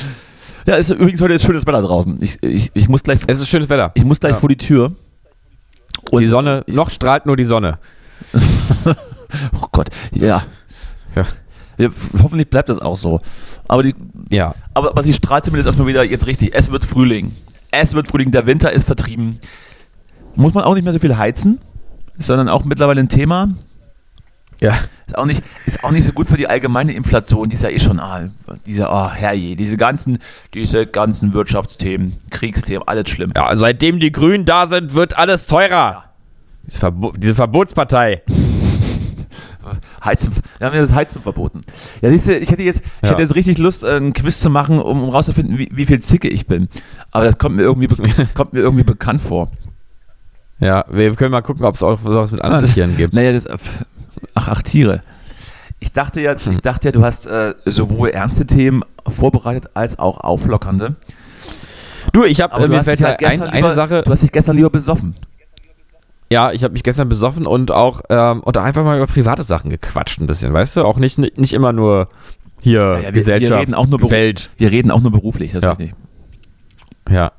Ja, 0.67 0.75
ist, 0.75 0.89
übrigens 0.91 1.21
heute 1.21 1.34
ist 1.34 1.43
schönes 1.43 1.65
Wetter 1.65 1.82
draußen. 1.82 2.17
Ich, 2.21 2.43
ich, 2.43 2.71
ich 2.73 2.89
muss 2.89 3.01
gleich. 3.01 3.21
Es 3.25 3.39
ist 3.39 3.47
schönes 3.47 3.69
Wetter. 3.69 3.91
Ich 3.93 4.04
muss 4.04 4.19
gleich 4.19 4.34
ja. 4.34 4.38
vor 4.38 4.49
die 4.49 4.58
Tür. 4.58 4.91
Und 6.12 6.21
die 6.21 6.27
Sonne, 6.27 6.65
noch 6.67 6.89
strahlt 6.89 7.25
nur 7.25 7.38
die 7.38 7.45
Sonne. 7.45 7.80
oh 9.62 9.67
Gott, 9.71 9.88
ja. 10.12 10.43
ja. 11.15 11.25
ja. 11.77 11.89
Hoffentlich 12.21 12.49
bleibt 12.49 12.67
das 12.67 12.80
auch 12.80 12.97
so. 12.97 13.21
Aber 13.69 13.84
die, 13.84 13.95
ja. 14.30 14.54
aber, 14.73 14.89
aber 14.89 15.04
sie 15.04 15.13
strahlt 15.13 15.45
zumindest 15.45 15.67
erstmal 15.67 15.88
wieder 15.88 16.04
jetzt 16.04 16.27
richtig. 16.27 16.54
Es 16.54 16.69
wird 16.69 16.84
Frühling. 16.84 17.32
Es 17.71 17.93
wird 17.93 18.10
Frühling. 18.10 18.32
Der 18.32 18.45
Winter 18.45 18.73
ist 18.73 18.86
vertrieben. 18.86 19.39
Muss 20.36 20.54
man 20.54 20.65
auch 20.65 20.75
nicht 20.75 20.84
mehr 20.84 20.93
so 20.93 20.99
viel 20.99 21.17
heizen, 21.17 21.62
sondern 22.19 22.49
auch 22.49 22.65
mittlerweile 22.65 22.99
ein 22.99 23.10
Thema. 23.10 23.47
Ja. 24.62 24.78
Ist 25.08 25.17
auch, 25.17 25.26
nicht, 25.26 25.43
ist 25.65 25.84
auch 25.84 25.91
nicht 25.91 26.06
so 26.06 26.13
gut 26.13 26.30
für 26.30 26.38
die 26.38 26.47
allgemeine 26.47 26.93
Inflation, 26.93 27.50
die 27.50 27.56
ist 27.56 27.63
ja 27.63 27.69
eh 27.69 27.80
schon, 27.80 28.00
ah, 28.00 28.30
diese, 28.65 28.88
oh, 28.89 29.10
herrje, 29.10 29.56
diese 29.56 29.76
ganzen, 29.76 30.19
diese 30.54 30.88
ganzen 30.88 31.34
Wirtschaftsthemen, 31.34 32.15
Kriegsthemen, 32.30 32.88
alles 32.88 33.10
schlimm. 33.10 33.34
Ja, 33.36 33.54
seitdem 33.56 34.00
die 34.00 34.12
Grünen 34.12 34.45
da 34.45 34.67
sind, 34.67 34.93
wird 34.93 35.17
alles 35.17 35.47
teurer. 35.47 35.69
Ja. 35.69 36.04
Diese, 36.63 36.80
Verbo 36.80 37.12
diese 37.17 37.36
Verbotspartei. 37.36 38.21
Heizen, 40.04 40.34
wir 40.58 40.67
haben 40.67 40.76
ja 40.76 40.82
das 40.82 40.93
Heizen 40.93 41.21
verboten. 41.21 41.63
Ja, 42.02 42.10
siehst 42.10 42.28
du, 42.28 42.38
ich 42.38 42.52
hätte 42.52 42.63
jetzt, 42.63 42.84
ich 43.02 43.10
hätte 43.10 43.21
jetzt 43.21 43.36
richtig 43.36 43.58
Lust, 43.58 43.84
äh, 43.84 43.91
einen 43.91 44.13
Quiz 44.13 44.39
zu 44.39 44.50
machen, 44.50 44.80
um, 44.80 45.04
um 45.04 45.10
rauszufinden, 45.10 45.58
wie, 45.58 45.69
wie 45.74 45.86
viel 45.86 46.00
Zicke 46.00 46.30
ich 46.30 46.47
bin. 46.47 46.69
Aber 47.12 47.26
das 47.26 47.38
kommt 47.38 47.56
mir 47.56 47.63
irgendwie, 47.63 47.88
kommt 48.34 48.54
mir 48.54 48.60
irgendwie 48.60 48.84
bekannt 48.84 49.21
vor. 49.21 49.52
Ja, 50.60 50.86
wir 50.89 51.13
können 51.15 51.32
mal 51.32 51.41
gucken, 51.41 51.65
ob 51.65 51.76
es 51.76 51.84
auch 51.84 52.00
was 52.04 52.32
mit 52.32 52.41
anderen 52.41 52.65
Tieren 52.74 52.95
gibt. 52.95 53.13
Naja, 53.13 53.34
das, 53.34 53.47
Ach, 54.33 54.47
ach, 54.49 54.61
Tiere. 54.61 55.01
Ich 55.79 55.93
dachte 55.93 56.21
ja, 56.21 56.35
ich 56.35 56.59
dachte 56.59 56.87
ja, 56.89 56.91
du 56.91 57.03
hast 57.03 57.25
äh, 57.25 57.55
sowohl 57.65 58.09
ernste 58.09 58.45
Themen 58.45 58.83
vorbereitet 59.07 59.71
als 59.73 59.97
auch 59.97 60.19
auflockernde. 60.19 60.95
Du, 62.13 62.23
ich 62.23 62.41
habe 62.41 62.67
mir 62.67 62.83
fällt 62.83 63.01
halt 63.01 63.23
ein, 63.23 63.31
lieber, 63.31 63.51
eine 63.51 63.73
Sache. 63.73 64.03
Du 64.03 64.11
hast 64.11 64.21
dich 64.21 64.31
gestern 64.31 64.57
lieber 64.57 64.69
besoffen. 64.69 65.15
Ja, 66.29 66.51
ich 66.51 66.63
habe 66.63 66.73
mich 66.73 66.83
gestern 66.83 67.09
besoffen 67.09 67.45
und 67.45 67.71
auch 67.71 68.01
ähm, 68.09 68.41
und 68.41 68.57
einfach 68.57 68.83
mal 68.83 68.95
über 68.95 69.07
private 69.07 69.43
Sachen 69.43 69.69
gequatscht 69.69 70.19
ein 70.19 70.27
bisschen, 70.27 70.53
weißt 70.53 70.77
du? 70.77 70.85
Auch 70.85 70.97
nicht, 70.97 71.17
nicht 71.17 71.53
immer 71.53 71.73
nur 71.73 72.07
hier 72.61 72.79
ja, 72.79 72.95
ja, 72.95 73.03
wir, 73.05 73.11
Gesellschaft, 73.11 73.51
wir 73.51 73.59
reden 73.59 73.73
auch 73.73 73.87
nur 73.87 74.11
Welt. 74.11 74.49
Wir 74.57 74.71
reden 74.71 74.91
auch 74.91 75.01
nur 75.01 75.11
beruflich, 75.11 75.51
das 75.51 75.63
ja. 75.63 75.71
ist 75.71 75.79
richtig. 75.79 75.95
Ja. 77.09 77.31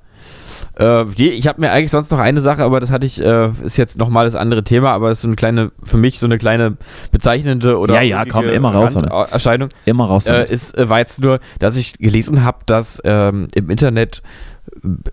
Äh, 0.82 1.04
ich 1.16 1.46
habe 1.46 1.60
mir 1.60 1.70
eigentlich 1.70 1.90
sonst 1.90 2.10
noch 2.10 2.18
eine 2.18 2.40
Sache, 2.40 2.62
aber 2.64 2.80
das 2.80 2.90
hatte 2.90 3.06
ich, 3.06 3.20
äh, 3.20 3.50
ist 3.64 3.76
jetzt 3.76 3.98
nochmal 3.98 4.24
das 4.24 4.34
andere 4.34 4.64
Thema, 4.64 4.90
aber 4.90 5.10
ist 5.10 5.22
so 5.22 5.28
eine 5.28 5.36
kleine, 5.36 5.70
für 5.82 5.96
mich 5.96 6.18
so 6.18 6.26
eine 6.26 6.38
kleine 6.38 6.76
bezeichnende 7.10 7.78
oder 7.78 7.94
ja, 7.94 8.02
ja, 8.02 8.24
komm, 8.24 8.48
immer 8.48 8.72
raus 8.72 8.96
Erscheinung. 9.30 9.68
Immer 9.84 10.06
raus. 10.06 10.26
Äh, 10.26 10.52
ist, 10.52 10.76
äh, 10.76 10.88
war 10.88 10.98
jetzt 10.98 11.22
nur, 11.22 11.40
dass 11.58 11.76
ich 11.76 11.98
gelesen 11.98 12.42
habe, 12.44 12.58
dass 12.66 13.00
ähm, 13.04 13.48
im 13.54 13.70
Internet 13.70 14.22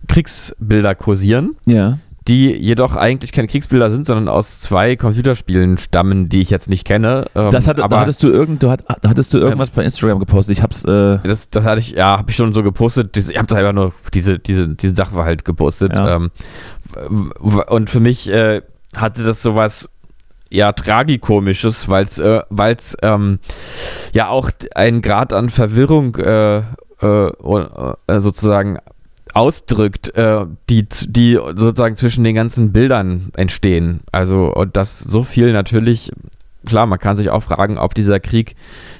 Kriegsbilder 0.07 0.95
kursieren. 0.95 1.51
Ja. 1.65 1.99
Die 2.29 2.53
jedoch 2.55 2.95
eigentlich 2.95 3.31
keine 3.31 3.47
Kriegsbilder 3.47 3.89
sind, 3.89 4.05
sondern 4.05 4.27
aus 4.27 4.61
zwei 4.61 4.95
Computerspielen 4.95 5.77
stammen, 5.79 6.29
die 6.29 6.41
ich 6.41 6.51
jetzt 6.51 6.69
nicht 6.69 6.85
kenne. 6.85 7.25
Ähm, 7.33 7.49
Das 7.49 7.67
hatte, 7.67 7.83
aber 7.83 7.95
da 7.97 8.01
hattest 8.03 8.21
du 8.21 8.29
irgend, 8.29 8.61
du 8.61 8.69
hat, 8.69 8.83
hattest 8.87 9.33
du 9.33 9.39
irgendwas 9.39 9.71
bei 9.71 9.83
Instagram 9.83 10.19
gepostet. 10.19 10.55
Ich 10.55 10.63
hab's, 10.63 10.85
äh, 10.85 11.17
das, 11.23 11.49
das 11.49 11.65
hatte 11.65 11.79
ich, 11.79 11.91
ja, 11.91 12.19
habe 12.19 12.29
ich 12.29 12.35
schon 12.35 12.53
so 12.53 12.61
gepostet. 12.61 13.17
Ich 13.17 13.35
habe 13.37 13.55
einfach 13.55 13.73
nur 13.73 13.93
diese, 14.13 14.37
diese, 14.37 14.69
diese 14.69 14.95
Sachverhalt 14.95 15.43
gepostet. 15.43 15.91
Ja. 15.93 16.15
Ähm, 16.15 16.31
und 17.67 17.89
für 17.89 17.99
mich 17.99 18.29
äh, 18.31 18.61
hatte 18.95 19.23
das 19.23 19.41
sowas 19.41 19.89
ja 20.51 20.71
tragikomisches, 20.71 21.89
weil 21.89 22.03
es 22.03 22.19
äh, 22.19 22.41
weil's, 22.49 22.95
ähm, 23.01 23.39
ja 24.13 24.29
auch 24.29 24.51
einen 24.75 25.01
Grad 25.01 25.33
an 25.33 25.49
Verwirrung 25.49 26.15
äh, 26.15 26.57
äh, 26.57 27.31
äh, 28.07 28.19
sozusagen 28.19 28.77
ausdrückt, 29.35 30.15
äh, 30.15 30.45
die, 30.69 30.87
die 31.07 31.35
sozusagen 31.35 31.95
zwischen 31.95 32.23
den 32.23 32.35
ganzen 32.35 32.71
Bildern 32.71 33.31
entstehen. 33.35 34.01
Also 34.11 34.53
und 34.53 34.75
das 34.77 34.99
so 34.99 35.23
viel 35.23 35.51
natürlich, 35.51 36.11
klar, 36.65 36.85
man 36.85 36.99
kann 36.99 37.17
sich 37.17 37.29
auch 37.29 37.43
fragen, 37.43 37.77
ob 37.77 37.95
dieser 37.95 38.19
Krieg 38.19 38.55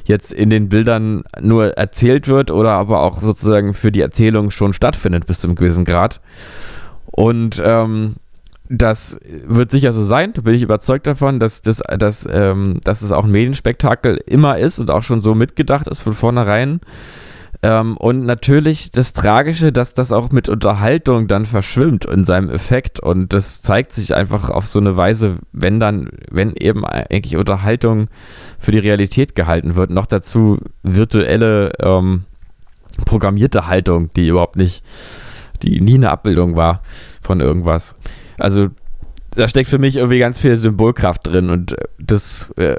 jetzt 0.06 0.34
in 0.34 0.50
den 0.50 0.70
Bildern 0.70 1.24
nur 1.40 1.78
erzählt 1.78 2.28
wird 2.28 2.52
oder 2.52 2.72
aber 2.72 3.02
auch 3.02 3.22
sozusagen 3.22 3.74
für 3.74 3.92
die 3.92 4.02
Erzählung 4.02 4.52
schon 4.52 4.74
stattfindet 4.74 5.26
bis 5.26 5.40
zu 5.40 5.48
einem 5.48 5.56
gewissen 5.56 5.86
Grad. 5.86 6.22
Und 7.06 7.62
ähm, 7.64 8.16
das 8.70 9.20
wird 9.48 9.72
sicher 9.72 9.94
so 9.94 10.04
sein, 10.04 10.34
da 10.34 10.42
bin 10.42 10.54
ich 10.54 10.62
überzeugt 10.62 11.08
davon, 11.08 11.40
dass, 11.40 11.62
dass, 11.62 11.80
dass, 11.98 12.28
ähm, 12.32 12.80
dass 12.84 13.02
es 13.02 13.12
auch 13.12 13.24
ein 13.24 13.32
Medienspektakel 13.32 14.22
immer 14.28 14.60
ist 14.60 14.80
und 14.80 14.92
auch 14.92 15.02
schon 15.02 15.24
so 15.24 15.34
mitgedacht 15.34 15.88
ist 15.88 16.02
von 16.02 16.14
vornherein. 16.14 16.80
Ähm, 17.62 17.98
und 17.98 18.26
natürlich 18.26 18.92
das 18.92 19.12
Tragische, 19.12 19.74
dass 19.74 19.94
das 19.94 20.14
auch 20.14 20.32
mit 20.32 20.48
Unterhaltung 20.48 21.28
dann 21.28 21.46
verschwimmt 21.46 22.06
in 22.06 22.24
seinem 22.24 22.50
Effekt 22.50 23.02
und 23.02 23.34
das 23.34 23.62
zeigt 23.62 23.94
sich 23.94 24.16
einfach 24.16 24.50
auf 24.50 24.68
so 24.68 24.80
eine 24.80 24.96
Weise, 24.96 25.38
wenn 25.52 25.80
dann, 25.80 26.10
wenn 26.32 26.56
eben 26.56 26.86
eigentlich 26.86 27.36
Unterhaltung 27.36 28.08
für 28.60 28.72
die 28.72 28.80
Realität 28.80 29.36
gehalten 29.36 29.76
wird, 29.76 29.90
noch 29.90 30.06
dazu 30.06 30.60
virtuelle 30.84 31.74
ähm, 31.80 32.24
programmierte 33.06 33.68
Haltung, 33.68 34.10
die 34.14 34.30
überhaupt 34.30 34.56
nicht, 34.56 34.82
die 35.62 35.82
nie 35.82 35.96
eine 35.96 36.12
Abbildung 36.12 36.56
war 36.56 36.82
von 37.22 37.42
irgendwas. 37.42 37.96
Also 38.38 38.70
da 39.32 39.50
steckt 39.50 39.70
für 39.70 39.80
mich 39.80 39.98
irgendwie 39.98 40.20
ganz 40.20 40.40
viel 40.40 40.58
Symbolkraft 40.58 41.28
drin 41.28 41.50
und 41.50 41.74
äh, 41.74 41.84
das, 42.00 42.52
äh, 42.56 42.78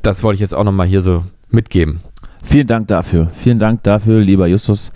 das 0.00 0.22
wollte 0.22 0.36
ich 0.36 0.40
jetzt 0.40 0.54
auch 0.54 0.64
nochmal 0.64 0.86
hier 0.86 1.02
so 1.02 1.24
mitgeben. 1.50 2.00
Vielen 2.42 2.66
Dank 2.66 2.88
dafür. 2.88 3.28
Vielen 3.32 3.58
Dank 3.58 3.82
dafür, 3.82 4.20
lieber 4.20 4.46
Justus. 4.46 4.92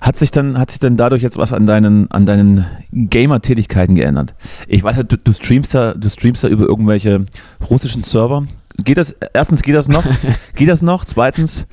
Hat 0.00 0.16
sich 0.16 0.30
dann, 0.30 0.58
hat 0.58 0.70
sich 0.70 0.80
dann 0.80 0.96
dadurch 0.96 1.22
jetzt 1.22 1.36
was 1.36 1.52
an 1.52 1.66
deinen, 1.66 2.10
an 2.10 2.24
deinen 2.24 2.66
Gamer-Tätigkeiten 2.92 3.94
geändert? 3.94 4.34
Ich 4.68 4.82
weiß 4.82 4.96
ja, 4.96 5.02
du, 5.02 5.18
du 5.18 5.32
streamst 5.32 5.74
ja, 5.74 5.94
du 5.94 6.08
streamst 6.08 6.44
ja 6.44 6.48
über 6.48 6.66
irgendwelche 6.66 7.26
russischen 7.68 8.02
Server. 8.02 8.44
Geht 8.76 8.98
das, 8.98 9.14
erstens 9.32 9.62
geht 9.62 9.74
das 9.74 9.88
noch? 9.88 10.04
geht 10.54 10.68
das 10.68 10.82
noch? 10.82 11.04
Zweitens, 11.04 11.66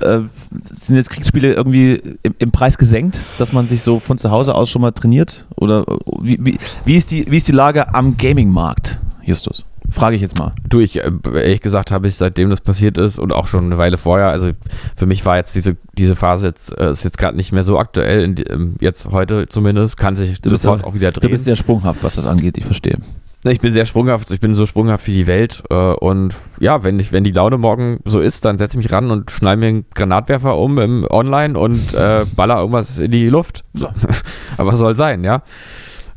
äh, 0.00 0.20
sind 0.70 0.96
jetzt 0.96 1.10
Kriegsspiele 1.10 1.54
irgendwie 1.54 2.00
im, 2.22 2.34
im 2.38 2.50
Preis 2.50 2.78
gesenkt, 2.78 3.22
dass 3.38 3.52
man 3.52 3.68
sich 3.68 3.82
so 3.82 4.00
von 4.00 4.18
zu 4.18 4.30
Hause 4.30 4.54
aus 4.54 4.68
schon 4.70 4.82
mal 4.82 4.92
trainiert? 4.92 5.46
Oder 5.56 5.84
äh, 5.88 5.96
wie, 6.22 6.38
wie, 6.44 6.58
wie, 6.84 6.96
ist, 6.96 7.10
die, 7.10 7.30
wie 7.30 7.36
ist 7.36 7.48
die 7.48 7.52
Lage 7.52 7.94
am 7.94 8.16
Gaming-Markt, 8.16 9.00
Justus? 9.22 9.64
Frage 9.90 10.16
ich 10.16 10.22
jetzt 10.22 10.38
mal. 10.38 10.52
Du, 10.68 10.80
ich, 10.80 10.96
äh, 10.98 11.10
ehrlich 11.24 11.60
gesagt, 11.62 11.90
habe 11.90 12.08
ich 12.08 12.16
seitdem 12.16 12.50
das 12.50 12.60
passiert 12.60 12.98
ist 12.98 13.18
und 13.18 13.32
auch 13.32 13.46
schon 13.46 13.64
eine 13.64 13.78
Weile 13.78 13.96
vorher, 13.98 14.28
also 14.28 14.50
für 14.96 15.06
mich 15.06 15.24
war 15.24 15.36
jetzt 15.36 15.54
diese, 15.54 15.76
diese 15.96 16.14
Phase 16.14 16.48
jetzt, 16.48 16.76
äh, 16.78 16.90
ist 16.90 17.04
jetzt 17.04 17.16
gerade 17.18 17.36
nicht 17.36 17.52
mehr 17.52 17.64
so 17.64 17.78
aktuell, 17.78 18.34
ähm, 18.50 18.76
jetzt 18.80 19.06
heute 19.06 19.48
zumindest, 19.48 19.96
kann 19.96 20.14
sich 20.16 20.40
Du 20.40 20.50
sofort 20.50 20.82
ja- 20.82 20.86
auch 20.86 20.94
wieder 20.94 21.10
Du 21.12 21.20
drehen. 21.20 21.30
bist 21.30 21.44
sehr 21.44 21.56
sprunghaft, 21.56 22.02
was 22.02 22.16
das 22.16 22.26
angeht, 22.26 22.58
ich 22.58 22.64
verstehe. 22.64 22.98
Ich 23.44 23.60
bin 23.60 23.72
sehr 23.72 23.86
sprunghaft, 23.86 24.30
ich 24.32 24.40
bin 24.40 24.54
so 24.56 24.66
sprunghaft 24.66 25.06
wie 25.06 25.12
die 25.14 25.26
Welt 25.28 25.62
äh, 25.70 25.74
und 25.74 26.34
ja, 26.58 26.82
wenn 26.82 26.98
ich, 26.98 27.12
wenn 27.12 27.22
die 27.24 27.30
Laune 27.30 27.56
morgen 27.56 28.00
so 28.04 28.18
ist, 28.20 28.44
dann 28.44 28.58
setze 28.58 28.76
ich 28.76 28.82
mich 28.84 28.92
ran 28.92 29.10
und 29.12 29.30
schnall 29.30 29.56
mir 29.56 29.68
einen 29.68 29.84
Granatwerfer 29.94 30.56
um 30.58 30.78
im 30.78 31.06
Online 31.08 31.56
und 31.58 31.94
äh, 31.94 32.26
baller 32.34 32.58
irgendwas 32.58 32.98
in 32.98 33.12
die 33.12 33.28
Luft. 33.28 33.64
So. 33.74 33.88
Aber 34.58 34.76
soll 34.76 34.96
sein, 34.96 35.22
ja. 35.22 35.42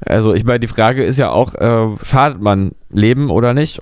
Also 0.06 0.34
ich 0.34 0.44
meine, 0.44 0.60
die 0.60 0.68
Frage 0.68 1.04
ist 1.04 1.18
ja 1.18 1.30
auch, 1.30 1.54
äh, 1.56 1.98
schadet 2.04 2.42
man 2.42 2.72
Leben 2.90 3.30
oder 3.30 3.54
nicht? 3.54 3.80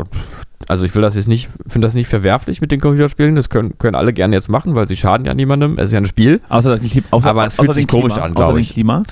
Also 0.68 0.86
ich 0.86 0.94
will 0.94 1.02
das 1.02 1.16
jetzt 1.16 1.28
nicht, 1.28 1.50
finde 1.68 1.88
das 1.88 1.94
nicht 1.94 2.08
verwerflich 2.08 2.62
mit 2.62 2.72
den 2.72 2.82
Computerspielen, 2.82 3.36
das 3.36 3.50
können, 3.50 3.78
können 3.78 3.96
alle 3.96 4.14
gerne 4.14 4.36
jetzt 4.36 4.50
machen, 4.50 4.76
weil 4.76 4.88
sie 4.88 4.98
schaden 4.98 5.26
ja 5.26 5.34
niemandem, 5.34 5.78
es 5.78 5.86
ist 5.86 5.92
ja 5.94 6.00
ein 6.00 6.06
Spiel. 6.06 6.42
Außer, 6.50 6.80
außer, 7.12 7.30
Aber 7.30 7.46
es 7.46 7.56
fühlt 7.56 7.74
sich 7.74 7.86
dem 7.86 7.88
Klima, 7.88 8.02
komisch 8.02 8.18
an, 8.18 8.34
außer 8.34 8.34
glaub 8.36 8.56
dem 8.56 8.60
ich. 8.60 8.74
Klima. 8.74 9.04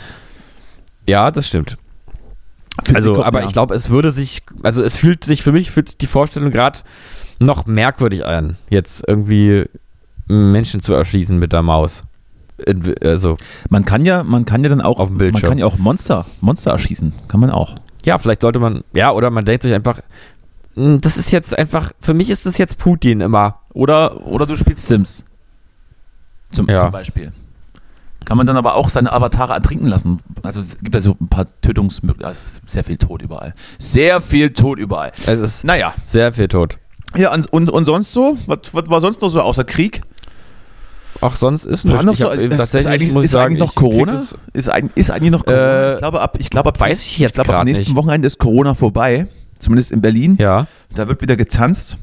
Ja, 1.08 1.32
das 1.32 1.48
stimmt. 1.48 1.78
Fühlt 2.84 2.96
Also, 2.98 3.24
aber 3.24 3.44
ich 3.44 3.54
glaube, 3.54 3.74
es 3.74 3.90
würde 3.90 4.12
sich, 4.12 4.44
also 4.62 4.84
es 4.84 4.96
fühlt 4.96 5.24
sich 5.24 5.42
für 5.42 5.52
mich, 5.52 5.72
fühlt 5.72 5.90
sich 5.90 5.98
die 5.98 6.08
Vorstellung 6.08 6.52
gerade 6.52 6.80
noch 7.40 7.66
merkwürdig 7.66 8.26
an, 8.26 8.58
jetzt 8.70 9.04
irgendwie 9.08 9.66
Menschen 10.28 10.82
zu 10.82 10.94
erschießen 10.94 11.40
mit 11.40 11.54
der 11.54 11.64
Maus. 11.64 12.04
Also, 13.04 13.38
Man 13.70 13.86
kann 13.86 14.04
ja, 14.06 14.24
man 14.24 14.46
kann 14.46 14.64
ja 14.64 14.70
dann 14.70 14.82
auch, 14.82 15.00
Auf 15.00 15.08
dem 15.10 15.14
man 15.14 15.18
Bildschirm. 15.20 15.50
kann 15.50 15.58
ja 15.60 15.66
auch 15.66 15.78
Monster, 15.78 16.26
Monster 16.42 16.72
erschießen. 16.72 17.14
Kann 17.28 17.40
man 17.40 17.52
auch. 17.52 17.76
ja, 18.04 18.18
vielleicht 18.18 18.42
sollte 18.42 18.60
man, 18.60 18.84
ja, 18.94 19.12
oder 19.12 19.30
man 19.30 19.46
denkt 19.46 19.64
sich 19.64 19.74
einfach, 19.74 20.00
"Hm, 20.76 21.00
das 21.02 21.18
ist 21.18 21.32
jetzt 21.32 21.58
einfach, 21.58 21.92
für 22.00 22.14
mich 22.14 22.30
ist 22.30 22.46
das 22.46 22.58
jetzt 22.58 22.78
Putin 22.80 23.22
immer. 23.22 23.60
Oder, 23.74 24.26
oder 24.26 24.46
du 24.46 24.56
spielst 24.56 24.88
Sims. 24.88 25.24
Zum, 26.52 26.68
Ja. 26.70 26.82
zum 26.84 26.92
Beispiel. 26.92 27.32
Kann 28.26 28.38
man 28.38 28.48
dann 28.48 28.58
aber 28.58 28.76
auch 28.76 28.90
seine 28.90 29.12
Avatare 29.14 29.54
ertrinken 29.54 29.88
lassen. 29.88 30.20
Also 30.44 30.60
es 30.62 30.78
gibt 30.80 30.94
ja 30.96 31.02
so 31.02 31.16
ein 31.22 31.28
paar 31.28 31.46
Tötungsmöglichkeiten. 31.62 32.38
Also 32.38 32.60
sehr 32.66 32.84
viel 32.84 32.98
Tod 32.98 33.22
überall. 33.22 33.54
Sehr 33.78 34.20
viel 34.22 34.50
Tod 34.52 34.80
überall. 34.80 35.12
Es 35.28 35.40
ist 35.40 35.64
Naja. 35.64 35.94
sehr 36.06 36.34
viel 36.34 36.48
tot. 36.48 36.78
Ja, 37.16 37.34
und, 37.34 37.52
und, 37.54 37.70
und 37.70 37.86
sonst 37.86 38.12
so? 38.14 38.38
Was, 38.48 38.74
was 38.74 38.90
war 38.90 39.00
sonst 39.02 39.22
noch 39.22 39.30
so 39.30 39.42
außer 39.42 39.64
Krieg? 39.64 40.02
Auch 41.22 41.36
sonst 41.36 41.66
ist 41.66 41.86
nichts. 41.86 42.04
noch 42.04 42.14
Ich 42.14 42.20
so, 42.20 42.26
hab 42.28 42.36
ist, 42.36 42.42
eben 42.42 42.52
ist, 42.52 42.58
tatsächlich, 42.60 42.88
eigentlich, 42.94 43.14
muss 43.14 43.22
ich 43.22 43.26
ist 43.26 43.32
sagen, 43.32 43.46
eigentlich 43.56 43.60
noch 43.60 43.70
ich 43.70 43.76
Corona? 43.76 44.12
das- 44.14 44.36
Ist, 44.54 44.70
ein, 44.70 44.90
ist 44.96 45.12
eigentlich 45.12 45.32
noch 45.32 45.46
Corona? 45.46 45.90
Äh, 45.90 45.94
ich 45.94 45.98
glaube, 46.00 46.22
ab, 46.22 46.38
ich 46.40 46.50
glaube, 46.50 46.70
ab, 46.70 46.80
weiß 46.80 47.04
ich 47.04 47.18
jetzt 47.18 47.36
glaube, 47.36 47.56
ab 47.58 47.66
nächsten 47.66 47.84
nicht. 47.86 47.96
Wochenende 47.96 48.28
ist 48.28 48.38
Corona 48.38 48.74
vorbei. 48.76 49.28
Zumindest 49.60 49.92
in 49.92 50.02
Berlin. 50.02 50.38
Ja. 50.40 50.68
Da 50.94 51.08
wird 51.08 51.22
wieder 51.22 51.36
getanzt. 51.36 51.98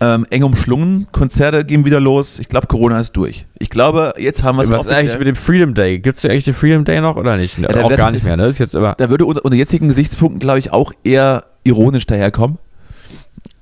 Ähm, 0.00 0.26
eng 0.30 0.42
umschlungen. 0.42 1.06
Konzerte 1.12 1.64
gehen 1.64 1.84
wieder 1.84 2.00
los. 2.00 2.38
Ich 2.38 2.48
glaube, 2.48 2.66
Corona 2.66 2.98
ist 2.98 3.12
durch. 3.12 3.46
Ich 3.58 3.68
glaube, 3.70 4.14
jetzt 4.16 4.42
haben 4.42 4.56
wir 4.56 4.62
es 4.62 4.70
Was 4.72 4.82
ist 4.82 4.88
eigentlich 4.88 4.98
offiziell. 5.12 5.18
mit 5.18 5.26
dem 5.28 5.36
Freedom 5.36 5.74
Day? 5.74 5.98
Gibt 5.98 6.16
es 6.16 6.24
eigentlich 6.24 6.44
den 6.44 6.54
Freedom 6.54 6.84
Day 6.84 7.00
noch 7.00 7.16
oder 7.16 7.36
nicht? 7.36 7.58
da 7.62 7.82
auch 7.84 7.94
gar 7.96 8.10
nicht 8.10 8.24
mehr, 8.24 8.36
ne? 8.36 8.46
Ist 8.46 8.58
jetzt 8.58 8.74
aber, 8.74 8.94
Da 8.96 9.10
würde 9.10 9.26
unter, 9.26 9.44
unter 9.44 9.56
jetzigen 9.56 9.88
Gesichtspunkten, 9.88 10.40
glaube 10.40 10.58
ich, 10.58 10.72
auch 10.72 10.92
eher 11.04 11.44
ironisch 11.62 12.06
daherkommen. 12.06 12.58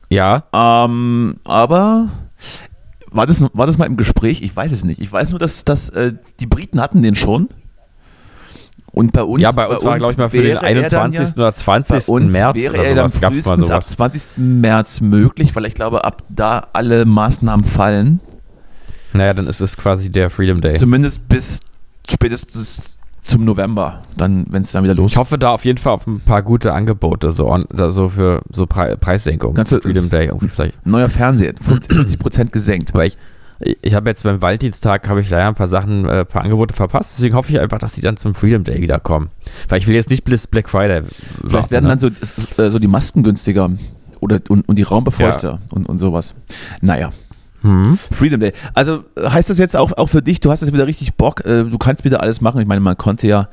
ja. 0.09 0.45
Ähm, 0.55 1.37
aber 1.45 2.09
war 3.11 3.27
das, 3.27 3.43
war 3.53 3.67
das 3.67 3.79
mal 3.79 3.87
im 3.87 3.97
Gespräch? 3.97 4.43
Ich 4.43 4.55
weiß 4.55 4.73
es 4.73 4.85
nicht. 4.85 5.01
Ich 5.01 5.11
weiß 5.11 5.31
nur, 5.31 5.39
dass, 5.39 5.65
dass 5.65 5.91
äh, 5.91 6.13
die 6.39 6.47
Briten 6.47 6.81
hatten 6.81 7.03
den 7.03 7.15
schon. 7.15 7.49
Und 8.93 9.13
bei 9.13 9.23
uns, 9.23 9.43
ja, 9.43 9.53
bei 9.53 9.69
uns 9.69 9.85
war, 9.85 9.99
glaube 9.99 10.13
ich, 10.13 10.19
mal 10.19 10.31
für 10.31 10.39
den 10.39 10.61
wäre 10.61 10.67
er 10.67 10.89
dann 10.91 11.13
21. 11.13 11.37
Ja, 11.37 11.43
oder 11.45 11.55
20. 11.55 12.07
bei 12.07 12.13
uns 12.13 12.33
März 12.33 12.57
wäre 12.57 12.75
oder 12.75 12.85
er 12.85 12.97
sowas. 12.97 13.21
Gab 13.21 13.33
es 13.33 13.45
mal 13.45 13.57
frühestens 13.57 13.71
ab 13.71 13.83
sowas. 13.85 13.97
20. 13.97 14.23
März 14.37 15.01
möglich, 15.01 15.55
weil 15.55 15.67
ich 15.67 15.75
glaube, 15.75 16.05
ab 16.05 16.25
da 16.29 16.69
alle 16.73 17.05
Maßnahmen 17.05 17.65
fallen. 17.65 18.21
Naja, 19.13 19.35
dann 19.35 19.47
ist 19.47 19.61
es 19.61 19.77
quasi 19.77 20.11
der 20.11 20.31
Freedom 20.31 20.61
Day. 20.61 20.75
Zumindest 20.75 21.29
bis 21.29 21.61
spätestens 22.09 22.99
zum 23.31 23.45
November, 23.45 24.03
dann, 24.17 24.47
wenn 24.51 24.63
es 24.63 24.73
dann 24.73 24.83
wieder 24.83 24.93
Ich 24.93 24.99
losgeht. 24.99 25.19
hoffe 25.19 25.39
da 25.39 25.51
auf 25.51 25.65
jeden 25.65 25.79
Fall 25.79 25.93
auf 25.93 26.07
ein 26.07 26.21
paar 26.21 26.43
gute 26.43 26.73
Angebote, 26.73 27.31
so, 27.31 27.49
on, 27.49 27.65
so 27.73 28.09
für 28.09 28.43
so 28.51 28.67
Pre 28.67 28.97
Preissenkung. 28.99 29.55
Kannst 29.55 29.73
du- 29.73 29.81
Freedom 29.81 30.11
Day 30.11 30.27
irgendwie 30.27 30.49
vielleicht. 30.49 30.87
Neuer 30.87 31.09
Fernseher, 31.09 31.55
50% 31.55 32.51
gesenkt. 32.53 32.91
Aber 32.95 33.07
ich, 33.07 33.17
ich 33.83 33.95
habe 33.95 34.09
jetzt 34.09 34.23
beim 34.25 34.41
Valentinstag 34.43 35.09
habe 35.09 35.21
ich 35.21 35.31
leider 35.31 35.49
ein 35.49 35.55
paar 35.55 35.69
Sachen, 35.69 36.07
äh, 36.07 36.21
ein 36.21 36.27
paar 36.27 36.43
Angebote 36.43 36.75
verpasst. 36.75 37.15
Deswegen 37.19 37.35
hoffe 37.37 37.53
ich 37.53 37.61
einfach, 37.61 37.79
dass 37.79 37.93
die 37.93 38.01
dann 38.01 38.17
zum 38.17 38.35
Freedom 38.35 38.65
Day 38.65 38.81
wiederkommen. 38.81 39.31
Weil 39.69 39.79
ich 39.79 39.87
will 39.87 39.95
jetzt 39.95 40.11
nicht 40.11 40.25
bis 40.25 40.47
Black 40.47 40.69
Friday. 40.69 41.03
Vielleicht 41.03 41.53
warten, 41.53 41.71
werden 41.71 41.85
ne? 41.85 41.97
dann 41.97 41.99
so, 41.99 42.09
äh, 42.63 42.71
so 42.71 42.79
die 42.79 42.89
Masken 42.89 43.23
günstiger 43.23 43.71
oder, 44.21 44.39
und, 44.49 44.69
und 44.69 44.77
die 44.77 44.83
Raumbefeuchter 44.83 45.61
und, 45.71 45.89
und 45.89 45.99
sowas. 45.99 46.35
Naja. 46.83 47.11
Hm? 47.63 47.99
Freedom 48.11 48.41
Day. 48.41 48.53
Also 48.75 49.05
heißt 49.19 49.51
das 49.51 49.59
jetzt 49.59 49.77
auch, 49.77 49.93
auch 49.99 50.07
für 50.07 50.23
dich, 50.23 50.41
du 50.41 50.51
hast 50.51 50.61
jetzt 50.63 50.73
wieder 50.73 50.87
richtig 50.87 51.15
Bock, 51.15 51.45
äh, 51.45 51.65
du 51.65 51.79
kannst 51.79 52.05
wieder 52.05 52.23
alles 52.23 52.41
machen. 52.41 52.61
Ich 52.61 52.67
meine, 52.67 52.81
man 52.81 52.97
konnte 52.97 53.27
ja 53.27 53.49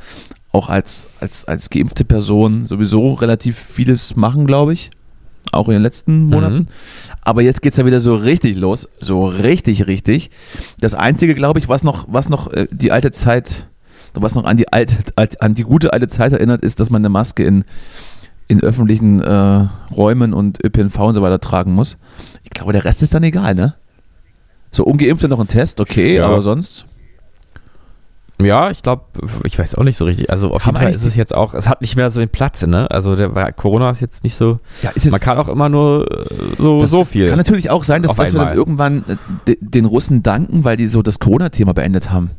auch 0.51 0.69
als, 0.69 1.07
als, 1.19 1.45
als 1.45 1.69
geimpfte 1.69 2.05
Person 2.05 2.65
sowieso 2.65 3.13
relativ 3.13 3.57
vieles 3.57 4.15
machen, 4.15 4.47
glaube 4.47 4.73
ich. 4.73 4.91
Auch 5.51 5.67
in 5.67 5.73
den 5.75 5.81
letzten 5.83 6.25
Monaten. 6.25 6.55
Mhm. 6.55 6.67
Aber 7.21 7.41
jetzt 7.41 7.61
geht 7.61 7.71
es 7.73 7.77
ja 7.77 7.85
wieder 7.85 7.99
so 8.01 8.15
richtig 8.15 8.57
los. 8.57 8.87
So 8.99 9.27
richtig, 9.27 9.87
richtig. 9.87 10.29
Das 10.79 10.93
Einzige, 10.93 11.35
glaube 11.35 11.59
ich, 11.59 11.69
was 11.69 11.83
noch, 11.83 12.05
was 12.09 12.27
noch 12.27 12.51
äh, 12.51 12.67
die 12.71 12.91
alte 12.91 13.11
Zeit, 13.11 13.67
was 14.13 14.35
noch 14.35 14.43
an 14.43 14.57
die 14.57 14.71
alte, 14.73 14.97
alt- 15.15 15.41
an 15.41 15.53
die 15.53 15.63
gute 15.63 15.93
alte 15.93 16.07
Zeit 16.09 16.33
erinnert, 16.33 16.63
ist, 16.63 16.79
dass 16.79 16.89
man 16.89 17.01
eine 17.01 17.09
Maske 17.09 17.45
in, 17.45 17.63
in 18.49 18.61
öffentlichen 18.61 19.21
äh, 19.21 19.67
Räumen 19.93 20.33
und 20.33 20.63
ÖPNV 20.63 20.97
und 20.99 21.13
so 21.13 21.21
weiter 21.21 21.39
tragen 21.39 21.73
muss. 21.73 21.97
Ich 22.43 22.49
glaube, 22.49 22.73
der 22.73 22.83
Rest 22.83 23.01
ist 23.01 23.13
dann 23.13 23.23
egal, 23.23 23.55
ne? 23.55 23.75
So 24.71 24.83
ungeimpfte 24.83 25.27
noch 25.27 25.39
ein 25.39 25.47
Test, 25.47 25.79
okay, 25.79 26.17
Ja. 26.17 26.25
aber 26.27 26.41
sonst. 26.41 26.85
Ja, 28.39 28.69
ich 28.69 28.83
glaube, 28.83 29.01
ich 29.45 29.57
weiß 29.57 29.73
auch 29.75 29.83
nicht 29.83 29.97
so 29.97 30.05
richtig. 30.05 30.29
Also 30.29 30.51
auf 30.51 30.63
jeden 30.63 30.77
Fall 30.77 30.93
ist 30.93 31.03
es 31.05 31.15
jetzt 31.15 31.33
auch, 31.33 31.55
es 31.55 31.67
hat 31.67 31.81
nicht 31.81 31.95
mehr 31.95 32.11
so 32.11 32.19
den 32.19 32.29
Platz, 32.29 32.61
ne? 32.61 32.89
Also 32.91 33.15
der 33.15 33.29
Corona 33.53 33.89
ist 33.89 33.99
jetzt 33.99 34.23
nicht 34.23 34.35
so. 34.35 34.59
Ja, 34.83 34.91
ist 34.91 35.07
es- 35.07 35.11
man 35.11 35.19
kann 35.19 35.39
auch 35.39 35.47
immer 35.49 35.69
nur 35.69 36.05
äh, 36.11 36.25
so, 36.59 36.85
so 36.85 37.03
viel. 37.03 37.29
Kann 37.29 37.39
natürlich 37.39 37.71
auch 37.71 37.83
sein, 37.83 38.03
dass, 38.03 38.15
dass 38.15 38.33
wir 38.33 38.39
dann 38.39 38.55
irgendwann 38.55 39.03
äh, 39.07 39.15
de- 39.47 39.57
den 39.59 39.85
Russen 39.85 40.21
danken, 40.21 40.63
weil 40.63 40.77
die 40.77 40.87
so 40.87 41.01
das 41.01 41.17
Corona-Thema 41.17 41.73
beendet 41.73 42.11
haben. 42.11 42.29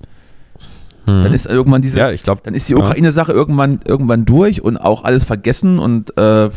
Mhm. 1.07 1.23
Dann 1.25 1.33
ist 1.33 1.47
irgendwann 1.47 1.83
diese, 1.83 1.99
ja, 1.99 2.13
ich 2.13 2.23
glaube, 2.23 2.43
dann 2.45 2.55
ist 2.55 2.69
die 2.69 2.77
Ukraine-Sache 2.77 3.33
irgendwann, 3.33 3.81
irgendwann 3.85 4.25
durch 4.25 4.63
und 4.63 4.77
auch 4.77 5.03
alles 5.03 5.25
vergessen 5.25 5.81
und 5.81 6.17
äh, 6.17 6.49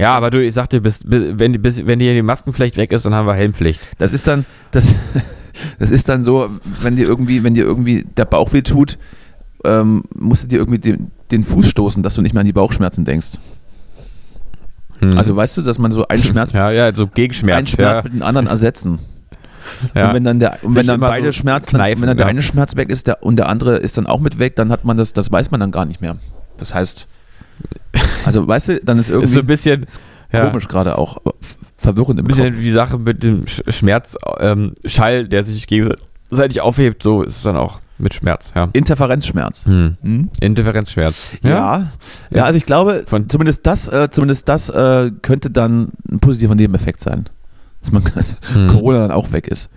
Ja, 0.00 0.16
aber 0.16 0.30
du, 0.30 0.42
ich 0.42 0.54
sag 0.54 0.70
dir, 0.70 0.80
bis, 0.80 1.04
bis, 1.04 1.38
wenn, 1.38 1.60
bis, 1.60 1.84
wenn 1.84 1.98
dir 1.98 2.14
die 2.14 2.22
Maskenpflicht 2.22 2.76
weg 2.78 2.90
ist, 2.92 3.04
dann 3.04 3.14
haben 3.14 3.26
wir 3.26 3.34
Helmpflicht. 3.34 3.80
das 3.98 4.12
ist 4.12 4.26
dann, 4.26 4.46
das, 4.70 4.94
das 5.78 5.90
ist 5.90 6.08
dann 6.08 6.24
so, 6.24 6.48
wenn 6.80 6.96
dir 6.96 7.06
irgendwie, 7.06 7.44
wenn 7.44 7.54
dir 7.54 7.64
irgendwie 7.64 8.06
der 8.16 8.24
Bauch 8.24 8.52
weh 8.54 8.62
tut, 8.62 8.98
ähm, 9.64 10.04
musst 10.14 10.44
du 10.44 10.48
dir 10.48 10.58
irgendwie 10.58 10.78
den, 10.78 11.10
den 11.30 11.44
Fuß 11.44 11.68
stoßen, 11.68 12.02
dass 12.02 12.14
du 12.14 12.22
nicht 12.22 12.32
mehr 12.32 12.40
an 12.40 12.46
die 12.46 12.54
Bauchschmerzen 12.54 13.04
denkst. 13.04 13.32
Hm. 15.00 15.18
Also 15.18 15.36
weißt 15.36 15.58
du, 15.58 15.62
dass 15.62 15.78
man 15.78 15.92
so 15.92 16.08
einen 16.08 16.22
Schmerz, 16.24 16.52
ja, 16.52 16.70
ja, 16.70 16.94
so 16.94 17.04
einen 17.04 17.12
Gegenschmerz. 17.12 17.70
Schmerz 17.70 17.96
ja. 17.96 18.02
mit 18.02 18.14
dem 18.14 18.22
anderen 18.22 18.46
ersetzen. 18.46 19.00
ja. 19.94 20.08
Und 20.08 20.14
wenn 20.14 20.24
dann 20.24 20.40
der, 20.40 20.58
und 20.62 20.74
wenn 20.76 20.86
dann 20.86 21.00
beide 21.00 21.26
so 21.26 21.32
Schmerzen, 21.32 21.76
kneifen, 21.76 22.02
wenn 22.02 22.08
dann 22.08 22.16
der 22.16 22.26
ja. 22.26 22.30
eine 22.30 22.42
Schmerz 22.42 22.74
weg 22.76 22.88
ist 22.88 23.06
der, 23.06 23.22
und 23.22 23.36
der 23.36 23.50
andere 23.50 23.76
ist 23.76 23.98
dann 23.98 24.06
auch 24.06 24.20
mit 24.20 24.38
weg, 24.38 24.56
dann 24.56 24.70
hat 24.70 24.86
man 24.86 24.96
das, 24.96 25.12
das 25.12 25.30
weiß 25.30 25.50
man 25.50 25.60
dann 25.60 25.72
gar 25.72 25.84
nicht 25.84 26.00
mehr. 26.00 26.16
Das 26.56 26.74
heißt, 26.74 27.06
also 28.24 28.46
weißt 28.46 28.68
du, 28.68 28.80
dann 28.84 28.98
ist 28.98 29.08
irgendwie 29.10 29.24
ist 29.24 29.34
so 29.34 29.40
ein 29.40 29.46
bisschen 29.46 29.86
ja, 30.32 30.46
komisch 30.46 30.68
gerade 30.68 30.96
auch, 30.98 31.18
f- 31.40 31.56
verwirrend 31.76 32.20
im 32.20 32.24
Ein 32.26 32.28
bisschen 32.28 32.46
Kopf. 32.50 32.58
wie 32.58 32.64
die 32.64 32.70
Sache 32.70 32.98
mit 32.98 33.22
dem 33.22 33.46
Sch 33.46 33.62
Schmerzschall, 33.68 34.40
ähm, 34.40 35.28
der 35.30 35.44
sich 35.44 35.66
gegenseitig 35.66 36.60
aufhebt, 36.60 37.02
so 37.02 37.22
ist 37.22 37.36
es 37.38 37.42
dann 37.42 37.56
auch 37.56 37.80
mit 37.98 38.14
Schmerz. 38.14 38.52
Ja. 38.54 38.68
Interferenzschmerz. 38.72 39.64
Hm. 39.66 39.96
Hm? 40.02 40.30
Interferenzschmerz. 40.40 41.32
Ja. 41.42 41.90
ja, 42.30 42.44
also 42.44 42.56
ich 42.56 42.64
glaube, 42.64 43.02
Von- 43.06 43.28
zumindest 43.28 43.66
das, 43.66 43.88
äh, 43.88 44.08
zumindest 44.10 44.48
das 44.48 44.70
äh, 44.70 45.10
könnte 45.22 45.50
dann 45.50 45.90
ein 46.10 46.18
positiver 46.20 46.54
Nebeneffekt 46.54 47.00
sein. 47.00 47.28
Dass 47.82 47.92
man 47.92 48.02
Hm. 48.52 48.68
Corona 48.68 49.00
dann 49.00 49.10
auch 49.10 49.32
weg 49.32 49.48
ist. 49.48 49.68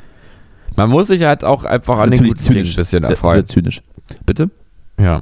Man 0.75 0.89
muss 0.89 1.07
sich 1.07 1.23
halt 1.23 1.43
auch 1.43 1.65
einfach 1.65 1.97
an 1.99 2.11
den 2.11 2.23
guten 2.27 2.43
Dingen 2.45 2.59
ein 2.65 2.75
bisschen 2.75 2.83
sehr, 3.03 3.03
erfreuen. 3.03 3.35
sehr 3.35 3.45
zynisch. 3.45 3.81
Bitte? 4.25 4.49
Ja. 4.99 5.21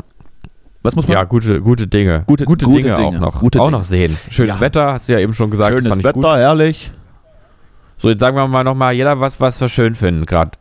Was 0.84 0.96
muss 0.96 1.08
man? 1.08 1.18
ja, 1.18 1.24
gute, 1.26 1.62
gute 1.62 1.86
Dinge. 1.88 2.24
Gute- 2.26 2.46
gute 2.46 2.66
Dinge, 2.66 2.82
Dinge. 2.96 2.98
auch 2.98 3.14
noch. 3.14 3.40
Gute 3.40 3.60
auch 3.62 3.66
Dinge. 3.68 3.78
noch 3.78 3.84
sehen. 3.84 4.18
Schönes 4.30 4.56
Ja. 4.56 4.62
Wetter, 4.62 4.94
hast 4.94 5.08
du 5.10 5.14
ja 5.14 5.20
eben 5.20 5.34
schon 5.34 5.52
gesagt. 5.52 5.76
Schönes 5.78 5.98
Wetter, 6.04 6.14
Gut. 6.14 6.24
herrlich. 6.26 6.92
So, 7.98 8.10
jetzt 8.10 8.20
sagen 8.20 8.36
wir 8.36 8.48
mal 8.48 8.64
nochmal, 8.64 8.94
jeder 8.94 9.20
was, 9.20 9.40
was 9.40 9.62
wir 9.62 9.70
schön 9.70 9.94
finden 9.96 10.26
gerade. 10.26 10.52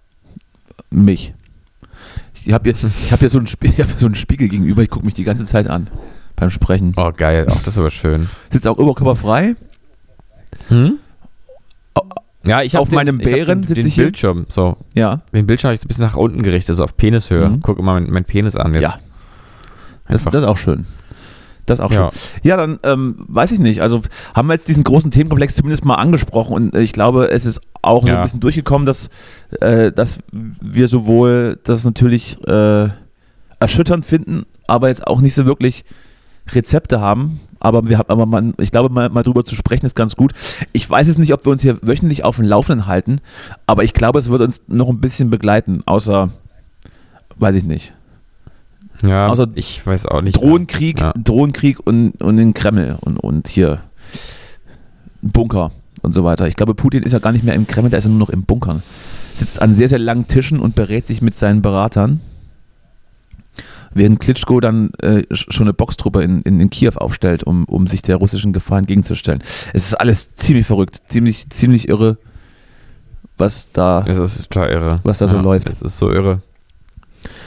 Mich. 0.91 1.33
Ich 2.45 2.53
habe 2.53 2.71
hier, 2.71 2.89
ich 3.05 3.13
hab 3.13 3.21
hier 3.21 3.29
so, 3.31 3.39
einen 3.39 3.47
Spie- 3.47 3.69
ich 3.75 3.81
hab 3.81 3.87
hier 3.89 3.99
so 3.99 4.07
einen 4.07 4.15
Spiegel 4.15 4.49
gegenüber, 4.49 4.83
ich 4.83 4.91
gucke 4.91 5.07
mich 5.07 5.15
die 5.15 5.25
ganze 5.25 5.45
Zeit 5.47 5.69
an 5.69 5.89
beim 6.37 6.51
Sprechen. 6.51 6.93
Oh, 6.97 7.13
geil. 7.17 7.47
Auch 7.51 7.57
das 7.63 7.69
ist 7.69 7.79
aber 7.79 7.91
schön. 7.91 8.29
Sitzt 8.51 8.67
auch 8.69 8.77
oberkörperfrei. 8.79 9.57
Hm? 10.69 10.99
Ja, 12.43 12.63
ich 12.63 12.77
Auf 12.79 12.89
den, 12.89 12.95
meinem 12.95 13.19
Bären 13.19 13.61
den, 13.63 13.67
sitze 13.67 13.81
den 13.81 13.87
ich 13.89 13.95
hier. 13.95 14.05
Bildschirm, 14.05 14.47
so. 14.49 14.77
Ja. 14.95 15.21
Den 15.35 15.47
Bildschirm 15.47 15.69
habe 15.69 15.75
ich 15.75 15.81
so 15.81 15.85
ein 15.85 15.89
bisschen 15.89 16.05
nach 16.07 16.17
unten 16.17 16.43
gerichtet, 16.43 16.75
so 16.77 16.85
auf 16.85 16.97
Penishöhe. 16.97 17.51
Mhm. 17.51 17.61
Guck 17.61 17.79
immer 17.79 17.93
meinen 17.95 18.11
mein 18.11 18.25
Penis 18.25 18.57
an 18.57 18.73
jetzt. 18.73 18.83
Ja. 18.83 18.95
Das, 20.11 20.25
das 20.25 20.35
ist 20.43 20.45
auch 20.49 20.57
schön. 20.59 20.87
Das 21.67 21.79
ist 21.79 21.85
auch 21.85 21.93
Ja. 21.93 22.11
schön. 22.11 22.21
Ja, 22.43 22.57
dann 22.57 22.79
ähm, 22.83 23.15
weiß 23.29 23.53
ich 23.53 23.59
nicht. 23.59 23.81
Also 23.83 24.01
haben 24.35 24.49
wir 24.49 24.55
jetzt 24.55 24.69
diesen 24.69 24.83
großen 24.85 25.11
Themenkomplex 25.11 25.55
zumindest 25.55 25.85
mal 25.85 25.97
angesprochen 25.97 26.55
und 26.55 26.75
äh, 26.75 26.81
ich 26.81 26.93
glaube, 26.93 27.31
es 27.31 27.45
ist 27.47 27.61
auch 27.83 28.03
so 28.03 28.09
Ja. 28.09 28.17
ein 28.17 28.23
bisschen 28.23 28.41
durchgekommen, 28.41 28.87
dass, 28.87 29.09
äh, 29.61 29.93
dass 29.93 30.19
wir 30.33 30.89
sowohl 30.89 31.59
das 31.65 31.85
natürlich 31.85 32.39
äh, 32.49 32.89
erschütternd 33.61 34.05
finden, 34.07 34.47
aber 34.67 34.89
jetzt 34.89 35.07
auch 35.07 35.21
nicht 35.21 35.35
so 35.35 35.47
wirklich 35.47 35.85
Rezepte 36.53 37.01
haben. 37.01 37.41
Aber 37.63 37.87
wir 37.87 37.99
haben, 37.99 38.09
aber 38.09 38.25
man, 38.25 38.55
ich 38.57 38.71
glaube, 38.71 38.89
mal, 38.89 39.11
mal 39.11 39.23
drüber 39.23 39.45
zu 39.45 39.55
sprechen 39.55 39.85
ist 39.85 39.95
ganz 39.95 40.17
gut. 40.17 40.33
Ich 40.73 40.89
weiß 40.89 41.09
es 41.09 41.19
nicht, 41.19 41.35
ob 41.35 41.45
wir 41.45 41.53
uns 41.53 41.61
hier 41.61 41.77
wöchentlich 41.83 42.25
auf 42.25 42.37
dem 42.37 42.47
Laufenden 42.47 42.87
halten, 42.87 43.21
aber 43.67 43.85
ich 43.85 43.93
glaube, 43.93 44.19
es 44.19 44.31
wird 44.31 44.41
uns 44.41 44.63
noch 44.67 44.89
ein 44.89 44.99
bisschen 45.01 45.29
begleiten, 45.29 45.83
außer, 45.85 46.31
weiß 47.37 47.55
ich 47.57 47.65
nicht. 47.65 47.93
Ja, 49.07 49.29
Außer 49.29 49.49
ich 49.55 49.87
weiß 49.87 50.07
auch 50.07 50.21
nicht. 50.23 50.37
Drohnenkrieg, 50.37 51.01
Ja. 51.01 51.13
Drohnenkrieg 51.17 51.79
und, 51.87 52.21
und 52.23 52.37
den 52.37 52.53
Kreml 52.55 52.97
und, 53.01 53.17
und 53.19 53.49
hier 53.49 53.81
Bunker 55.23 55.71
und 56.03 56.15
so 56.15 56.25
weiter. 56.25 56.47
Ich 56.49 56.57
glaube, 56.57 56.75
Putin 56.75 57.03
ist 57.03 57.13
ja 57.13 57.19
gar 57.19 57.33
nicht 57.33 57.45
mehr 57.45 57.55
im 57.55 57.67
Kreml, 57.67 57.91
der 57.91 57.99
ist 57.99 58.05
ja 58.05 58.11
nur 58.11 58.19
noch 58.19 58.31
im 58.31 58.43
Bunker. 58.45 58.81
Sitzt 59.35 59.61
an 59.63 59.73
sehr, 59.75 59.89
sehr 59.89 59.99
langen 59.99 60.27
Tischen 60.27 60.61
und 60.61 60.75
berät 60.75 61.07
sich 61.07 61.23
mit 61.23 61.37
seinen 61.37 61.63
Beratern. 61.63 62.21
Während 63.93 64.21
Klitschko 64.21 64.61
dann 64.61 64.91
äh, 65.03 65.23
sch- 65.31 65.51
schon 65.53 65.67
eine 65.67 65.73
Boxtruppe 65.75 66.23
in, 66.23 66.43
in, 66.43 66.61
in 66.61 66.71
Kiew 66.71 66.93
aufstellt, 66.95 67.43
um, 67.43 67.65
um 67.65 67.87
sich 67.89 68.03
der 68.03 68.17
russischen 68.17 68.53
Gefahr 68.53 68.79
entgegenzustellen. 68.79 69.43
Es 69.73 69.85
ist 69.87 69.95
alles 69.95 70.35
ziemlich 70.37 70.67
verrückt, 70.67 71.03
ziemlich, 71.09 71.51
ziemlich 71.51 71.89
irre, 71.89 72.17
was 73.37 73.69
da. 73.73 74.03
Das 74.03 74.19
ist 74.19 74.49
total 74.51 74.71
irre. 74.71 75.01
Was 75.03 75.19
da 75.19 75.27
so 75.27 75.39
läuft. 75.39 75.71
Das 75.71 75.83
ist 75.83 75.99
so 75.99 76.11
irre. 76.11 76.41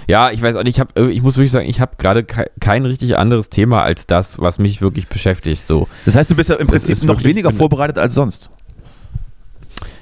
Ja, 0.07 0.31
ich 0.31 0.41
weiß 0.41 0.55
auch 0.55 0.63
nicht, 0.63 0.77
ich, 0.77 0.79
hab, 0.81 0.97
ich 0.99 1.21
muss 1.21 1.35
wirklich 1.37 1.51
sagen, 1.51 1.67
ich 1.67 1.79
habe 1.81 1.91
gerade 1.97 2.23
kei- 2.23 2.49
kein 2.59 2.85
richtig 2.85 3.17
anderes 3.17 3.49
Thema 3.49 3.81
als 3.83 4.05
das, 4.07 4.39
was 4.39 4.59
mich 4.59 4.81
wirklich 4.81 5.07
beschäftigt. 5.07 5.67
So. 5.67 5.87
Das 6.05 6.15
heißt, 6.15 6.29
du 6.31 6.35
bist 6.35 6.49
ja 6.49 6.55
im 6.55 6.67
Prinzip 6.67 6.89
ist 6.89 7.03
noch 7.03 7.15
wirklich- 7.15 7.29
weniger 7.29 7.51
vorbereitet 7.51 7.97
als 7.97 8.13
sonst. 8.15 8.49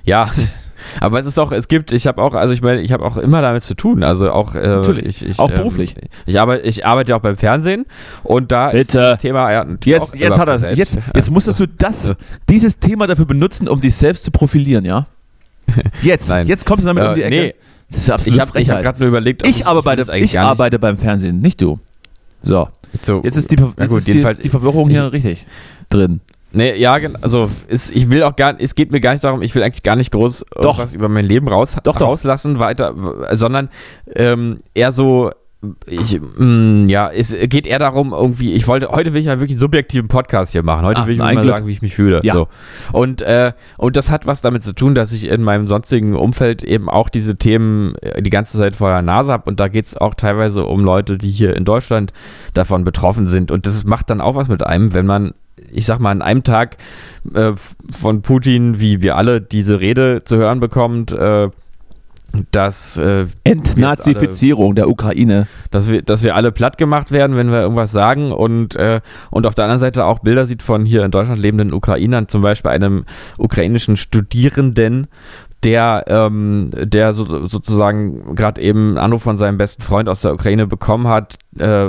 Ja, 0.04 0.32
aber 1.00 1.20
es 1.20 1.26
ist 1.26 1.40
auch, 1.40 1.52
es 1.52 1.68
gibt, 1.68 1.92
ich 1.92 2.08
habe 2.08 2.22
auch, 2.22 2.34
also 2.34 2.54
ich 2.54 2.62
meine, 2.62 2.82
ich 2.82 2.92
habe 2.92 3.06
auch 3.06 3.18
immer 3.18 3.42
damit 3.42 3.64
zu 3.64 3.76
tun. 3.76 4.04
Also 4.04 4.32
auch, 4.32 4.56
äh, 4.56 4.68
Natürlich, 4.68 5.22
ich, 5.22 5.30
ich, 5.30 5.40
auch 5.40 5.52
beruflich. 5.52 5.96
Ich 6.26 6.40
arbeite, 6.40 6.64
ich 6.68 6.86
arbeite 6.86 7.12
ja 7.12 7.18
auch 7.18 7.22
beim 7.22 7.38
Fernsehen 7.38 7.86
und 8.24 8.52
da 8.52 8.70
ist 8.70 8.88
Bitte. 8.88 8.98
das 8.98 9.20
Thema 9.20 9.52
ja 9.52 9.66
Jetzt, 9.86 10.16
jetzt 10.16 10.40
hat 10.40 10.48
er 10.48 10.74
jetzt, 10.74 10.98
jetzt 11.14 11.30
musstest 11.30 11.60
du 11.60 11.68
das, 11.68 12.14
dieses 12.50 12.80
Thema 12.80 13.06
dafür 13.08 13.26
benutzen, 13.26 13.68
um 13.68 13.80
dich 13.80 13.96
selbst 13.96 14.24
zu 14.24 14.32
profilieren, 14.32 14.86
ja? 14.86 15.06
Jetzt, 16.02 16.30
jetzt 16.46 16.66
kommst 16.66 16.84
du 16.86 16.88
damit 16.94 17.08
um 17.08 17.14
die 17.14 17.22
Äh, 17.22 17.26
Ecke. 17.28 17.36
nee. 17.36 17.54
Das 17.92 18.02
ist 18.02 18.10
absolut 18.10 18.36
Ich 18.36 18.42
habe 18.42 18.60
ich 18.62 18.70
hab 18.70 18.82
gerade 18.84 19.00
nur 19.00 19.10
überlegt, 19.10 19.44
ob 19.44 19.50
ich 19.50 19.68
arbeite, 19.68 20.18
ich 20.18 20.40
arbeite 20.40 20.80
beim 20.80 20.98
Fernsehen, 20.98 21.40
nicht 21.42 21.62
du. 21.62 21.80
So, 22.42 22.68
So, 23.04 23.22
jetzt 23.24 23.38
ist 23.38 23.52
die, 23.52 23.56
jetzt 23.56 23.90
gut, 23.90 24.00
ist 24.00 24.08
die, 24.08 24.26
die 24.42 24.50
Verwirrung 24.50 24.90
hier 24.90 25.12
richtig 25.12 25.46
drin. 25.90 26.22
Nee, 26.54 26.76
ja, 26.78 26.98
also 27.22 27.48
es, 27.70 27.92
ich 27.92 28.10
will 28.10 28.24
auch 28.24 28.36
gar 28.36 28.60
es 28.60 28.76
geht 28.76 28.92
mir 28.92 29.00
gar 29.00 29.14
nicht 29.14 29.24
darum, 29.24 29.42
ich 29.42 29.56
will 29.56 29.64
eigentlich 29.64 29.84
gar 29.84 29.96
nicht 29.96 30.12
groß 30.12 30.46
Doch. 30.62 30.80
was 30.80 30.94
über 30.94 31.08
mein 31.08 31.24
Leben 31.26 31.48
raus, 31.48 31.78
Doch, 31.84 31.96
doch. 31.96 32.08
rauslassen 32.08 32.60
weiter, 32.60 32.94
sondern 33.32 33.70
ähm, 34.16 34.58
eher 34.74 34.92
so, 34.92 35.32
ich, 35.86 36.20
mh, 36.20 36.90
ja, 36.90 37.12
es 37.12 37.36
geht 37.44 37.68
eher 37.68 37.78
darum, 37.78 38.14
irgendwie, 38.14 38.54
ich 38.54 38.68
wollte, 38.68 38.88
heute 38.90 39.14
will 39.14 39.22
ich 39.22 39.28
ja 39.28 39.34
wirklich 39.34 39.52
einen 39.52 39.60
subjektiven 39.60 40.08
Podcast 40.08 40.54
hier 40.54 40.64
machen. 40.64 40.86
Heute 40.86 41.02
Ach, 41.02 41.06
will 41.06 41.14
ich 41.14 41.20
mal 41.20 41.36
Glück. 41.36 41.50
sagen, 41.56 41.68
wie 41.68 41.72
ich 41.72 41.84
mich 41.84 41.94
fühle. 41.94 42.20
Ja. 42.24 42.34
So. 42.34 42.48
Und, 42.92 43.22
äh, 43.22 43.54
und 43.78 43.96
das 43.96 44.10
hat 44.10 44.26
was 44.26 44.42
damit 44.42 44.64
zu 44.64 44.74
tun, 44.74 44.96
dass 44.96 45.12
ich 45.12 45.28
in 45.28 45.44
meinem 45.44 45.68
sonstigen 45.68 46.16
Umfeld 46.16 46.64
eben 46.64 46.90
auch 46.90 47.10
diese 47.10 47.36
Themen 47.36 47.94
äh, 48.02 48.24
die 48.24 48.32
ganze 48.32 48.58
Zeit 48.58 48.76
vor 48.76 48.90
der 48.90 49.04
Nase 49.04 49.32
habe. 49.32 49.48
Und 49.48 49.60
da 49.60 49.68
geht 49.68 49.86
es 49.86 49.96
auch 49.96 50.16
teilweise 50.16 50.66
um 50.66 50.84
Leute, 50.84 51.20
die 51.20 51.30
hier 51.30 51.56
in 51.56 51.64
Deutschland 51.64 52.12
davon 52.56 52.84
betroffen 52.84 53.28
sind. 53.28 53.52
Und 53.52 53.68
das 53.68 53.84
macht 53.84 54.10
dann 54.10 54.20
auch 54.20 54.36
was 54.36 54.48
mit 54.48 54.66
einem, 54.66 54.94
wenn 54.94 55.06
man, 55.06 55.34
ich 55.72 55.86
sag 55.86 56.00
mal, 56.00 56.10
an 56.10 56.24
einem 56.24 56.44
Tag 56.44 56.78
äh, 57.36 57.52
von 57.92 58.24
Putin, 58.24 58.80
wie 58.80 59.04
wir 59.04 59.16
alle, 59.16 59.42
diese 59.42 59.80
Rede 59.80 60.24
zu 60.24 60.38
hören 60.38 60.60
bekommt, 60.60 61.12
äh, 61.12 61.50
dass, 62.52 62.98
äh, 62.98 63.28
Entnazifizierung 63.44 64.76
der 64.76 64.90
Ukraine. 64.90 65.48
dass, 65.72 65.90
wir, 65.90 66.02
dass 66.02 66.24
wir 66.24 66.36
alle 66.36 66.52
platt 66.52 66.78
gemacht 66.78 67.12
werden, 67.12 67.36
wenn 67.36 67.52
wir 67.52 67.62
irgendwas 67.62 67.92
sagen. 67.92 68.32
Und, 68.32 68.76
äh, 68.76 69.02
und 69.30 69.46
auf 69.46 69.56
der 69.56 69.66
anderen 69.66 69.82
Seite 69.82 70.06
auch 70.06 70.20
Bilder 70.20 70.46
sieht 70.46 70.62
von 70.62 70.86
hier 70.86 71.04
in 71.04 71.12
Deutschland 71.12 71.42
lebenden 71.42 71.74
Ukrainern, 71.74 72.28
zum 72.28 72.42
Beispiel 72.42 72.72
einem 72.72 73.06
ukrainischen 73.38 73.98
Studierenden, 73.98 75.08
der, 75.64 76.06
ähm, 76.08 76.72
der 76.74 77.14
so, 77.14 77.46
sozusagen 77.46 78.36
gerade 78.36 78.62
eben 78.62 78.90
einen 78.90 78.98
Anruf 78.98 79.22
von 79.22 79.38
seinem 79.38 79.58
besten 79.58 79.82
Freund 79.84 80.10
aus 80.10 80.22
der 80.22 80.34
Ukraine 80.34 80.68
bekommen 80.68 81.08
hat, 81.08 81.38
äh, 81.58 81.88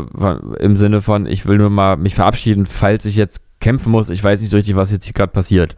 im 0.58 0.76
Sinne 0.76 1.00
von, 1.00 1.26
ich 1.26 1.46
will 1.46 1.58
nur 1.58 1.70
mal 1.70 1.96
mich 1.96 2.14
verabschieden, 2.14 2.66
falls 2.66 3.06
ich 3.06 3.16
jetzt 3.16 3.40
kämpfen 3.60 3.90
muss, 3.90 4.10
ich 4.10 4.22
weiß 4.22 4.40
nicht 4.40 4.50
so 4.50 4.56
richtig, 4.56 4.76
was 4.76 4.90
jetzt 4.90 5.04
hier 5.06 5.14
gerade 5.14 5.32
passiert 5.32 5.76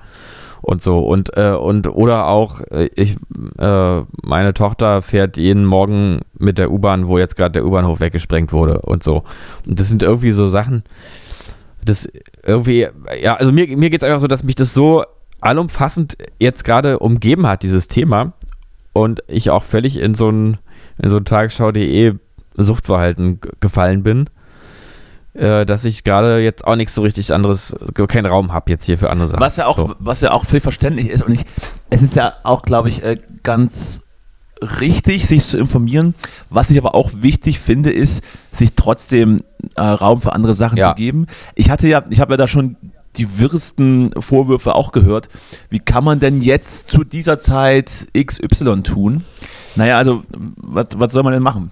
und 0.64 0.80
so 0.80 1.00
und 1.00 1.36
äh, 1.36 1.50
und 1.50 1.86
oder 1.88 2.26
auch 2.26 2.60
äh, 2.70 2.88
ich 2.94 3.16
äh, 3.58 4.00
meine 4.22 4.54
Tochter 4.54 5.02
fährt 5.02 5.36
jeden 5.36 5.66
Morgen 5.66 6.20
mit 6.38 6.56
der 6.56 6.70
U-Bahn, 6.70 7.06
wo 7.06 7.18
jetzt 7.18 7.36
gerade 7.36 7.52
der 7.52 7.66
U-Bahnhof 7.66 8.00
weggesprengt 8.00 8.52
wurde 8.52 8.80
und 8.80 9.04
so. 9.04 9.22
Und 9.66 9.78
das 9.78 9.90
sind 9.90 10.02
irgendwie 10.02 10.32
so 10.32 10.48
Sachen, 10.48 10.82
das 11.84 12.08
irgendwie 12.42 12.88
ja, 13.20 13.34
also 13.34 13.52
mir 13.52 13.76
mir 13.76 13.90
geht's 13.90 14.04
einfach 14.04 14.20
so, 14.20 14.26
dass 14.26 14.42
mich 14.42 14.54
das 14.54 14.72
so 14.72 15.04
allumfassend 15.42 16.16
jetzt 16.38 16.64
gerade 16.64 16.98
umgeben 16.98 17.46
hat 17.46 17.62
dieses 17.62 17.86
Thema 17.86 18.32
und 18.94 19.22
ich 19.28 19.50
auch 19.50 19.64
völlig 19.64 19.98
in 19.98 20.14
so 20.14 20.30
ein 20.30 20.56
in 21.02 21.10
so 21.10 21.18
ein 21.18 21.26
Tagesschau.de 21.26 22.14
Suchtverhalten 22.56 23.40
gefallen 23.60 24.02
bin. 24.02 24.30
Äh, 25.34 25.66
Dass 25.66 25.84
ich 25.84 26.04
gerade 26.04 26.38
jetzt 26.38 26.64
auch 26.64 26.76
nichts 26.76 26.94
so 26.94 27.02
richtig 27.02 27.32
anderes, 27.34 27.74
keinen 28.08 28.26
Raum 28.26 28.52
habe 28.52 28.70
jetzt 28.70 28.84
hier 28.86 28.98
für 28.98 29.10
andere 29.10 29.28
Sachen. 29.28 29.40
Was 29.40 29.56
ja 29.56 29.66
auch, 29.66 29.78
So. 29.78 29.94
was 29.98 30.20
ja 30.20 30.30
auch 30.32 30.44
viel 30.44 30.60
verständlich 30.60 31.08
ist 31.10 31.22
und 31.22 31.32
ich, 31.32 31.44
es 31.90 32.02
ist 32.02 32.14
ja 32.16 32.34
auch, 32.44 32.62
glaube 32.62 32.88
ich, 32.88 33.02
äh, 33.02 33.18
ganz 33.42 34.02
richtig, 34.80 35.26
sich 35.26 35.44
zu 35.44 35.58
informieren. 35.58 36.14
Was 36.50 36.70
ich 36.70 36.78
aber 36.78 36.94
auch 36.94 37.10
wichtig 37.16 37.58
finde, 37.58 37.90
ist, 37.90 38.22
sich 38.52 38.74
trotzdem 38.76 39.38
äh, 39.76 39.82
Raum 39.82 40.20
für 40.20 40.32
andere 40.32 40.54
Sachen 40.54 40.78
Ja. 40.78 40.90
zu 40.90 40.94
geben. 40.94 41.26
Ich 41.54 41.70
hatte 41.70 41.88
ja, 41.88 42.02
ich 42.10 42.20
habe 42.20 42.32
ja 42.34 42.36
da 42.36 42.46
schon 42.46 42.76
die 43.16 43.38
wirsten 43.38 44.10
Vorwürfe 44.20 44.74
auch 44.74 44.90
gehört. 44.92 45.28
Wie 45.70 45.78
kann 45.78 46.02
man 46.04 46.18
denn 46.20 46.40
jetzt 46.40 46.88
zu 46.88 47.04
dieser 47.04 47.38
Zeit 47.38 48.08
XY 48.16 48.82
tun? 48.82 49.24
Naja, 49.76 49.98
also, 49.98 50.22
was, 50.56 51.12
soll 51.12 51.22
man 51.22 51.32
denn 51.32 51.42
machen? 51.42 51.70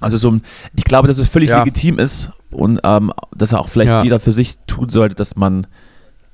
Also 0.00 0.16
so, 0.16 0.38
ich 0.74 0.84
glaube, 0.84 1.08
dass 1.08 1.18
es 1.18 1.28
völlig 1.28 1.50
Ja. 1.50 1.58
legitim 1.58 1.98
ist 1.98 2.30
und 2.52 2.80
ähm, 2.84 3.12
dass 3.36 3.52
er 3.52 3.60
auch 3.60 3.68
vielleicht 3.68 3.90
Ja. 3.90 4.02
jeder 4.02 4.20
für 4.20 4.32
sich 4.32 4.56
tun 4.66 4.88
sollte, 4.88 5.14
dass 5.14 5.36
man 5.36 5.66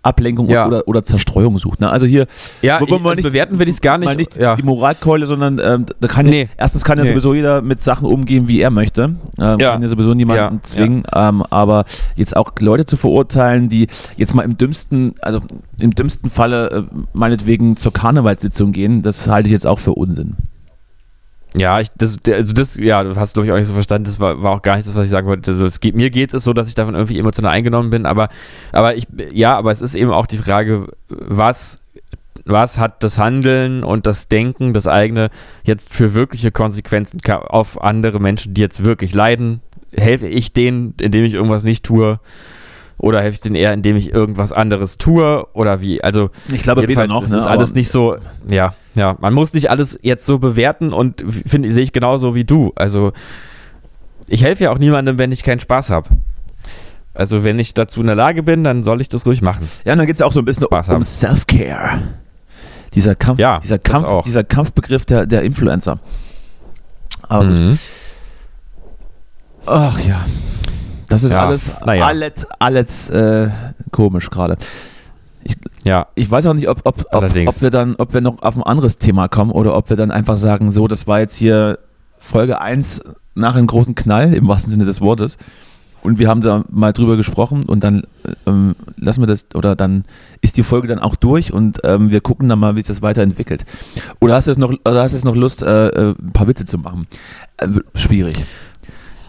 Ablenkung 0.02 0.48
Ja. 0.48 0.68
oder, 0.68 0.86
oder 0.86 1.02
Zerstreuung 1.02 1.58
sucht. 1.58 1.80
Ne? 1.80 1.90
Also 1.90 2.06
hier 2.06 2.26
Ja, 2.62 2.76
ich, 2.80 2.92
also 2.92 3.10
nicht- 3.14 3.22
bewerten 3.24 3.58
will 3.58 3.66
ich 3.68 3.74
es 3.74 3.80
gar 3.80 3.98
nicht. 3.98 4.16
nicht 4.16 4.36
ja. 4.36 4.54
die 4.54 4.62
Moralkeule, 4.62 5.26
sondern 5.26 5.58
ähm, 5.60 5.86
da 6.00 6.06
kann 6.06 6.26
Nee. 6.26 6.42
ja, 6.42 6.48
erstens 6.58 6.84
kann 6.84 6.96
ja 6.98 7.02
Nee. 7.02 7.10
sowieso 7.10 7.34
jeder 7.34 7.60
mit 7.60 7.82
Sachen 7.82 8.06
umgehen, 8.06 8.46
wie 8.46 8.60
er 8.60 8.70
möchte. 8.70 9.16
Ähm, 9.36 9.58
Ja. 9.58 9.72
Kann 9.72 9.82
ja 9.82 9.88
sowieso 9.88 10.14
niemanden 10.14 10.60
zwingen. 10.62 11.02
Ähm, 11.12 11.42
aber 11.50 11.86
jetzt 12.14 12.36
auch 12.36 12.52
Leute 12.60 12.86
zu 12.86 12.96
verurteilen, 12.96 13.68
die 13.68 13.88
jetzt 14.16 14.32
mal 14.32 14.42
im 14.44 14.56
dümmsten, 14.56 15.14
also 15.22 15.40
im 15.80 15.92
dümmsten 15.92 16.30
Falle 16.30 16.68
äh, 16.70 16.82
meinetwegen 17.12 17.76
zur 17.76 17.92
Karnevalssitzung 17.92 18.70
gehen, 18.70 19.02
das 19.02 19.26
halte 19.26 19.48
ich 19.48 19.52
jetzt 19.52 19.66
auch 19.66 19.80
für 19.80 19.94
Unsinn. 19.94 20.36
Ja, 21.56 21.80
ich, 21.80 21.88
das, 21.96 22.18
also 22.30 22.52
das, 22.52 22.76
ja, 22.76 23.02
du 23.02 23.16
hast 23.16 23.32
glaube 23.32 23.46
ich 23.46 23.52
auch 23.52 23.56
nicht 23.56 23.66
so 23.66 23.72
verstanden. 23.72 24.04
Das 24.04 24.20
war, 24.20 24.42
war 24.42 24.52
auch 24.52 24.62
gar 24.62 24.76
nicht 24.76 24.86
das, 24.86 24.94
was 24.94 25.04
ich 25.04 25.10
sagen 25.10 25.26
wollte. 25.26 25.50
Also 25.50 25.64
es 25.64 25.80
geht, 25.80 25.94
mir 25.94 26.10
geht 26.10 26.34
es 26.34 26.44
so, 26.44 26.52
dass 26.52 26.68
ich 26.68 26.74
davon 26.74 26.94
irgendwie 26.94 27.18
emotional 27.18 27.52
eingenommen 27.52 27.90
bin, 27.90 28.04
aber, 28.04 28.28
aber 28.72 28.94
ich, 28.94 29.06
ja, 29.32 29.56
aber 29.56 29.72
es 29.72 29.80
ist 29.80 29.94
eben 29.94 30.10
auch 30.10 30.26
die 30.26 30.36
Frage, 30.36 30.88
was, 31.08 31.78
was 32.44 32.78
hat 32.78 33.02
das 33.02 33.16
Handeln 33.16 33.84
und 33.84 34.06
das 34.06 34.28
Denken, 34.28 34.74
das 34.74 34.86
eigene 34.86 35.30
jetzt 35.64 35.94
für 35.94 36.12
wirkliche 36.12 36.50
Konsequenzen 36.50 37.20
auf 37.26 37.82
andere 37.82 38.20
Menschen, 38.20 38.52
die 38.52 38.60
jetzt 38.60 38.84
wirklich 38.84 39.14
leiden? 39.14 39.62
Helfe 39.92 40.26
ich 40.26 40.52
denen, 40.52 40.94
indem 41.00 41.24
ich 41.24 41.34
irgendwas 41.34 41.64
nicht 41.64 41.84
tue? 41.84 42.20
Oder 42.98 43.20
helfe 43.20 43.34
ich 43.34 43.40
denen 43.40 43.56
eher, 43.56 43.72
indem 43.74 43.96
ich 43.96 44.10
irgendwas 44.12 44.52
anderes 44.52 44.96
tue? 44.96 45.46
Oder 45.52 45.80
wie? 45.82 46.02
Also, 46.02 46.30
Ich 46.48 46.62
glaube 46.62 46.88
weder 46.88 47.06
noch. 47.06 47.22
ist 47.24 47.30
Ne, 47.30 47.36
das 47.36 47.44
aber- 47.46 47.52
alles 47.58 47.74
nicht 47.74 47.90
so, 47.90 48.16
ja, 48.48 48.74
ja, 48.94 49.16
man 49.20 49.34
muss 49.34 49.52
nicht 49.52 49.68
alles 49.70 49.98
jetzt 50.02 50.24
so 50.24 50.38
bewerten 50.38 50.92
und 50.94 51.22
finde, 51.46 51.70
sehe 51.72 51.82
ich 51.82 51.92
genauso 51.92 52.34
wie 52.34 52.44
du. 52.44 52.72
Also, 52.74 53.12
ich 54.28 54.42
helfe 54.42 54.64
ja 54.64 54.70
auch 54.72 54.78
niemandem, 54.78 55.18
wenn 55.18 55.30
ich 55.30 55.42
keinen 55.42 55.60
Spaß 55.60 55.90
habe. 55.90 56.08
Also, 57.12 57.44
wenn 57.44 57.58
ich 57.58 57.74
dazu 57.74 58.00
in 58.00 58.06
der 58.06 58.16
Lage 58.16 58.42
bin, 58.42 58.64
dann 58.64 58.82
soll 58.82 59.00
ich 59.02 59.08
das 59.10 59.26
ruhig 59.26 59.42
machen. 59.42 59.68
Ja, 59.84 59.92
und 59.92 59.98
dann 59.98 60.06
geht 60.06 60.16
es 60.16 60.22
auch 60.22 60.32
so 60.32 60.40
ein 60.40 60.44
bisschen 60.46 60.64
Spaß 60.64 60.88
um. 60.88 61.02
Self-Care. 61.04 61.98
Dieser 62.94 63.14
Kampf, 63.14 63.38
Ja, 63.38 63.58
dieser 63.60 63.78
Kampf, 63.78 64.06
auch. 64.06 64.24
dieser 64.24 64.42
Kampfbegriff 64.44 65.04
der, 65.04 65.26
der 65.26 65.42
Influencer. 65.42 65.98
Aber 67.28 67.44
gut. 67.46 67.58
Mhm. 67.58 67.78
Ach 69.66 69.98
ja. 70.00 70.24
Das 71.08 71.22
ist 71.22 71.32
Ja, 71.32 71.46
alles, 71.46 71.70
naja. 71.84 72.06
alles, 72.06 72.46
alles 72.58 73.08
äh, 73.10 73.48
komisch 73.92 74.30
gerade. 74.30 74.56
Ja, 75.84 76.08
Ich 76.16 76.28
weiß 76.30 76.46
auch 76.46 76.54
nicht, 76.54 76.68
ob, 76.68 76.80
ob, 76.84 77.06
ob, 77.12 77.24
ob 77.24 77.60
wir 77.62 77.70
dann, 77.70 77.94
ob 77.96 78.12
wir 78.12 78.20
noch 78.20 78.42
auf 78.42 78.56
ein 78.56 78.62
anderes 78.64 78.98
Thema 78.98 79.28
kommen 79.28 79.52
oder 79.52 79.76
ob 79.76 79.88
wir 79.88 79.96
dann 79.96 80.10
einfach 80.10 80.36
sagen, 80.36 80.72
so, 80.72 80.88
das 80.88 81.06
war 81.06 81.20
jetzt 81.20 81.36
hier 81.36 81.78
Folge 82.18 82.60
1 82.60 83.02
nach 83.34 83.54
einem 83.54 83.68
großen 83.68 83.94
Knall, 83.94 84.34
im 84.34 84.48
wahrsten 84.48 84.70
Sinne 84.70 84.84
des 84.84 85.00
Wortes. 85.00 85.36
Und 86.02 86.18
wir 86.18 86.28
haben 86.28 86.40
da 86.40 86.64
mal 86.70 86.92
drüber 86.92 87.16
gesprochen 87.16 87.64
und 87.64 87.82
dann 87.82 88.02
ähm, 88.46 88.76
lassen 88.96 89.22
wir 89.22 89.26
das, 89.26 89.46
oder 89.54 89.74
dann 89.74 90.04
ist 90.40 90.56
die 90.56 90.62
Folge 90.62 90.86
dann 90.88 91.00
auch 91.00 91.16
durch 91.16 91.52
und 91.52 91.80
ähm, 91.84 92.10
wir 92.10 92.20
gucken 92.20 92.48
dann 92.48 92.58
mal, 92.60 92.76
wie 92.76 92.80
sich 92.80 92.88
das 92.88 93.02
weiterentwickelt. 93.02 93.64
Oder 94.20 94.34
hast 94.34 94.46
du 94.46 94.52
jetzt 94.52 94.58
noch, 94.58 94.72
oder 94.72 95.02
hast 95.02 95.12
du 95.12 95.16
jetzt 95.16 95.24
noch 95.24 95.34
Lust, 95.34 95.62
äh, 95.62 95.88
äh, 95.88 96.14
ein 96.20 96.32
paar 96.32 96.46
Witze 96.46 96.64
zu 96.64 96.78
machen? 96.78 97.06
Äh, 97.56 97.68
schwierig. 97.94 98.36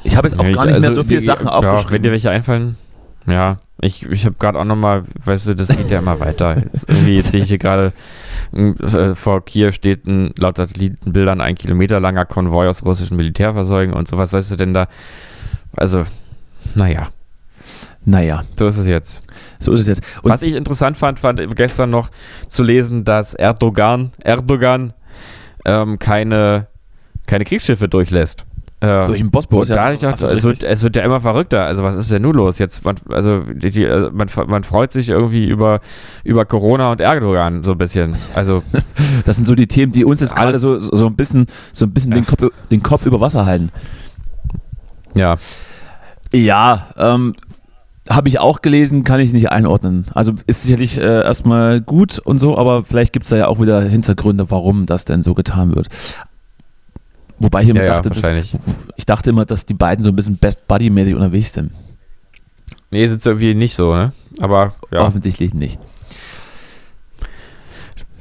Ich 0.07 0.15
habe 0.15 0.27
jetzt 0.27 0.39
auch 0.39 0.45
Ich- 0.45 0.55
gar 0.55 0.65
nicht 0.65 0.79
mehr 0.79 0.89
also, 0.89 1.01
so 1.03 1.07
viele 1.07 1.21
Sachen 1.21 1.47
ja, 1.47 1.51
aufgeschrieben. 1.53 1.91
Wenn 1.91 2.03
dir 2.03 2.11
welche 2.11 2.29
einfallen, 2.29 2.77
ja. 3.27 3.57
Ich, 3.81 4.03
ich 4.09 4.25
habe 4.25 4.35
gerade 4.39 4.57
auch 4.57 4.63
nochmal, 4.63 5.03
weißt 5.23 5.47
du, 5.47 5.55
das 5.55 5.67
geht 5.67 5.91
ja 5.91 5.99
immer 5.99 6.19
weiter. 6.19 6.57
Jetzt, 6.57 6.89
irgendwie, 6.89 7.17
jetzt 7.17 7.31
sehe 7.31 7.41
ich 7.41 7.47
hier 7.49 7.59
gerade, 7.59 7.93
äh, 8.53 9.13
vor 9.13 9.45
Kiew 9.45 9.71
steht 9.71 10.07
ein, 10.07 10.33
laut 10.39 10.57
Satellitenbildern 10.57 11.41
ein 11.41 11.53
Kilometer 11.55 11.99
langer 11.99 12.25
Konvoi 12.25 12.67
aus 12.67 12.83
russischen 12.83 13.17
Militärfahrzeugen 13.17 13.93
und 13.93 14.07
sowas. 14.07 14.33
Weißt 14.33 14.49
du 14.49 14.55
denn 14.55 14.73
da? 14.73 14.87
Also, 15.75 16.05
naja, 16.73 17.09
naja, 18.05 18.45
so 18.57 18.67
ist 18.67 18.77
es 18.77 18.87
jetzt. 18.87 19.19
so 19.59 19.73
ist 19.73 19.81
es 19.81 19.87
jetzt. 19.87 20.01
Und 20.23 20.31
Was 20.31 20.41
ich 20.41 20.55
interessant 20.55 20.97
fand, 20.97 21.19
fand 21.19 21.55
gestern 21.55 21.89
noch 21.89 22.09
zu 22.47 22.63
lesen, 22.63 23.03
dass 23.03 23.33
Erdogan, 23.35 24.11
Erdogan 24.23 24.93
ähm, 25.65 25.99
keine, 25.99 26.67
keine 27.27 27.43
Kriegsschiffe 27.43 27.89
durchlässt. 27.89 28.45
Durch 28.79 29.17
den 29.17 29.31
Bosporus, 29.31 29.69
da 29.69 29.75
ja, 29.89 29.93
ich 29.93 30.05
absolut 30.05 30.35
es, 30.35 30.43
wird, 30.43 30.63
es 30.63 30.83
wird 30.83 30.95
ja 30.95 31.01
immer 31.01 31.19
verrückter. 31.19 31.65
Also 31.65 31.81
was 31.81 31.95
ist 31.97 32.11
denn 32.11 32.21
nun 32.21 32.35
los? 32.35 32.59
Jetzt, 32.59 32.85
man, 32.85 32.95
also 33.09 33.39
die, 33.39 33.71
die, 33.71 33.85
äh, 33.85 34.11
man, 34.11 34.29
man 34.47 34.63
freut 34.63 34.93
sich 34.93 35.09
irgendwie 35.09 35.47
über, 35.47 35.79
über 36.23 36.45
Corona 36.45 36.91
und 36.91 37.01
Erdogan 37.01 37.63
so 37.63 37.71
ein 37.71 37.77
bisschen. 37.79 38.15
Also 38.35 38.61
Das 39.25 39.35
sind 39.35 39.45
so 39.45 39.55
die 39.55 39.67
Themen, 39.67 39.91
die 39.91 40.05
uns 40.05 40.21
jetzt 40.21 40.35
gerade 40.35 40.59
so, 40.59 40.77
so 40.79 41.07
ein 41.07 41.15
bisschen, 41.15 41.47
so 41.71 41.85
ein 41.85 41.91
bisschen 41.91 42.11
Ja. 42.11 42.19
den, 42.19 42.27
Kopf, 42.27 42.49
den 42.69 42.83
Kopf 42.83 43.05
über 43.05 43.19
Wasser 43.19 43.45
halten. 43.47 43.71
ja, 45.15 45.35
Ja, 46.33 46.87
ähm, 46.97 47.33
habe 48.09 48.29
ich 48.29 48.39
auch 48.39 48.61
gelesen, 48.61 49.03
kann 49.03 49.19
ich 49.19 49.33
nicht 49.33 49.51
einordnen. 49.51 50.05
Also 50.13 50.33
ist 50.45 50.63
sicherlich 50.63 50.97
äh, 50.97 51.23
erstmal 51.23 51.81
gut 51.81 52.19
und 52.19 52.39
so, 52.39 52.57
aber 52.57 52.83
vielleicht 52.85 53.11
gibt 53.11 53.23
es 53.23 53.29
da 53.29 53.37
ja 53.37 53.47
auch 53.47 53.59
wieder 53.59 53.81
Hintergründe, 53.81 54.49
warum 54.49 54.85
das 54.85 55.03
denn 55.03 55.23
so 55.23 55.33
getan 55.33 55.75
wird. 55.75 55.87
Wobei 57.39 57.61
ich 57.63 57.69
immer 57.69 57.81
ja, 57.81 57.85
ja 57.85 57.93
dachte, 57.95 58.09
dass, 58.09 58.23
wahrscheinlich. 58.23 58.55
ich 58.95 59.05
dachte 59.05 59.29
immer, 59.29 59.45
dass 59.45 59.65
die 59.65 59.73
beiden 59.75 60.03
so 60.03 60.09
ein 60.09 60.15
bisschen 60.15 60.37
Best 60.37 60.67
Buddy-mäßig 60.67 61.13
unterwegs 61.15 61.53
sind. 61.53 61.71
Nee, 62.89 63.05
sind 63.07 63.23
irgendwie 63.25 63.53
nicht 63.53 63.75
so, 63.75 63.93
ne? 63.93 64.13
Aber 64.39 64.73
ja, 64.91 65.01
Offensichtlich 65.01 65.53
nicht. 65.53 65.77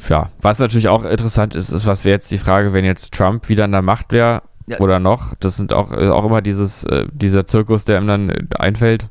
ja. 0.09 0.29
Was 0.41 0.59
natürlich 0.59 0.89
auch 0.89 1.05
interessant 1.05 1.55
ist, 1.55 1.71
ist, 1.71 1.87
was 1.87 2.05
wäre 2.05 2.15
jetzt 2.17 2.31
die 2.31 2.39
Frage, 2.39 2.73
wenn 2.73 2.85
jetzt 2.85 3.13
Trump 3.15 3.49
wieder 3.49 3.65
an 3.65 3.73
der 3.73 3.83
Macht 3.83 4.13
wäre 4.13 4.43
Ja. 4.67 4.79
oder 4.81 4.99
noch. 4.99 5.35
Das 5.41 5.57
sind 5.57 5.73
auch, 5.73 5.93
äh, 5.93 6.09
auch 6.09 6.25
immer 6.25 6.43
dieses, 6.43 6.85
äh, 6.85 7.07
dieser 7.13 7.47
Zirkus, 7.47 7.85
der 7.85 8.01
ihm 8.01 8.07
dann 8.07 8.29
äh, 8.31 8.45
einfällt. 8.59 9.09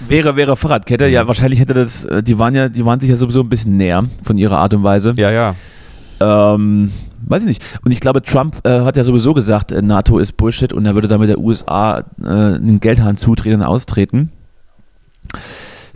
Wäre, 0.00 0.36
wäre 0.36 0.56
Fahrradkette, 0.56 1.08
ja, 1.08 1.24
Mhm. 1.24 1.28
wahrscheinlich 1.28 1.58
hätte 1.60 1.74
das, 1.74 2.06
die 2.22 2.38
waren 2.38 2.54
ja, 2.54 2.68
die 2.68 2.84
waren 2.84 3.00
sich 3.00 3.10
ja 3.10 3.16
sowieso 3.16 3.40
ein 3.40 3.48
bisschen 3.48 3.76
näher 3.76 4.04
von 4.22 4.38
ihrer 4.38 4.58
Art 4.58 4.72
und 4.74 4.84
Weise. 4.84 5.12
Ja, 5.16 5.30
ja. 5.32 5.54
Ähm, 6.20 6.92
weiß 7.26 7.42
ich 7.42 7.48
nicht. 7.48 7.64
Und 7.84 7.92
ich 7.92 8.00
glaube, 8.00 8.22
Trump 8.22 8.66
äh, 8.66 8.80
hat 8.80 8.96
ja 8.96 9.04
sowieso 9.04 9.34
gesagt, 9.34 9.72
äh, 9.72 9.82
NATO 9.82 10.18
ist 10.18 10.36
Bullshit 10.36 10.72
und 10.72 10.86
er 10.86 10.94
würde 10.94 11.08
damit 11.08 11.28
der 11.28 11.38
USA 11.38 11.98
äh, 12.00 12.04
den 12.58 12.80
Geldhahn 12.80 13.16
zutreten 13.16 13.60
und 13.60 13.66
austreten. 13.66 14.30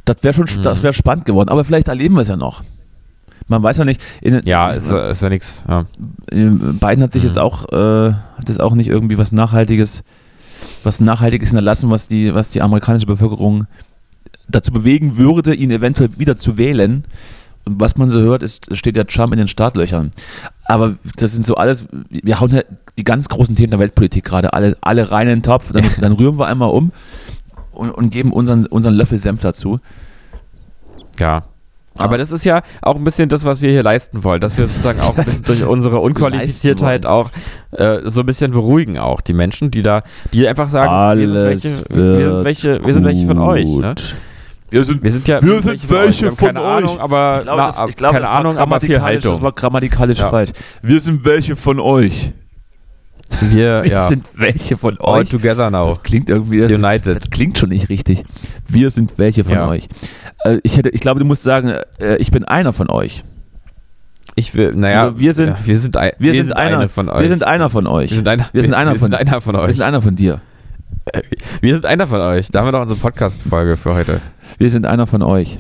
Das 0.05 0.17
wäre 0.23 0.35
schon, 0.35 0.47
Mhm. 0.59 0.63
das 0.63 0.83
wäre 0.83 0.93
spannend 0.93 1.25
geworden. 1.25 1.49
Aber 1.49 1.65
vielleicht 1.65 1.89
erleben 1.89 2.15
wir 2.17 2.23
es 2.23 2.29
ja 2.29 2.37
noch. 2.37 2.63
Man 3.49 3.63
weiß 3.63 3.79
ja 3.79 3.85
nicht. 3.85 4.01
In, 4.21 4.41
Ja, 4.45 4.71
ist, 4.71 4.91
äh, 4.91 5.13
ist 5.13 5.23
ja 5.23 5.29
nichts. 5.29 5.63
Ja. 5.69 5.85
in, 6.31 6.59
Biden 6.79 7.03
hat 7.03 7.13
sich 7.13 7.23
Mhm. 7.23 7.29
jetzt 7.29 7.39
auch, 7.39 7.65
äh, 7.73 8.13
hat 8.13 8.49
jetzt 8.49 8.61
auch 8.61 8.75
nicht 8.75 8.89
irgendwie 8.89 9.19
was 9.19 9.33
Nachhaltiges, 9.33 10.03
was 10.85 11.01
Nachhaltiges 11.01 11.49
hinterlassen, 11.51 11.91
was 11.91 12.09
die, 12.09 12.35
was 12.35 12.51
die 12.51 12.63
amerikanische 12.63 13.07
Bevölkerung 13.07 13.67
dazu 14.49 14.73
bewegen 14.73 15.17
würde, 15.17 15.55
ihn 15.55 15.71
eventuell 15.71 16.11
wieder 16.19 16.37
zu 16.37 16.59
wählen. 16.59 17.05
Was 17.65 17.97
man 17.97 18.11
so 18.11 18.21
hört, 18.21 18.43
ist, 18.43 18.75
steht 18.77 18.97
der 18.97 19.07
Trump 19.07 19.33
in 19.33 19.39
den 19.39 19.49
Startlöchern. 19.49 20.11
Aber 20.65 20.97
das 21.17 21.33
sind 21.33 21.47
so 21.47 21.55
alles, 21.55 21.85
wir 22.11 22.41
hauen 22.41 22.51
ja 22.55 22.63
die 22.99 23.05
ganz 23.05 23.29
großen 23.29 23.55
Themen 23.55 23.71
der 23.71 23.79
Weltpolitik 23.79 24.25
gerade 24.25 24.53
alle, 24.53 24.77
alle 24.81 25.11
rein 25.11 25.29
in 25.29 25.37
den 25.41 25.43
Topf, 25.43 25.73
dann, 25.73 25.85
dann 26.01 26.13
rühren 26.13 26.39
wir 26.39 26.47
einmal 26.47 26.71
um 26.71 26.93
und, 27.73 27.91
und 27.91 28.11
geben 28.11 28.33
unseren, 28.33 28.67
unseren 28.67 28.95
Löffel 28.95 29.19
Senf 29.19 29.41
dazu. 29.41 29.81
Ja. 31.19 31.45
Aber 31.99 32.15
Ah. 32.15 32.19
das 32.19 32.31
ist 32.31 32.45
ja 32.45 32.63
auch 32.81 32.97
ein 32.97 33.05
bisschen 33.05 33.29
das, 33.29 33.45
was 33.45 33.61
wir 33.61 33.71
hier 33.71 33.83
leisten 33.83 34.25
wollen, 34.25 34.41
dass 34.41 34.57
wir 34.57 34.67
sozusagen 34.67 35.01
auch 35.01 35.17
ein 35.17 35.25
bisschen 35.25 35.45
durch 35.45 35.65
unsere 35.65 36.01
Unqualifiziertheit 36.01 37.05
auch 37.05 37.31
äh, 37.73 37.99
so 38.05 38.21
ein 38.21 38.27
bisschen 38.27 38.53
beruhigen 38.53 38.99
auch 38.99 39.21
die 39.21 39.35
Menschen, 39.35 39.71
die 39.71 39.83
da, 39.83 40.03
die 40.33 40.49
einfach 40.49 40.71
sagen, 40.71 41.21
wir 41.21 41.29
sind 41.29 41.45
welche, 41.45 41.85
wir 41.91 42.31
sind 42.31 42.45
welche, 42.45 42.85
wir 42.85 42.95
sind 42.95 43.05
welche 43.05 43.27
von 43.27 43.39
euch. 43.39 43.69
Ne? 43.69 43.95
Wir 44.73 44.85
sind, 44.85 45.03
Wir 45.03 45.13
sind 45.13 45.29
ja 45.29 45.43
Wir 45.43 45.63
sind 45.63 45.81
von 45.83 45.91
welche 45.97 46.25
Wir 46.27 46.33
von 46.33 46.47
keine 46.49 46.61
euch. 46.63 46.67
Ahnung, 46.67 46.99
aber 46.99 47.39
ich 47.39 47.45
glaube, 47.45 47.61
na, 47.61 47.67
das, 47.67 47.91
ich 47.91 47.97
glaube, 47.97 48.15
keine 48.15 48.29
Ahnung, 48.31 48.59
aber 48.59 48.81
viel 48.81 48.89
grammatikalisch- 48.97 49.03
Haltung. 49.03 49.33
Das 49.35 49.43
war 49.43 49.53
grammatikalisch 49.53 50.19
Ja. 50.19 50.31
falsch. 50.31 50.51
Wir 50.83 51.01
sind 51.01 51.25
welche 51.25 51.57
von 51.57 51.79
euch. 51.79 52.33
wir 53.41 53.83
Wir 53.85 53.87
ja, 53.93 54.01
sind 54.09 54.27
welche 54.35 54.77
von 54.77 54.97
all 55.01 55.21
euch. 55.21 55.29
together 55.29 55.71
now. 55.71 55.89
Das 55.89 56.03
klingt 56.03 56.29
irgendwie. 56.31 56.63
United. 56.65 57.17
Das 57.25 57.31
klingt 57.31 57.59
schon 57.59 57.69
nicht 57.69 57.89
richtig. 57.89 58.25
Wir 58.69 58.91
sind 58.91 59.13
welche 59.19 59.45
von 59.45 59.55
Ja. 59.55 59.69
euch. 59.69 59.89
Äh, 60.45 60.59
ich, 60.63 60.77
hätte, 60.77 60.89
ich 60.89 61.01
glaube, 61.01 61.21
du 61.21 61.27
musst 61.27 61.43
sagen, 61.43 61.75
äh, 62.01 62.17
ich 62.17 62.31
bin 62.31 62.45
einer 62.45 62.73
von 62.73 62.91
euch. 62.91 63.25
Ich 64.35 64.55
will, 64.55 64.73
naja, 64.75 65.03
Also 65.05 65.19
wir 65.19 65.35
sind- 65.35 65.61
ja, 65.61 65.67
wir 65.67 65.77
sind, 65.79 65.97
ein, 65.99 66.13
Wir, 66.19 66.33
sind, 66.33 66.57
einer 66.57 66.79
eine 66.79 66.89
von 66.89 67.09
euch. 67.11 67.21
Wir 67.21 67.29
sind 67.29 67.45
einer 67.45 67.69
von 67.69 67.87
euch. 67.87 68.11
wir 68.11 68.17
sind 68.17 68.29
einer, 68.29 68.49
wir 68.53 68.63
sind 68.63 68.73
einer 68.75 68.93
wir 68.93 68.99
von- 68.99 69.11
sind 69.11 69.15
einer 69.21 69.41
von 69.43 69.55
Wir 69.55 69.61
euch. 69.61 69.73
sind 69.77 69.83
einer 69.83 70.01
von 70.01 70.17
dir. 70.17 70.41
Wir 71.61 71.75
sind 71.75 71.85
einer 71.85 72.07
von 72.07 72.21
euch. 72.21 72.49
Da 72.51 72.61
haben 72.61 72.67
wir 72.69 72.73
doch 72.73 72.83
unsere 72.83 72.99
Podcast-Folge 73.01 73.77
für 73.77 73.93
heute. 73.95 74.21
Wir 74.59 74.71
sind 74.71 74.87
einer 74.87 75.07
von 75.07 75.23
euch. 75.23 75.59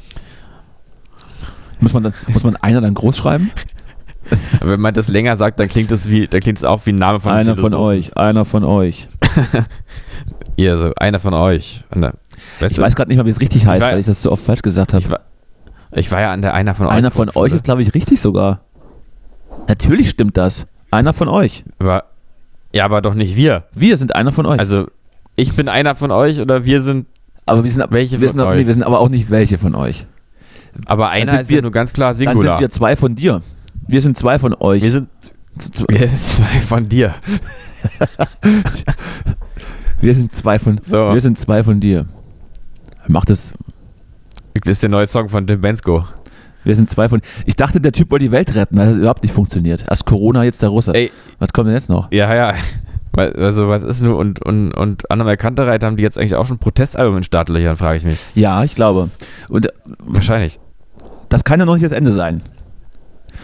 Muss 1.80 1.92
man, 1.92 2.04
dann, 2.04 2.14
muss 2.28 2.44
man 2.44 2.56
einer 2.56 2.80
dann 2.80 2.94
groß 2.94 3.16
schreiben? 3.16 3.50
Wenn 4.60 4.80
man 4.80 4.94
das 4.94 5.08
länger 5.08 5.36
sagt, 5.36 5.58
dann 5.58 5.68
klingt 5.68 5.90
es 5.90 6.08
wie, 6.08 6.28
dann 6.28 6.40
klingt 6.40 6.58
es 6.58 6.64
auch 6.64 6.86
wie 6.86 6.92
ein 6.92 6.96
Name 6.96 7.20
von 7.20 7.32
Einer 7.32 7.56
von 7.56 7.74
euch, 7.74 8.16
einer 8.16 8.44
von 8.44 8.64
euch. 8.64 9.08
Ihr, 10.56 10.76
so, 10.78 10.92
einer 10.96 11.18
von 11.18 11.34
euch. 11.34 11.84
Der, 11.94 12.14
ich 12.60 12.78
weiß 12.78 12.94
gerade 12.94 13.08
nicht 13.08 13.18
mal, 13.18 13.26
wie 13.26 13.30
es 13.30 13.40
richtig 13.40 13.66
heißt, 13.66 13.84
weil 13.84 13.98
ich 13.98 14.06
das 14.06 14.22
so 14.22 14.30
oft 14.30 14.44
falsch 14.44 14.62
gesagt 14.62 14.92
habe. 14.92 15.02
Ich 15.02 15.10
war, 15.10 15.20
ich 15.92 16.10
war 16.10 16.20
ja 16.20 16.32
an 16.32 16.42
der 16.42 16.54
einer 16.54 16.74
von 16.74 16.86
euch. 16.86 16.92
Einer 16.92 17.10
von 17.10 17.30
euch 17.34 17.52
ist, 17.52 17.64
glaube 17.64 17.82
ich, 17.82 17.94
richtig 17.94 18.20
sogar. 18.20 18.60
Natürlich 19.68 20.10
stimmt 20.10 20.36
das. 20.36 20.66
Einer 20.90 21.12
von 21.12 21.28
euch. 21.28 21.64
Aber, 21.78 22.04
ja, 22.72 22.84
aber 22.84 23.00
doch 23.00 23.14
nicht 23.14 23.36
wir. 23.36 23.64
Wir 23.72 23.96
sind 23.96 24.14
einer 24.14 24.32
von 24.32 24.46
euch. 24.46 24.58
Also, 24.58 24.86
ich 25.36 25.54
bin 25.54 25.68
einer 25.68 25.94
von 25.94 26.10
euch 26.10 26.40
oder 26.40 26.64
wir 26.64 26.80
sind. 26.82 27.06
Aber 27.46 27.64
wir 27.64 27.72
sind 27.72 27.84
welche 27.90 28.20
wir 28.20 28.28
von 28.28 28.38
sind, 28.38 28.46
euch? 28.46 28.60
Nee, 28.60 28.66
wir 28.66 28.72
sind 28.72 28.82
aber 28.82 29.00
auch 29.00 29.08
nicht 29.08 29.30
welche 29.30 29.58
von 29.58 29.74
euch. 29.74 30.06
Aber 30.86 31.10
einer 31.10 31.40
ist 31.40 31.50
wir, 31.50 31.56
ja 31.56 31.62
nur 31.62 31.70
ganz 31.70 31.92
klar 31.92 32.14
Singular. 32.14 32.44
Dann 32.44 32.58
sind 32.58 32.60
wir 32.60 32.70
zwei 32.70 32.96
von 32.96 33.14
dir. 33.14 33.42
Wir 33.86 34.00
sind 34.00 34.16
zwei 34.16 34.38
von 34.38 34.54
euch. 34.58 34.82
Wir 34.82 34.90
sind, 34.90 35.08
wir 35.88 36.08
sind 36.08 36.20
zwei 36.20 36.60
von 36.60 36.88
dir. 36.88 37.14
wir 40.00 40.14
sind 40.14 40.32
zwei 40.32 40.58
von, 40.58 40.80
so. 40.84 41.12
wir 41.12 41.20
sind 41.20 41.38
zwei 41.38 41.62
von 41.62 41.80
dir. 41.80 42.06
Macht 43.08 43.30
es. 43.30 43.52
Das 44.54 44.72
ist 44.72 44.82
der 44.82 44.90
neue 44.90 45.06
Song 45.06 45.28
von 45.28 45.46
Tim 45.46 45.60
Bensko. 45.60 46.06
Wir 46.64 46.76
sind 46.76 46.88
zwei 46.88 47.08
von. 47.08 47.20
Ich 47.44 47.56
dachte, 47.56 47.80
der 47.80 47.92
Typ 47.92 48.10
wollte 48.10 48.26
die 48.26 48.30
Welt 48.30 48.54
retten. 48.54 48.76
Das 48.76 48.88
hat 48.88 48.96
überhaupt 48.96 49.22
nicht 49.24 49.34
funktioniert. 49.34 49.84
Erst 49.88 50.06
Corona, 50.06 50.44
jetzt 50.44 50.62
der 50.62 50.68
Russe. 50.68 50.94
Ey. 50.94 51.10
Was 51.38 51.52
kommt 51.52 51.66
denn 51.66 51.74
jetzt 51.74 51.88
noch? 51.88 52.10
Ja, 52.12 52.32
ja. 52.34 52.54
Also, 53.14 53.68
was 53.68 53.82
ist 53.82 54.02
nur 54.02 54.16
und, 54.16 54.42
und, 54.42 54.72
und 54.72 55.10
Anna 55.10 55.36
Kantereit 55.36 55.84
haben 55.84 55.96
die 55.96 56.02
jetzt 56.02 56.18
eigentlich 56.18 56.34
auch 56.34 56.46
schon 56.46 56.58
Protestalbum 56.58 57.18
in 57.18 57.24
Startlöchern, 57.24 57.76
frage 57.76 57.98
ich 57.98 58.04
mich. 58.04 58.18
Ja, 58.34 58.64
ich 58.64 58.74
glaube. 58.74 59.10
Und, 59.48 59.68
Wahrscheinlich. 59.98 60.58
Das 61.28 61.44
kann 61.44 61.60
ja 61.60 61.66
noch 61.66 61.74
nicht 61.74 61.84
das 61.84 61.92
Ende 61.92 62.12
sein. 62.12 62.42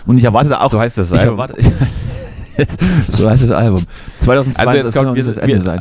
Und 0.07 0.19
ich 0.19 0.25
erwarte 0.25 0.61
auch. 0.61 0.71
So 0.71 0.81
heißt 0.81 0.99
das 0.99 1.13
Album. 1.13 1.39
Erwarte, 1.39 1.55
so 3.09 3.29
heißt 3.29 3.43
das 3.43 3.51
Album. 3.51 3.85
2020 4.21 4.67
also 4.67 4.87
jetzt 4.87 4.95
kommt, 4.95 5.19
das 5.19 5.37
Ende 5.37 5.61
sein. 5.61 5.81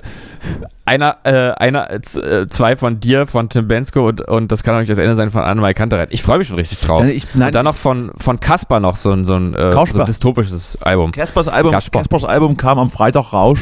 Einer, 0.85 1.17
äh, 1.23 1.51
einer, 1.51 1.91
äh, 1.91 2.47
zwei 2.47 2.75
von 2.75 2.99
dir, 2.99 3.27
von 3.27 3.49
Tim 3.49 3.67
Bensko 3.67 4.07
und, 4.07 4.21
und 4.21 4.51
das 4.51 4.63
kann 4.63 4.75
auch 4.75 4.79
nicht 4.79 4.89
das 4.89 4.97
Ende 4.97 5.15
sein 5.15 5.31
von 5.31 5.41
Annemai 5.41 5.73
Kantereit. 5.73 6.09
Ich 6.11 6.23
freue 6.23 6.37
mich 6.37 6.47
schon 6.47 6.57
richtig 6.57 6.79
drauf. 6.79 7.03
Ich, 7.03 7.35
nein, 7.35 7.47
und 7.47 7.55
dann 7.55 7.65
noch 7.65 7.75
von, 7.75 8.11
von 8.17 8.39
Kasper 8.39 8.79
noch 8.79 8.95
so 8.95 9.11
ein, 9.11 9.25
so 9.25 9.35
ein, 9.35 9.53
äh, 9.55 9.71
so 9.71 9.99
ein 9.99 10.05
dystopisches 10.05 10.81
Album. 10.81 11.11
Kaspers 11.11 11.47
Album, 11.47 11.71
Kaspers 11.71 12.23
Album 12.23 12.55
kam 12.55 12.79
am 12.79 12.89
Freitag 12.89 13.33
raus. 13.33 13.59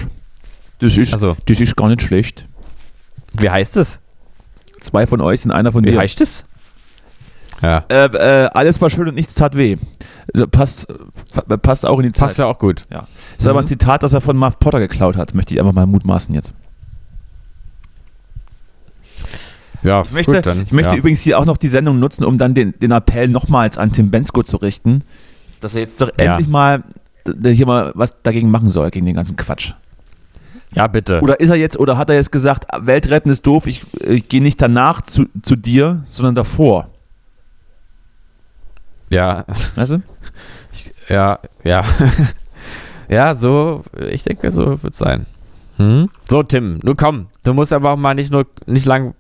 Das 0.80 0.98
ist, 0.98 1.14
also. 1.14 1.38
das 1.46 1.60
ist 1.60 1.76
gar 1.76 1.88
nicht 1.88 2.02
schlecht. 2.02 2.48
Wie 3.34 3.50
heißt 3.50 3.78
es? 3.78 4.00
Zwei 4.82 5.08
von 5.08 5.22
euch 5.22 5.42
sind 5.42 5.52
einer 5.52 5.72
von 5.72 5.84
Wie 5.84 5.88
dir. 5.88 5.94
Wie 5.94 6.00
heißt 6.00 6.22
es? 6.22 6.46
Ja. 7.62 7.86
Äh, 7.90 8.06
äh, 8.06 8.50
alles 8.54 8.82
war 8.82 8.90
schön 8.90 9.08
und 9.08 9.16
nichts 9.16 9.36
tat 9.36 9.56
weh. 9.56 9.78
Also 10.34 10.48
passt, 10.48 10.88
passt 11.62 11.86
auch 11.86 12.00
in 12.00 12.04
die 12.04 12.12
Zeit. 12.12 12.28
Passt 12.28 12.40
ja 12.40 12.46
auch 12.46 12.60
gut. 12.60 12.86
Ja. 12.92 13.08
Ist 13.38 13.44
mhm. 13.44 13.52
aber 13.52 13.60
ein 13.62 13.68
Zitat, 13.68 14.04
das 14.04 14.14
er 14.14 14.22
von 14.22 14.36
Marv 14.36 14.60
Potter 14.60 14.80
geklaut 14.80 15.16
hat. 15.16 15.34
Möchte 15.34 15.54
ich 15.54 15.60
einfach 15.60 15.74
mal 15.74 15.86
mutmaßen 15.86 16.36
jetzt. 16.36 16.54
Ja, 19.84 20.02
ich 20.02 20.12
möchte, 20.12 20.34
gut, 20.34 20.46
dann, 20.46 20.64
ich 20.64 20.72
möchte 20.72 20.94
ja. 20.94 20.98
übrigens 20.98 21.22
hier 21.22 21.40
auch 21.40 21.46
noch 21.46 21.58
die 21.58 21.68
Sendung 21.68 22.00
nutzen, 22.00 22.26
um 22.26 22.38
dann 22.38 22.56
den, 22.56 22.74
den 22.80 22.92
Appell 22.92 23.28
nochmals 23.28 23.78
an 23.78 23.92
Tim 23.92 24.10
Bensko 24.10 24.42
zu 24.42 24.58
richten, 24.58 25.04
dass 25.62 25.76
er 25.76 25.82
jetzt 25.82 26.02
doch 26.02 26.10
ja. 26.20 26.34
endlich 26.34 26.48
mal 26.48 26.84
hier 27.44 27.66
mal 27.66 27.92
was 27.96 28.22
dagegen 28.24 28.50
machen 28.50 28.70
soll, 28.70 28.90
gegen 28.92 29.06
den 29.06 29.16
ganzen 29.16 29.36
Quatsch. 29.36 29.74
Ja, 30.74 30.88
bitte. 30.88 31.22
Oder 31.22 31.40
ist 31.40 31.50
er 31.50 31.56
jetzt, 31.56 31.78
oder 31.80 31.98
hat 31.98 32.10
er 32.10 32.16
jetzt 32.16 32.32
gesagt, 32.32 32.66
Weltretten 32.78 33.32
ist 33.32 33.46
doof, 33.48 33.68
ich, 33.68 33.82
ich 34.02 34.28
gehe 34.28 34.42
nicht 34.42 34.62
danach 34.62 35.02
zu, 35.02 35.26
zu 35.42 35.56
dir, 35.56 36.04
sondern 36.08 36.36
davor? 36.36 36.90
Ja. 39.10 39.46
Weißt 39.76 39.94
du? 39.94 40.02
Ich, 40.74 40.92
ja, 41.08 41.40
ja. 41.64 41.84
ja, 43.08 43.36
so, 43.36 43.84
ich 44.12 44.24
denke, 44.24 44.52
so 44.52 44.82
wird 44.84 44.94
es 44.94 45.00
sein. 45.00 45.26
Hm? 45.78 46.10
So, 46.30 46.44
Tim, 46.44 46.80
nur 46.84 46.96
komm. 46.96 47.28
Du 47.44 47.54
musst 47.54 47.74
aber 47.74 47.92
auch 47.92 47.98
mal 47.98 48.16
nicht 48.16 48.32
nur 48.32 48.46
nicht 48.66 48.86
lang 48.86 49.14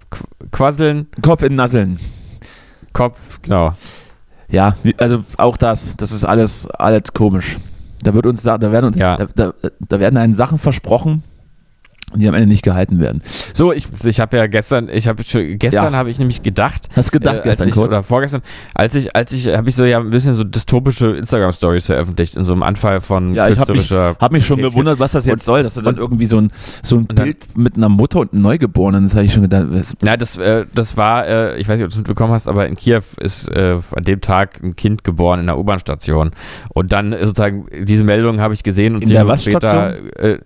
quasseln. 0.52 1.08
Kopf 1.22 1.43
in 1.43 1.56
Nasseln. 1.56 2.00
Kopf, 2.93 3.41
genau. 3.41 3.74
Ja, 4.48 4.76
also 4.98 5.24
auch 5.38 5.58
das, 5.58 5.98
das 5.98 6.12
ist 6.12 6.24
alles, 6.24 6.68
alles 6.72 7.14
komisch. 7.14 7.58
Da 8.04 8.14
wird 8.14 8.26
uns, 8.26 8.43
da 8.43 8.60
werden 8.62 8.86
uns, 8.86 8.96
ja. 8.96 9.18
da, 9.18 9.26
da, 9.36 9.54
da 9.80 10.00
werden 10.00 10.18
einen 10.18 10.34
Sachen 10.34 10.60
versprochen, 10.60 11.24
die 12.14 12.28
am 12.28 12.34
Ende 12.34 12.47
nicht 12.47 12.64
gehalten 12.64 12.99
werden. 12.99 13.22
So, 13.53 13.74
ich, 13.74 13.88
ich 14.03 14.20
habe 14.20 14.38
ja 14.38 14.47
gestern, 14.47 14.89
ich 14.89 15.08
habe 15.08 15.24
gestern 15.24 15.93
ja. 15.93 15.99
habe 15.99 16.10
ich 16.10 16.20
nämlich 16.20 16.43
gedacht, 16.43 16.88
hast 16.95 17.12
gedacht 17.12 17.39
äh, 17.39 17.43
gestern 17.43 17.68
ich, 17.68 17.74
kurz 17.74 17.91
oder 17.91 18.03
vorgestern, 18.03 18.41
als 18.74 18.95
ich 18.95 19.16
als 19.16 19.34
ich 19.34 19.47
habe 19.47 19.68
ich 19.70 19.76
so 19.76 19.86
ja 19.86 19.99
ein 19.99 20.12
bisschen 20.12 20.34
so 20.34 20.43
dystopische 20.43 21.08
Instagram 21.12 21.51
Stories 21.51 21.88
veröffentlicht 21.88 22.36
in 22.36 22.43
so 22.43 22.53
einem 22.53 22.64
Anfall 22.64 23.01
von 23.01 23.34
ja, 23.34 23.49
ich 23.49 23.60
habe 23.60 23.74
mich, 23.74 23.91
hab 23.91 24.32
mich 24.32 24.45
schon 24.45 24.62
gewundert, 24.62 24.99
was 24.99 25.14
das 25.14 25.26
jetzt 25.26 25.34
und, 25.34 25.41
soll, 25.41 25.64
dass 25.64 25.74
du 25.74 25.82
dann 25.82 25.97
irgendwie 25.97 26.26
so 26.26 26.39
ein 26.39 26.51
so 26.84 26.97
ein 26.97 27.08
Bild 27.08 27.43
dann, 27.53 27.64
mit 27.64 27.76
einer 27.76 27.89
Mutter 27.89 28.20
und 28.20 28.34
einem 28.34 28.43
Neugeborenen, 28.43 29.03
das 29.03 29.16
habe 29.16 29.26
ich 29.26 29.34
schon 29.34 29.43
gedacht. 29.43 29.66
Was, 29.70 29.95
ja, 30.03 30.16
das 30.16 30.38
äh, 30.38 30.66
das 30.74 30.97
war, 30.97 31.28
äh, 31.28 31.58
ich 31.58 31.68
weiß 31.68 31.78
nicht, 31.78 31.86
ob 31.86 31.89
du 31.89 31.95
es 31.95 31.97
mitbekommen 31.97 32.34
hast, 32.34 32.47
aber 32.47 32.68
in 32.68 32.76
Kiew 32.76 33.01
ist 33.20 33.49
äh, 33.49 33.80
an 33.95 34.03
dem 34.03 34.22
Tag 34.22 34.62
ein 34.64 34.76
Kind 34.76 35.03
geboren 35.03 35.39
in 35.39 35.47
der 35.47 35.58
U-Bahn-Station 35.58 36.32
und 36.74 36.91
dann 36.91 37.12
sozusagen 37.12 37.66
diese 37.84 38.03
Meldung 38.03 38.41
habe 38.41 38.53
ich 38.53 38.64
gesehen 38.64 38.95
und 38.95 39.03
in 39.03 39.10
der 39.10 39.28
was 39.28 39.43
später 39.43 39.95
äh, 40.18 40.39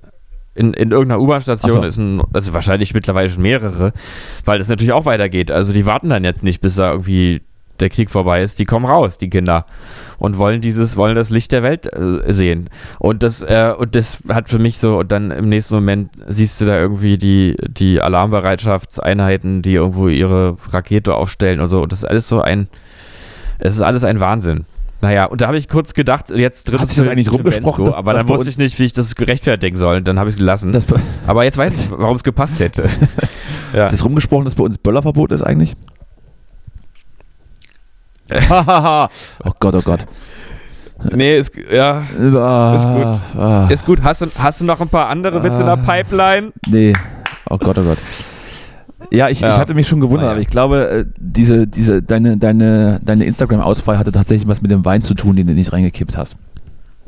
in, 0.60 0.74
in 0.74 0.91
irgendeiner 0.91 1.22
U-Bahn-Station 1.22 1.72
so. 1.72 1.84
ist 1.84 1.97
ein, 1.97 2.22
also 2.34 2.53
wahrscheinlich 2.53 2.93
mittlerweile 2.93 3.30
schon 3.30 3.41
mehrere, 3.41 3.93
weil 4.43 4.60
das 4.60 4.68
natürlich 4.68 4.91
auch 4.91 5.05
weitergeht. 5.05 5.51
Also 5.51 5.72
die 5.72 5.86
warten 5.86 6.10
dann 6.10 6.26
jetzt 6.26 6.43
nicht, 6.43 6.60
bis 6.60 6.76
da 6.76 6.91
irgendwie 6.91 7.41
der 7.80 7.89
Krieg 7.89 8.10
vorbei 8.10 8.43
ist, 8.43 8.60
die 8.60 8.66
kommen 8.66 8.86
raus, 8.86 9.18
die 9.18 9.30
Kinder 9.30 9.66
und 10.18 10.38
wollen 10.38 10.60
dieses, 10.60 10.97
wollen 10.97 11.16
das 11.16 11.30
Licht 11.30 11.53
der 11.53 11.64
Welt 11.64 11.86
äh, 11.93 12.34
sehen. 12.34 12.70
Und 12.99 13.24
das, 13.24 13.41
äh, 13.41 13.74
und 13.78 13.95
das 13.95 14.24
hat 14.28 14.49
für 14.49 14.60
mich 14.60 14.80
so, 14.80 14.99
und 14.99 15.14
dann 15.14 15.32
im 15.32 15.47
nächsten 15.47 15.76
Moment 15.76 16.12
siehst 16.28 16.60
du 16.60 16.66
da 16.66 16.78
irgendwie 16.78 17.18
die, 17.18 17.55
die 17.70 18.01
Alarmbereitschaftseinheiten, 18.01 19.62
die 19.62 19.76
irgendwo 19.76 20.10
ihre 20.10 20.57
Rakete 20.72 21.16
aufstellen 21.16 21.62
und 21.62 21.70
so. 21.70 21.84
Und 21.84 21.93
das 21.93 21.99
ist 21.99 22.05
alles 22.05 22.28
so 22.28 22.41
ein, 22.41 22.68
es 23.60 23.76
ist 23.76 23.82
alles 23.82 24.03
ein 24.03 24.20
Wahnsinn. 24.20 24.66
Naja, 25.02 25.26
und 25.26 25.39
da 25.39 25.47
habe 25.47 25.58
ich 25.58 25.70
kurz 25.70 25.93
gedacht, 25.93 26.30
jetzt 26.30 26.70
drin. 26.70 26.80
Hast 26.80 26.97
du 26.97 27.04
das 27.04 27.12
eigentlich 27.12 27.32
rumgesprochen? 27.32 27.86
Bensko, 27.86 27.97
aber 27.97 28.14
dann 28.14 28.28
wusste 28.28 28.50
ich 28.50 28.58
nicht, 28.58 28.78
wie 28.80 28.86
ich 28.86 28.93
das 28.93 29.16
gerechtfertigen 29.16 29.78
soll. 29.78 30.02
Dann 30.02 30.20
habe 30.20 30.30
ich 30.30 30.36
es 30.36 30.39
gelassen. 30.39 30.78
aber 31.26 31.45
jetzt 31.45 31.58
weiß 31.58 31.86
ich, 31.86 31.91
warum 31.91 32.18
es 32.18 32.24
gepasst 32.24 32.60
hätte. 32.60 32.89
ja. 33.74 33.86
Ist 33.86 33.93
das 33.93 34.04
rumgesprochen, 34.04 34.45
dass 34.45 34.56
bei 34.56 34.64
uns 34.64 34.78
Böllerverbot 34.78 35.32
ist 35.32 35.41
eigentlich? 35.41 35.76
oh 38.50 39.52
Gott, 39.60 39.76
oh 39.76 39.82
Gott. 39.82 40.06
Nee, 41.14 41.39
ist, 41.39 41.52
ja, 41.72 42.04
ah, 42.36 42.76
ist 42.76 42.84
gut. 42.84 43.41
Ah. 43.41 43.68
Ist 43.70 43.86
gut. 43.86 44.04
Hast 44.04 44.22
du, 44.22 44.28
hast 44.38 44.60
du 44.60 44.66
noch 44.66 44.82
ein 44.82 44.89
paar 44.89 45.08
andere 45.08 45.41
Witze 45.43 45.62
in 45.62 45.66
der 45.66 45.78
Pipeline? 45.78 46.52
Nee. 46.68 46.93
Oh 47.50 47.58
Gott, 47.58 47.78
oh 47.78 47.84
Gott. 47.84 47.97
Ja, 49.12 49.30
ich, 49.30 49.39
ja. 49.39 49.54
ich 49.54 49.60
hatte 49.60 49.74
mich 49.74 49.88
schon 49.88 50.02
gewundert, 50.02 50.28
ja. 50.28 50.32
aber 50.32 50.41
ich 50.41 50.47
glaube, 50.47 50.89
äh, 50.89 51.06
diese, 51.18 51.68
diese, 51.68 52.02
deine, 52.02 52.38
deine, 52.38 53.00
deine 53.04 53.26
Instagram-Ausfall 53.26 53.97
hatte 53.97 54.12
tatsächlich 54.12 54.47
was 54.47 54.62
mit 54.62 54.72
dem 54.72 54.86
Wein 54.86 55.02
zu 55.02 55.14
tun, 55.14 55.36
den 55.36 55.47
du 55.47 55.54
nicht 55.54 55.74
reingekippt 55.74 56.18
hast. 56.18 56.36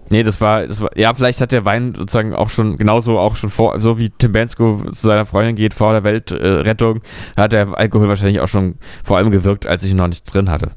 Nee, 0.10 0.24
das 0.24 0.42
war, 0.42 0.68
das 0.68 0.82
war, 0.82 0.98
ja, 0.98 1.14
vielleicht 1.14 1.40
hat 1.40 1.54
der 1.54 1.64
Wein 1.64 1.94
sozusagen 1.98 2.34
auch 2.34 2.50
schon, 2.50 2.78
genauso 2.78 3.18
auch 3.18 3.38
schon 3.38 3.50
vor, 3.50 3.80
so 3.80 3.98
wie 3.98 4.10
Tim 4.10 4.34
Bensko 4.34 4.82
zu 4.92 5.08
seiner 5.08 5.26
Freundin 5.26 5.56
geht 5.56 5.74
vor 5.74 5.94
der 5.94 6.04
Weltrettung, 6.04 6.98
äh, 7.38 7.42
hat 7.42 7.54
der 7.54 7.78
Alkohol 7.78 8.10
wahrscheinlich 8.10 8.42
auch 8.42 8.50
schon 8.50 8.76
vor 9.06 9.18
allem 9.18 9.32
gewirkt, 9.32 9.66
als 9.68 9.86
ich 9.86 9.92
ihn 9.92 9.98
noch 9.98 10.08
nicht 10.08 10.26
drin 10.34 10.50
hatte. 10.50 10.72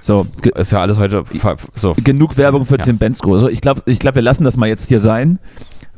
So, 0.00 0.26
ist 0.54 0.70
ja 0.70 0.80
alles 0.80 0.98
heute 0.98 1.24
so. 1.74 1.94
Genug 2.04 2.36
Werbung 2.36 2.64
für 2.64 2.76
ja. 2.76 2.84
Tim 2.84 2.98
Bensko. 2.98 3.32
Also 3.32 3.48
ich 3.48 3.60
glaube, 3.60 3.82
ich 3.86 3.98
glaub, 3.98 4.14
wir 4.14 4.22
lassen 4.22 4.44
das 4.44 4.56
mal 4.56 4.68
jetzt 4.68 4.88
hier 4.88 5.00
sein. 5.00 5.40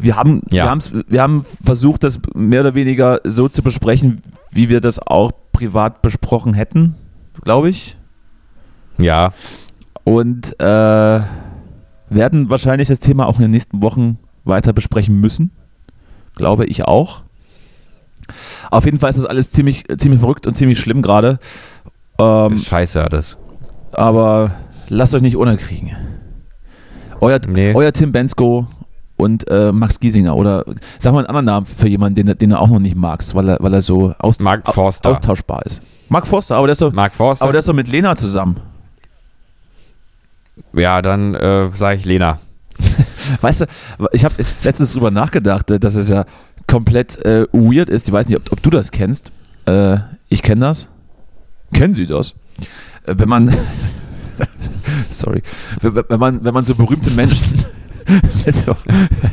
Wir 0.01 0.17
haben, 0.17 0.43
ja. 0.51 0.75
wir, 0.75 1.05
wir 1.09 1.23
haben 1.23 1.45
versucht, 1.63 2.03
das 2.03 2.19
mehr 2.35 2.61
oder 2.61 2.75
weniger 2.75 3.21
so 3.25 3.49
zu 3.49 3.63
besprechen, 3.63 4.23
wie 4.51 4.69
wir 4.69 4.81
das 4.81 4.99
auch 4.99 5.33
privat 5.53 6.03
besprochen 6.03 6.55
hätten, 6.55 6.97
glaube 7.43 7.69
ich. 7.69 7.97
Ja. 8.99 9.33
Und 10.05 10.59
äh, 10.61 11.21
werden 12.11 12.51
wahrscheinlich 12.51 12.89
das 12.89 13.01
Thema 13.01 13.27
auch 13.27 13.37
in 13.37 13.43
den 13.43 13.51
nächsten 13.51 13.83
Wochen 13.83 14.19
weiter 14.45 14.73
besprechen 14.73 15.21
müssen. 15.21 15.51
Glaube 16.35 16.67
ich 16.67 16.85
auch. 16.85 17.23
Auf 18.71 18.85
jeden 18.85 18.99
Fall 18.99 19.11
ist 19.11 19.19
das 19.19 19.27
alles 19.27 19.51
ziemlich, 19.51 19.85
ziemlich 19.99 20.21
verrückt 20.21 20.47
und 20.47 20.55
ziemlich 20.55 20.79
schlimm 20.79 21.03
gerade. 21.03 21.39
Ähm, 22.19 22.57
scheiße 22.57 23.03
alles. 23.03 23.37
Aber 23.93 24.53
lasst 24.89 25.15
euch 25.15 25.23
nicht 25.23 25.37
unterkriegen. 25.37 25.97
Euer, 27.21 27.41
nee. 27.49 27.75
euer 27.75 27.93
Tim 27.93 28.13
Bensko 28.13 28.67
und 29.21 29.49
äh, 29.49 29.73
Max 29.73 30.01
Giesinger 30.01 30.35
oder 30.35 30.65
sag 30.99 31.13
mal 31.13 31.21
einen 31.21 31.29
anderen 31.29 31.47
Namen 31.47 31.67
für 31.67 31.89
jemanden, 31.89 32.27
den, 32.27 32.39
den 32.39 32.51
du 32.51 32.59
auch 32.59 32.69
noch 32.69 32.79
nicht 32.79 32.97
magst, 32.97 33.35
weil 33.35 33.49
er, 33.49 33.59
weil 33.61 33.73
er 33.73 33.81
so 33.81 34.15
aus, 34.19 34.41
Mark 34.41 34.67
Forster. 34.73 35.11
austauschbar 35.11 35.65
ist. 35.67 35.83
Mark 36.09 36.27
Forster, 36.27 36.57
aber 36.57 36.67
der 36.67 36.73
ist 36.73 36.79
so, 36.79 36.91
Mark 36.91 37.15
Forster. 37.15 37.45
Aber 37.45 37.53
der 37.53 37.61
ist 37.61 37.67
so 37.67 37.73
mit 37.73 37.89
Lena 37.89 38.17
zusammen. 38.17 38.57
Ja, 40.73 41.01
dann 41.03 41.35
äh, 41.35 41.71
sage 41.71 41.99
ich 41.99 42.05
Lena. 42.05 42.39
weißt 43.41 43.63
du, 43.63 43.67
ich 44.13 44.25
habe 44.25 44.35
letztens 44.65 44.93
drüber 44.93 45.11
nachgedacht, 45.11 45.71
äh, 45.71 45.79
dass 45.79 45.95
es 45.95 46.09
ja 46.09 46.25
komplett 46.67 47.25
äh, 47.25 47.47
weird 47.53 47.91
ist. 47.91 48.09
Ich 48.09 48.13
weiß 48.13 48.27
nicht, 48.29 48.39
ob, 48.39 48.53
ob 48.53 48.63
du 48.63 48.71
das 48.71 48.91
kennst. 48.91 49.33
Äh, 49.67 49.99
ich 50.29 50.43
kenne 50.43 50.63
das. 50.63 50.89
Kennen 51.73 51.95
Sie 51.95 52.07
das? 52.07 52.35
Äh, 53.05 53.15
wenn 53.19 53.29
man 53.29 53.55
Sorry. 55.11 55.43
Wenn 55.81 56.19
man, 56.19 56.45
wenn 56.45 56.55
man 56.55 56.65
so 56.65 56.75
berühmte 56.75 57.11
Menschen. 57.11 57.65
Also, 58.47 58.75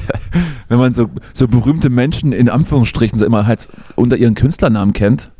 wenn 0.67 0.77
man 0.79 0.93
so, 0.93 1.09
so 1.33 1.47
berühmte 1.47 1.89
Menschen 1.89 2.33
in 2.33 2.49
Anführungsstrichen 2.49 3.17
so 3.19 3.25
immer 3.25 3.45
halt 3.47 3.67
unter 3.95 4.17
ihren 4.17 4.35
Künstlernamen 4.35 4.93
kennt 4.93 5.31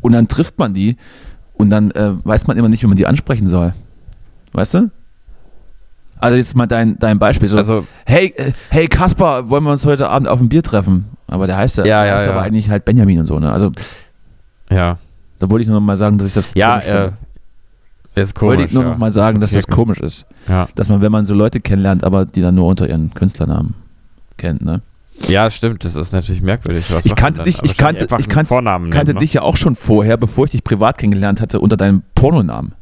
und 0.00 0.12
dann 0.12 0.28
trifft 0.28 0.58
man 0.58 0.72
die 0.72 0.96
und 1.54 1.70
dann 1.70 1.90
äh, 1.92 2.12
weiß 2.24 2.46
man 2.46 2.56
immer 2.56 2.68
nicht, 2.68 2.82
wie 2.82 2.86
man 2.86 2.96
die 2.96 3.06
ansprechen 3.06 3.46
soll. 3.46 3.74
Weißt 4.52 4.74
du? 4.74 4.90
Also 6.18 6.36
jetzt 6.38 6.54
mal 6.56 6.66
dein, 6.66 6.98
dein 6.98 7.18
Beispiel. 7.18 7.48
So, 7.48 7.56
Also- 7.58 7.86
hey, 8.06 8.32
äh, 8.36 8.52
hey 8.70 8.86
Kaspar, 8.86 9.50
wollen 9.50 9.64
wir 9.64 9.72
uns 9.72 9.84
heute 9.84 10.08
Abend 10.08 10.28
auf 10.28 10.40
ein 10.40 10.48
Bier 10.48 10.62
treffen? 10.62 11.06
Aber 11.26 11.46
der 11.46 11.56
heißt 11.56 11.78
ja, 11.78 11.84
Ja, 11.84 12.04
ja, 12.06 12.14
heißt 12.14 12.26
ja. 12.26 12.32
aber 12.32 12.42
eigentlich 12.42 12.70
halt 12.70 12.84
Benjamin 12.84 13.18
und 13.18 13.26
so. 13.26 13.38
Ne? 13.38 13.50
Also 13.52 13.72
Ja. 14.70 14.98
da 15.40 15.50
wollte 15.50 15.62
ich 15.62 15.68
nur 15.68 15.78
noch 15.80 15.86
mal 15.86 15.96
sagen, 15.96 16.16
dass 16.18 16.26
ich 16.28 16.32
das 16.34 16.48
Ja, 16.54 16.78
äh, 16.78 17.10
ist 18.24 18.34
komisch. 18.34 18.48
wollte 18.58 18.64
ich 18.64 18.72
nur 18.72 18.82
ja. 18.84 18.90
noch 18.90 18.98
mal 18.98 19.10
sagen, 19.10 19.40
dass 19.40 19.52
das 19.52 19.66
komisch 19.66 20.00
ist. 20.00 20.26
Ja. 20.48 20.68
Dass 20.74 20.88
man, 20.88 21.00
wenn 21.00 21.12
man 21.12 21.24
so 21.24 21.34
Leute 21.34 21.60
kennenlernt, 21.60 22.02
aber 22.04 22.24
die 22.24 22.40
dann 22.40 22.54
nur 22.54 22.66
unter 22.66 22.88
ihren 22.88 23.12
Künstlernamen 23.14 23.74
kennt, 24.36 24.62
ne? 24.64 24.80
ja, 25.28 25.48
stimmt, 25.50 25.82
das 25.84 25.96
ist 25.96 26.12
natürlich 26.12 26.42
merkwürdig. 26.42 26.92
Was 26.94 27.06
Ich 27.06 27.14
kannte 27.14 27.38
dann? 27.38 27.44
dich- 27.44 27.62
ich 27.62 27.76
kannte- 27.78 28.06
ich 28.18 28.28
kannte- 28.28 28.48
Vornamen 28.48 28.90
kannte 28.90 29.12
nennen, 29.12 29.20
dich 29.20 29.32
ja 29.32 29.42
auch 29.42 29.56
schon 29.56 29.74
vorher, 29.74 30.16
bevor 30.18 30.44
ich 30.44 30.50
dich 30.50 30.62
privat 30.64 30.98
kennengelernt 30.98 31.40
hatte, 31.40 31.58
unter 31.60 31.76
deinem 31.78 32.02
Pornonamen. 32.14 32.74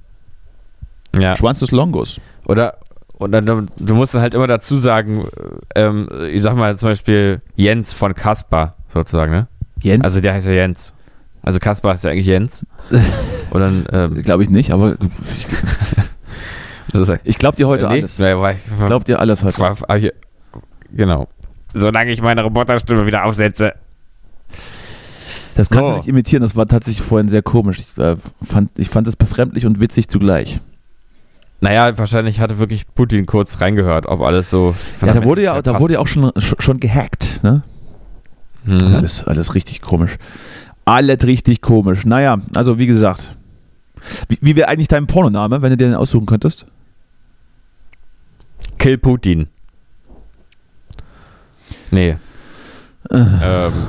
ne? 1.12 1.22
Ja. 1.22 1.36
Schwanzus 1.36 1.70
Longus. 1.70 2.20
Oder, 2.46 2.78
oder 3.18 3.40
du, 3.40 3.66
du 3.78 3.94
musst 3.94 4.14
dann 4.14 4.20
halt 4.22 4.34
immer 4.34 4.48
dazu 4.48 4.78
sagen, 4.78 5.24
ähm, 5.76 6.08
ich 6.30 6.42
sag 6.42 6.56
mal 6.56 6.76
zum 6.76 6.88
Beispiel 6.88 7.40
Jens 7.54 7.92
von 7.92 8.14
Kaspar, 8.14 8.74
sozusagen, 8.88 9.30
ne? 9.30 9.46
Jens? 9.80 10.04
Also 10.04 10.20
der 10.20 10.34
heißt 10.34 10.46
ja 10.48 10.52
Jens. 10.54 10.92
Also 11.44 11.58
Kaspar 11.58 11.92
heißt 11.92 12.04
ja 12.04 12.10
eigentlich 12.10 12.26
Jens. 12.26 12.66
Und 13.50 13.60
dann, 13.60 13.86
ähm, 13.92 14.22
glaube 14.22 14.42
ich 14.42 14.50
nicht, 14.50 14.72
aber 14.72 14.96
ich, 15.38 15.46
ist, 17.00 17.12
ich 17.24 17.38
glaube 17.38 17.56
dir 17.56 17.68
heute 17.68 17.86
nee, 17.88 17.98
alles. 17.98 18.18
Ich 18.18 18.86
glaube 18.86 19.04
dir 19.04 19.20
alles 19.20 19.44
heute. 19.44 20.12
Genau. 20.92 21.28
Solange 21.74 22.12
ich 22.12 22.22
meine 22.22 22.42
Roboterstimme 22.42 23.06
wieder 23.06 23.24
aufsetze. 23.24 23.74
Das 25.54 25.70
kannst 25.70 25.86
So. 25.86 25.90
du 25.92 25.96
nicht 25.98 26.08
imitieren, 26.08 26.42
das 26.42 26.56
war 26.56 26.66
tatsächlich 26.66 27.04
vorhin 27.04 27.28
sehr 27.28 27.42
komisch. 27.42 27.78
Ich, 27.78 27.98
äh, 27.98 28.16
fand, 28.42 28.70
ich 28.78 28.88
fand 28.88 29.06
es 29.06 29.16
befremdlich 29.16 29.66
und 29.66 29.80
witzig 29.80 30.08
zugleich. 30.08 30.60
Naja, 31.60 31.96
wahrscheinlich 31.96 32.40
hatte 32.40 32.58
wirklich 32.58 32.86
Putin 32.94 33.26
kurz 33.26 33.60
reingehört, 33.60 34.06
ob 34.06 34.20
alles 34.22 34.50
so. 34.50 34.74
Ja, 35.00 35.12
da 35.12 35.24
wurde 35.24 35.42
ja, 35.42 35.62
da 35.62 35.78
wurde 35.80 35.94
ja 35.94 35.98
auch 36.00 36.08
schon, 36.08 36.32
schon 36.38 36.60
schon 36.60 36.80
gehackt, 36.80 37.42
ne? 37.42 37.62
Mhm. 38.64 38.94
Alles, 38.94 39.24
alles 39.24 39.54
richtig 39.54 39.80
komisch. 39.80 40.16
Alles 40.84 41.24
richtig 41.24 41.60
komisch. 41.62 42.04
Naja, 42.04 42.38
also 42.54 42.78
wie 42.78 42.86
gesagt. 42.86 43.36
Wie, 44.28 44.38
wie 44.42 44.56
wäre 44.56 44.68
eigentlich 44.68 44.88
dein 44.88 45.06
Pornoname, 45.06 45.62
wenn 45.62 45.70
du 45.70 45.76
dir 45.76 45.86
den 45.88 45.94
aussuchen 45.94 46.26
könntest? 46.26 46.66
Kill 48.78 48.98
Putin. 48.98 49.48
Nee. 51.90 52.16
ähm, 53.10 53.72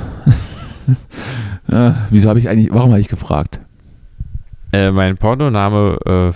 Äh, 1.68 1.90
wieso 2.10 2.28
habe 2.28 2.38
ich 2.38 2.48
eigentlich, 2.48 2.68
warum 2.72 2.90
habe 2.92 3.00
ich 3.00 3.08
gefragt? 3.08 3.58
äh, 4.72 4.92
mein 4.92 5.16
Pornoname, 5.16 5.98
äh, 6.06 6.32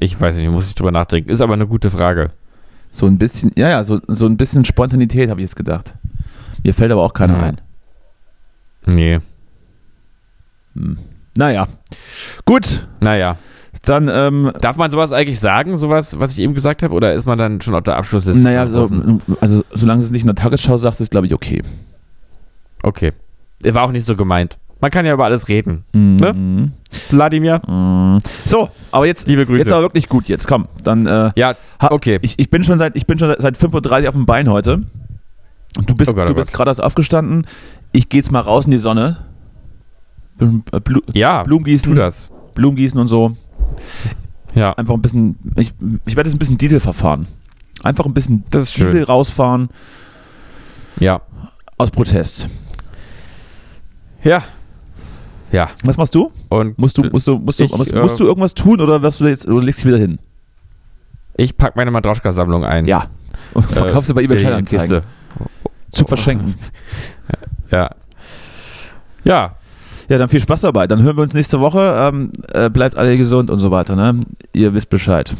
ich 0.00 0.20
weiß 0.20 0.36
nicht, 0.38 0.50
muss 0.50 0.66
ich 0.66 0.74
drüber 0.74 0.90
nachdenken. 0.90 1.30
Ist 1.30 1.40
aber 1.40 1.52
eine 1.52 1.68
gute 1.68 1.88
Frage. 1.90 2.30
So 2.90 3.06
ein 3.06 3.16
bisschen, 3.16 3.52
ja, 3.56 3.68
ja, 3.68 3.84
so, 3.84 4.00
so 4.08 4.26
ein 4.26 4.36
bisschen 4.36 4.64
Spontanität 4.64 5.30
habe 5.30 5.40
ich 5.40 5.44
jetzt 5.44 5.54
gedacht. 5.56 5.94
Mir 6.64 6.74
fällt 6.74 6.90
aber 6.90 7.02
auch 7.04 7.12
keiner 7.12 7.34
Ja. 7.36 7.42
ein. 7.44 7.60
Nee. 8.86 9.20
Hm. 10.76 10.98
Naja. 11.36 11.68
Gut, 12.44 12.86
Naja. 13.00 13.36
dann, 13.84 14.08
ähm, 14.12 14.52
Darf 14.60 14.76
man 14.76 14.90
sowas 14.90 15.12
eigentlich 15.12 15.38
sagen, 15.38 15.76
sowas, 15.76 16.18
was 16.18 16.32
ich 16.32 16.38
eben 16.40 16.54
gesagt 16.54 16.82
habe, 16.82 16.94
oder 16.94 17.12
ist 17.14 17.26
man 17.26 17.38
dann 17.38 17.60
schon 17.60 17.74
auf 17.74 17.82
der 17.82 17.96
Abschlussliste? 17.96 18.42
naja, 18.42 18.66
so, 18.66 18.88
also 19.40 19.62
solange 19.72 20.00
du 20.00 20.06
es 20.06 20.10
nicht 20.12 20.22
in 20.22 20.28
der 20.28 20.34
Tagesschau 20.34 20.76
sagst, 20.76 21.00
ist 21.00 21.10
glaube 21.10 21.26
ich 21.26 21.34
okay. 21.34 21.62
Okay. 22.82 23.12
War 23.62 23.84
auch 23.84 23.92
nicht 23.92 24.04
so 24.06 24.16
gemeint. 24.16 24.58
Man 24.80 24.90
kann 24.90 25.06
ja 25.06 25.14
über 25.14 25.24
alles 25.24 25.48
reden. 25.48 25.84
Mhm. 25.92 26.72
Wladimir? 27.10 27.60
Mhm. 27.66 28.20
So, 28.44 28.68
aber 28.92 29.06
jetzt, 29.06 29.26
Liebe 29.26 29.46
Grüße. 29.46 29.60
jetzt 29.60 29.72
aber 29.72 29.82
wirklich 29.82 30.08
gut, 30.08 30.28
jetzt 30.28 30.46
komm, 30.46 30.68
dann, 30.84 31.06
äh, 31.06 31.30
Ja, 31.36 31.54
okay. 31.80 32.18
Ich, 32.22 32.38
ich 32.38 32.50
bin 32.50 32.62
schon 32.64 32.78
seit 32.78 32.94
ich 32.96 33.06
bin 33.06 33.18
schon 33.18 33.34
seit 33.38 33.56
5.30 33.56 34.02
Uhr 34.02 34.08
auf 34.08 34.14
dem 34.14 34.26
Bein 34.26 34.50
heute. 34.50 34.82
Du 35.86 35.94
bist, 35.94 36.10
Oh 36.12 36.14
Gott, 36.14 36.24
oh 36.24 36.28
du 36.28 36.34
bist 36.34 36.52
gerade 36.52 36.70
erst 36.70 36.82
aufgestanden. 36.82 37.46
Ich 37.92 38.08
gehe 38.08 38.20
jetzt 38.20 38.30
mal 38.32 38.40
raus 38.40 38.66
in 38.66 38.70
die 38.70 38.78
Sonne. 38.78 39.18
Bl- 40.38 40.62
äh, 41.14 41.18
ja, 41.18 41.42
Blumen 41.42 41.64
gießen, 41.64 41.90
tu 41.90 41.94
das. 41.96 42.30
Blumen 42.54 42.76
gießen 42.76 42.98
und 43.00 43.08
so. 43.08 43.36
Ja. 44.54 44.72
Einfach 44.74 44.94
ein 44.94 45.02
bisschen. 45.02 45.36
Ich, 45.56 45.72
ich 46.06 46.16
werde 46.16 46.28
jetzt 46.28 46.36
ein 46.36 46.38
bisschen 46.38 46.58
Diesel 46.58 46.80
verfahren. 46.80 47.26
Einfach 47.82 48.06
ein 48.06 48.14
bisschen 48.14 48.44
Das 48.50 48.64
ist 48.64 48.76
Diesel 48.76 48.90
schön. 48.92 49.02
rausfahren 49.04 49.68
Ja. 50.98 51.20
aus 51.78 51.90
Protest. 51.90 52.48
Ja. 54.24 54.42
Ja. 55.52 55.70
Was 55.84 55.96
machst 55.96 56.14
du? 56.14 56.32
Und 56.48 56.78
Musst 56.78 56.98
du, 56.98 57.02
musst 57.04 57.26
du, 57.26 57.38
musst 57.38 57.60
du, 57.60 57.64
Ich, 57.64 57.76
musst, 57.76 57.92
äh, 57.92 58.00
musst 58.00 58.18
du 58.18 58.24
irgendwas 58.24 58.54
tun 58.54 58.80
oder 58.80 59.00
wirst 59.02 59.20
du 59.20 59.26
jetzt 59.26 59.46
oder 59.46 59.62
legst 59.64 59.80
dich 59.80 59.86
wieder 59.86 59.98
hin? 59.98 60.18
ich 61.38 61.56
pack 61.56 61.76
meine 61.76 61.90
Matroschka-Sammlung 61.90 62.64
ein. 62.64 62.86
Ja. 62.86 63.06
Und 63.52 63.66
verkaufst 63.66 64.08
du 64.10 64.14
bei 64.14 64.22
Äh, 64.22 64.24
eBay 64.24 64.38
Kleinanzeigen. 64.38 65.02
Zu 65.90 66.04
verschenken. 66.04 66.54
Ja. 67.70 67.90
Ja. 69.24 69.56
Ja, 70.08 70.18
dann 70.18 70.28
viel 70.28 70.40
Spaß 70.40 70.60
dabei. 70.62 70.86
Dann 70.86 71.02
hören 71.02 71.16
wir 71.16 71.22
uns 71.22 71.34
nächste 71.34 71.60
Woche. 71.60 71.80
Ähm, 71.98 72.32
äh, 72.52 72.70
bleibt 72.70 72.96
alle 72.96 73.16
gesund 73.16 73.50
und 73.50 73.58
so 73.58 73.70
weiter. 73.70 73.96
Ne? 73.96 74.20
Ihr 74.52 74.72
wisst 74.74 74.88
Bescheid, 74.90 75.34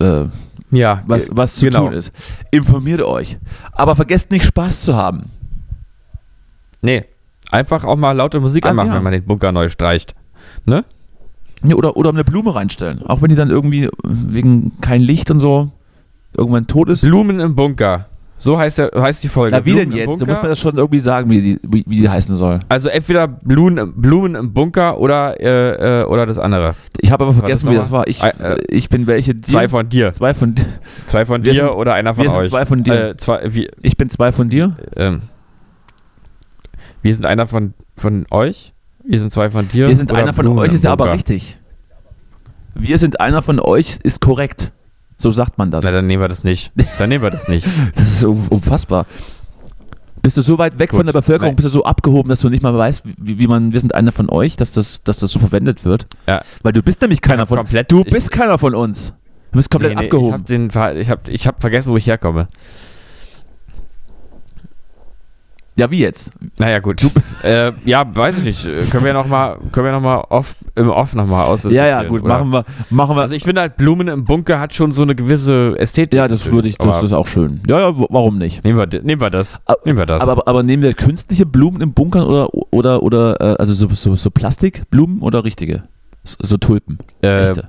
äh, 0.00 0.24
Ja. 0.70 1.02
was, 1.06 1.28
äh, 1.28 1.32
was 1.34 1.56
zu 1.56 1.66
genau. 1.66 1.86
tun 1.86 1.92
ist. 1.94 2.12
Informiert 2.50 3.00
euch. 3.00 3.38
Aber 3.72 3.96
vergesst 3.96 4.30
nicht, 4.30 4.44
Spaß 4.44 4.82
zu 4.82 4.96
haben. 4.96 5.30
Nee. 6.82 7.04
Einfach 7.50 7.84
auch 7.84 7.96
mal 7.96 8.12
laute 8.12 8.40
Musik 8.40 8.66
Ah, 8.66 8.70
anmachen, 8.70 8.88
ja. 8.88 8.94
wenn 8.96 9.02
man 9.02 9.12
den 9.12 9.24
Bunker 9.24 9.52
neu 9.52 9.68
streicht. 9.68 10.14
Ne? 10.66 10.84
Ja, 11.64 11.76
oder, 11.76 11.96
oder 11.96 12.10
eine 12.10 12.24
Blume 12.24 12.54
reinstellen. 12.54 13.02
Auch 13.06 13.22
wenn 13.22 13.28
die 13.28 13.36
dann 13.36 13.50
irgendwie 13.50 13.88
wegen 14.02 14.72
kein 14.80 15.00
Licht 15.00 15.30
und 15.30 15.38
so 15.40 15.70
irgendwann 16.36 16.66
tot 16.66 16.88
ist. 16.88 17.02
Blumen 17.02 17.40
im 17.40 17.54
Bunker. 17.54 18.06
So 18.42 18.58
heißt, 18.58 18.78
der, 18.78 18.90
heißt 18.98 19.22
die 19.22 19.28
Folge. 19.28 19.54
Na, 19.56 19.64
wie 19.64 19.70
Blumen 19.70 19.90
denn 19.90 19.98
jetzt? 19.98 20.20
Da 20.20 20.26
muss 20.26 20.36
man 20.38 20.48
das 20.48 20.58
schon 20.58 20.76
irgendwie 20.76 20.98
sagen, 20.98 21.30
wie 21.30 21.40
die, 21.40 21.60
wie, 21.62 21.84
wie 21.86 22.00
die 22.00 22.08
heißen 22.08 22.34
soll. 22.34 22.58
Also 22.68 22.88
entweder 22.88 23.28
Blumen, 23.28 23.94
Blumen 23.94 24.34
im 24.34 24.52
Bunker 24.52 24.98
oder, 24.98 25.40
äh, 25.40 26.00
äh, 26.00 26.04
oder 26.06 26.26
das 26.26 26.38
andere. 26.38 26.74
Ich 27.00 27.12
habe 27.12 27.22
aber 27.22 27.34
vergessen, 27.34 27.66
das 27.66 27.72
wie 27.74 27.76
das 27.78 27.90
war. 27.92 28.08
Ich, 28.08 28.20
Äh, 28.20 28.56
ich 28.68 28.88
bin 28.88 29.06
welche. 29.06 29.36
Dir? 29.36 29.42
Zwei 29.44 29.68
von 29.68 29.88
dir. 29.88 30.12
Zwei 30.12 30.34
von 30.34 30.56
dir. 30.56 30.64
Zwei 31.06 31.24
von 31.24 31.44
Wir 31.44 31.52
dir 31.52 31.60
sind- 31.68 31.70
oder 31.76 31.94
einer 31.94 32.14
von 32.14 32.24
wir 32.24 32.30
sind 32.32 32.40
euch. 32.40 32.48
zwei 32.50 32.66
von 32.66 32.82
dir. 32.82 33.10
Äh, 33.10 33.16
zwei, 33.16 33.48
Ich 33.82 33.96
bin 33.96 34.10
zwei 34.10 34.32
von 34.32 34.48
dir. 34.48 34.76
ähm, 34.96 35.22
wir 37.02 37.14
sind 37.14 37.26
einer 37.26 37.46
von, 37.46 37.74
von 37.96 38.26
euch. 38.32 38.72
Wir 39.04 39.20
sind 39.20 39.32
zwei 39.32 39.50
von 39.50 39.68
dir. 39.68 39.88
Wir 39.88 39.96
sind 39.96 40.10
einer 40.10 40.32
von 40.32 40.44
Blumen 40.46 40.58
euch, 40.60 40.72
ist 40.72 40.82
ja 40.82 40.90
aber 40.92 41.12
richtig. 41.12 41.58
Wir 42.74 42.98
sind 42.98 43.20
einer 43.20 43.42
von 43.42 43.60
euch, 43.60 43.98
ist 44.02 44.20
korrekt. 44.20 44.72
So 45.22 45.30
sagt 45.30 45.56
man 45.56 45.70
das. 45.70 45.84
Na, 45.84 45.92
dann 45.92 46.06
nehmen 46.06 46.22
wir 46.22 46.28
das 46.28 46.42
nicht. 46.44 46.72
Dann 46.98 47.08
nehmen 47.08 47.22
wir 47.22 47.30
das 47.30 47.48
nicht. 47.48 47.66
Das 47.94 48.08
ist 48.08 48.24
unfassbar. 48.24 49.06
Bist 50.20 50.36
du 50.36 50.42
so 50.42 50.58
weit 50.58 50.78
weg 50.78 50.90
Gut. 50.90 50.98
von 50.98 51.06
der 51.06 51.12
Bevölkerung, 51.12 51.56
bist 51.56 51.66
du 51.66 51.70
so 51.70 51.84
abgehoben, 51.84 52.28
dass 52.28 52.40
du 52.40 52.48
nicht 52.48 52.62
mal 52.62 52.76
weißt, 52.76 53.02
wie, 53.18 53.38
wie 53.38 53.46
man, 53.48 53.72
wir 53.72 53.80
sind 53.80 53.94
einer 53.94 54.12
von 54.12 54.28
euch, 54.30 54.56
dass 54.56 54.70
das, 54.72 55.02
dass 55.02 55.18
das 55.18 55.30
so 55.32 55.38
verwendet 55.40 55.84
wird? 55.84 56.06
Ja. 56.28 56.42
Weil 56.62 56.72
du 56.72 56.82
bist 56.82 57.00
nämlich 57.00 57.20
keiner 57.20 57.46
von 57.46 57.56
komplett- 57.58 57.90
Du 57.90 58.00
ich- 58.04 58.12
bist 58.12 58.30
keiner 58.30 58.56
von 58.58 58.74
uns. 58.74 59.14
Du 59.50 59.58
bist 59.58 59.70
komplett 59.70 59.94
Nee, 59.94 60.00
nee, 60.00 60.04
abgehoben. 60.06 60.44
Ich 60.68 60.76
habe 60.76 60.98
ich 61.00 61.10
hab, 61.10 61.28
ich 61.28 61.46
hab 61.46 61.60
vergessen, 61.60 61.92
wo 61.92 61.96
ich 61.96 62.06
herkomme. 62.06 62.48
Ja, 65.76 65.90
wie 65.90 65.98
jetzt? 66.00 66.30
Naja, 66.58 66.80
gut. 66.80 67.02
äh, 67.42 67.72
ja, 67.84 68.04
weiß 68.14 68.38
ich 68.38 68.44
nicht. 68.44 68.66
Äh, 68.66 68.82
Können 68.90 69.04
wir 69.06 69.14
nochmal 69.14 69.56
noch 69.74 70.00
mal 70.00 70.16
off, 70.28 70.54
im 70.74 70.90
Off 70.90 71.14
nochmal 71.14 71.46
aus. 71.46 71.64
Ja, 71.64 71.86
ja, 71.86 72.02
gut, 72.04 72.24
machen 72.24 72.50
wir, 72.50 72.64
machen 72.90 73.16
wir. 73.16 73.22
Also 73.22 73.34
ich 73.34 73.44
finde 73.44 73.62
halt, 73.62 73.76
Blumen 73.76 74.08
im 74.08 74.24
Bunker 74.24 74.60
hat 74.60 74.74
schon 74.74 74.92
so 74.92 75.02
eine 75.02 75.14
gewisse 75.14 75.74
Ästhetik. 75.78 76.18
ja, 76.18 76.28
das 76.28 76.44
würde 76.46 76.68
ich, 76.68 76.76
das 76.76 77.02
ist 77.02 77.12
auch 77.12 77.26
schön. 77.26 77.62
Ja, 77.66 77.80
ja, 77.80 77.94
warum 78.10 78.38
nicht? 78.38 78.64
nehmen, 78.64 78.78
wir, 78.78 79.02
nehmen 79.02 79.20
wir 79.20 79.30
das. 79.30 79.60
Aber- 79.64 79.80
Nehmen 79.84 79.98
wir 79.98 80.06
das. 80.06 80.22
Aber, 80.22 80.32
aber, 80.32 80.48
aber 80.48 80.62
nehmen 80.62 80.82
wir 80.82 80.94
künstliche 80.94 81.46
Blumen 81.46 81.80
im 81.80 81.92
Bunkern 81.94 82.26
oder, 82.26 82.48
oder, 82.52 83.02
oder 83.02 83.40
äh, 83.40 83.56
also 83.58 83.72
so, 83.72 83.88
so, 83.94 84.14
so 84.14 84.30
Plastikblumen 84.30 85.20
oder 85.20 85.44
richtige? 85.44 85.84
So, 86.24 86.36
so 86.42 86.56
Tulpen. 86.58 86.98
äh, 87.22 87.48
echte. 87.48 87.68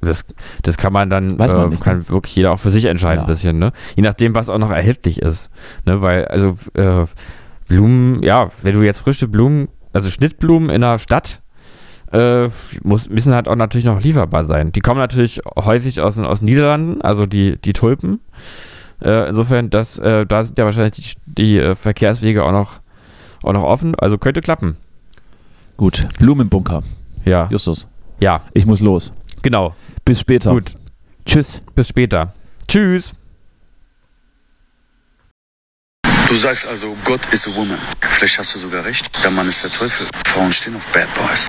Das, 0.00 0.24
das 0.62 0.76
kann 0.76 0.92
man 0.92 1.10
dann, 1.10 1.38
Weiß 1.38 1.52
man 1.52 1.66
äh, 1.66 1.70
nicht, 1.70 1.82
kann 1.82 2.08
wirklich 2.08 2.34
jeder 2.36 2.52
auch 2.52 2.58
für 2.58 2.70
sich 2.70 2.84
entscheiden 2.84 3.18
Ja. 3.20 3.24
ein 3.24 3.26
bisschen, 3.28 3.58
ne? 3.58 3.72
Je 3.96 4.02
nachdem, 4.02 4.34
was 4.34 4.48
auch 4.48 4.58
noch 4.58 4.70
erhältlich 4.70 5.20
ist. 5.22 5.50
Ne? 5.84 6.00
Weil, 6.02 6.26
also, 6.26 6.56
äh, 6.74 7.04
Blumen, 7.66 8.22
ja, 8.22 8.50
wenn 8.62 8.74
du 8.74 8.82
jetzt 8.82 8.98
frische 9.00 9.28
Blumen, 9.28 9.68
also 9.92 10.08
Schnittblumen 10.10 10.70
in 10.70 10.80
der 10.80 10.98
Stadt, 10.98 11.42
äh, 12.12 12.48
muss, 12.82 13.10
müssen 13.10 13.34
halt 13.34 13.48
auch 13.48 13.56
natürlich 13.56 13.84
noch 13.84 14.00
lieferbar 14.00 14.44
sein. 14.44 14.72
Die 14.72 14.80
kommen 14.80 14.98
natürlich 15.00 15.40
häufig 15.58 16.00
aus, 16.00 16.14
den- 16.14 16.24
aus 16.24 16.38
den 16.38 16.46
Niederlanden, 16.46 17.02
also 17.02 17.26
die, 17.26 17.56
die 17.60 17.74
Tulpen. 17.74 18.20
Äh, 19.02 19.28
insofern, 19.28 19.68
das, 19.70 19.98
äh, 19.98 20.24
da 20.26 20.42
sind 20.44 20.58
ja 20.58 20.64
wahrscheinlich 20.64 20.92
die, 20.94 21.04
die 21.26 21.58
äh, 21.58 21.74
Verkehrswege 21.74 22.44
auch 22.44 22.52
noch, 22.52 22.80
auch 23.42 23.52
noch 23.52 23.62
offen. 23.64 23.94
Also 23.96 24.16
könnte 24.16 24.40
klappen. 24.40 24.76
Gut, 25.76 26.08
Blumen 26.18 26.42
im 26.42 26.48
Bunker. 26.48 26.82
Ja. 27.24 27.46
Justus, 27.50 27.86
Ja, 28.20 28.40
ich 28.54 28.64
muss 28.66 28.80
los. 28.80 29.12
Genau. 29.42 29.74
Bis 30.04 30.20
später. 30.20 30.50
Gut. 30.52 30.74
Tschüss. 31.24 31.60
Bis 31.74 31.88
später. 31.88 32.34
Tschüss. 32.66 33.12
Du 36.28 36.34
sagst 36.34 36.66
also, 36.66 36.94
Gott 37.04 37.20
is 37.32 37.48
a 37.48 37.54
woman. 37.54 37.78
Vielleicht 38.00 38.38
hast 38.38 38.54
du 38.54 38.58
sogar 38.58 38.84
recht. 38.84 39.10
Der 39.24 39.30
Mann 39.30 39.48
ist 39.48 39.64
der 39.64 39.70
Teufel. 39.70 40.06
Frauen 40.26 40.52
stehen 40.52 40.76
auf 40.76 40.86
Bad 40.88 41.08
Boys. 41.14 41.48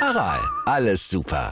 Aral, 0.00 0.40
alles 0.64 1.08
super. 1.10 1.48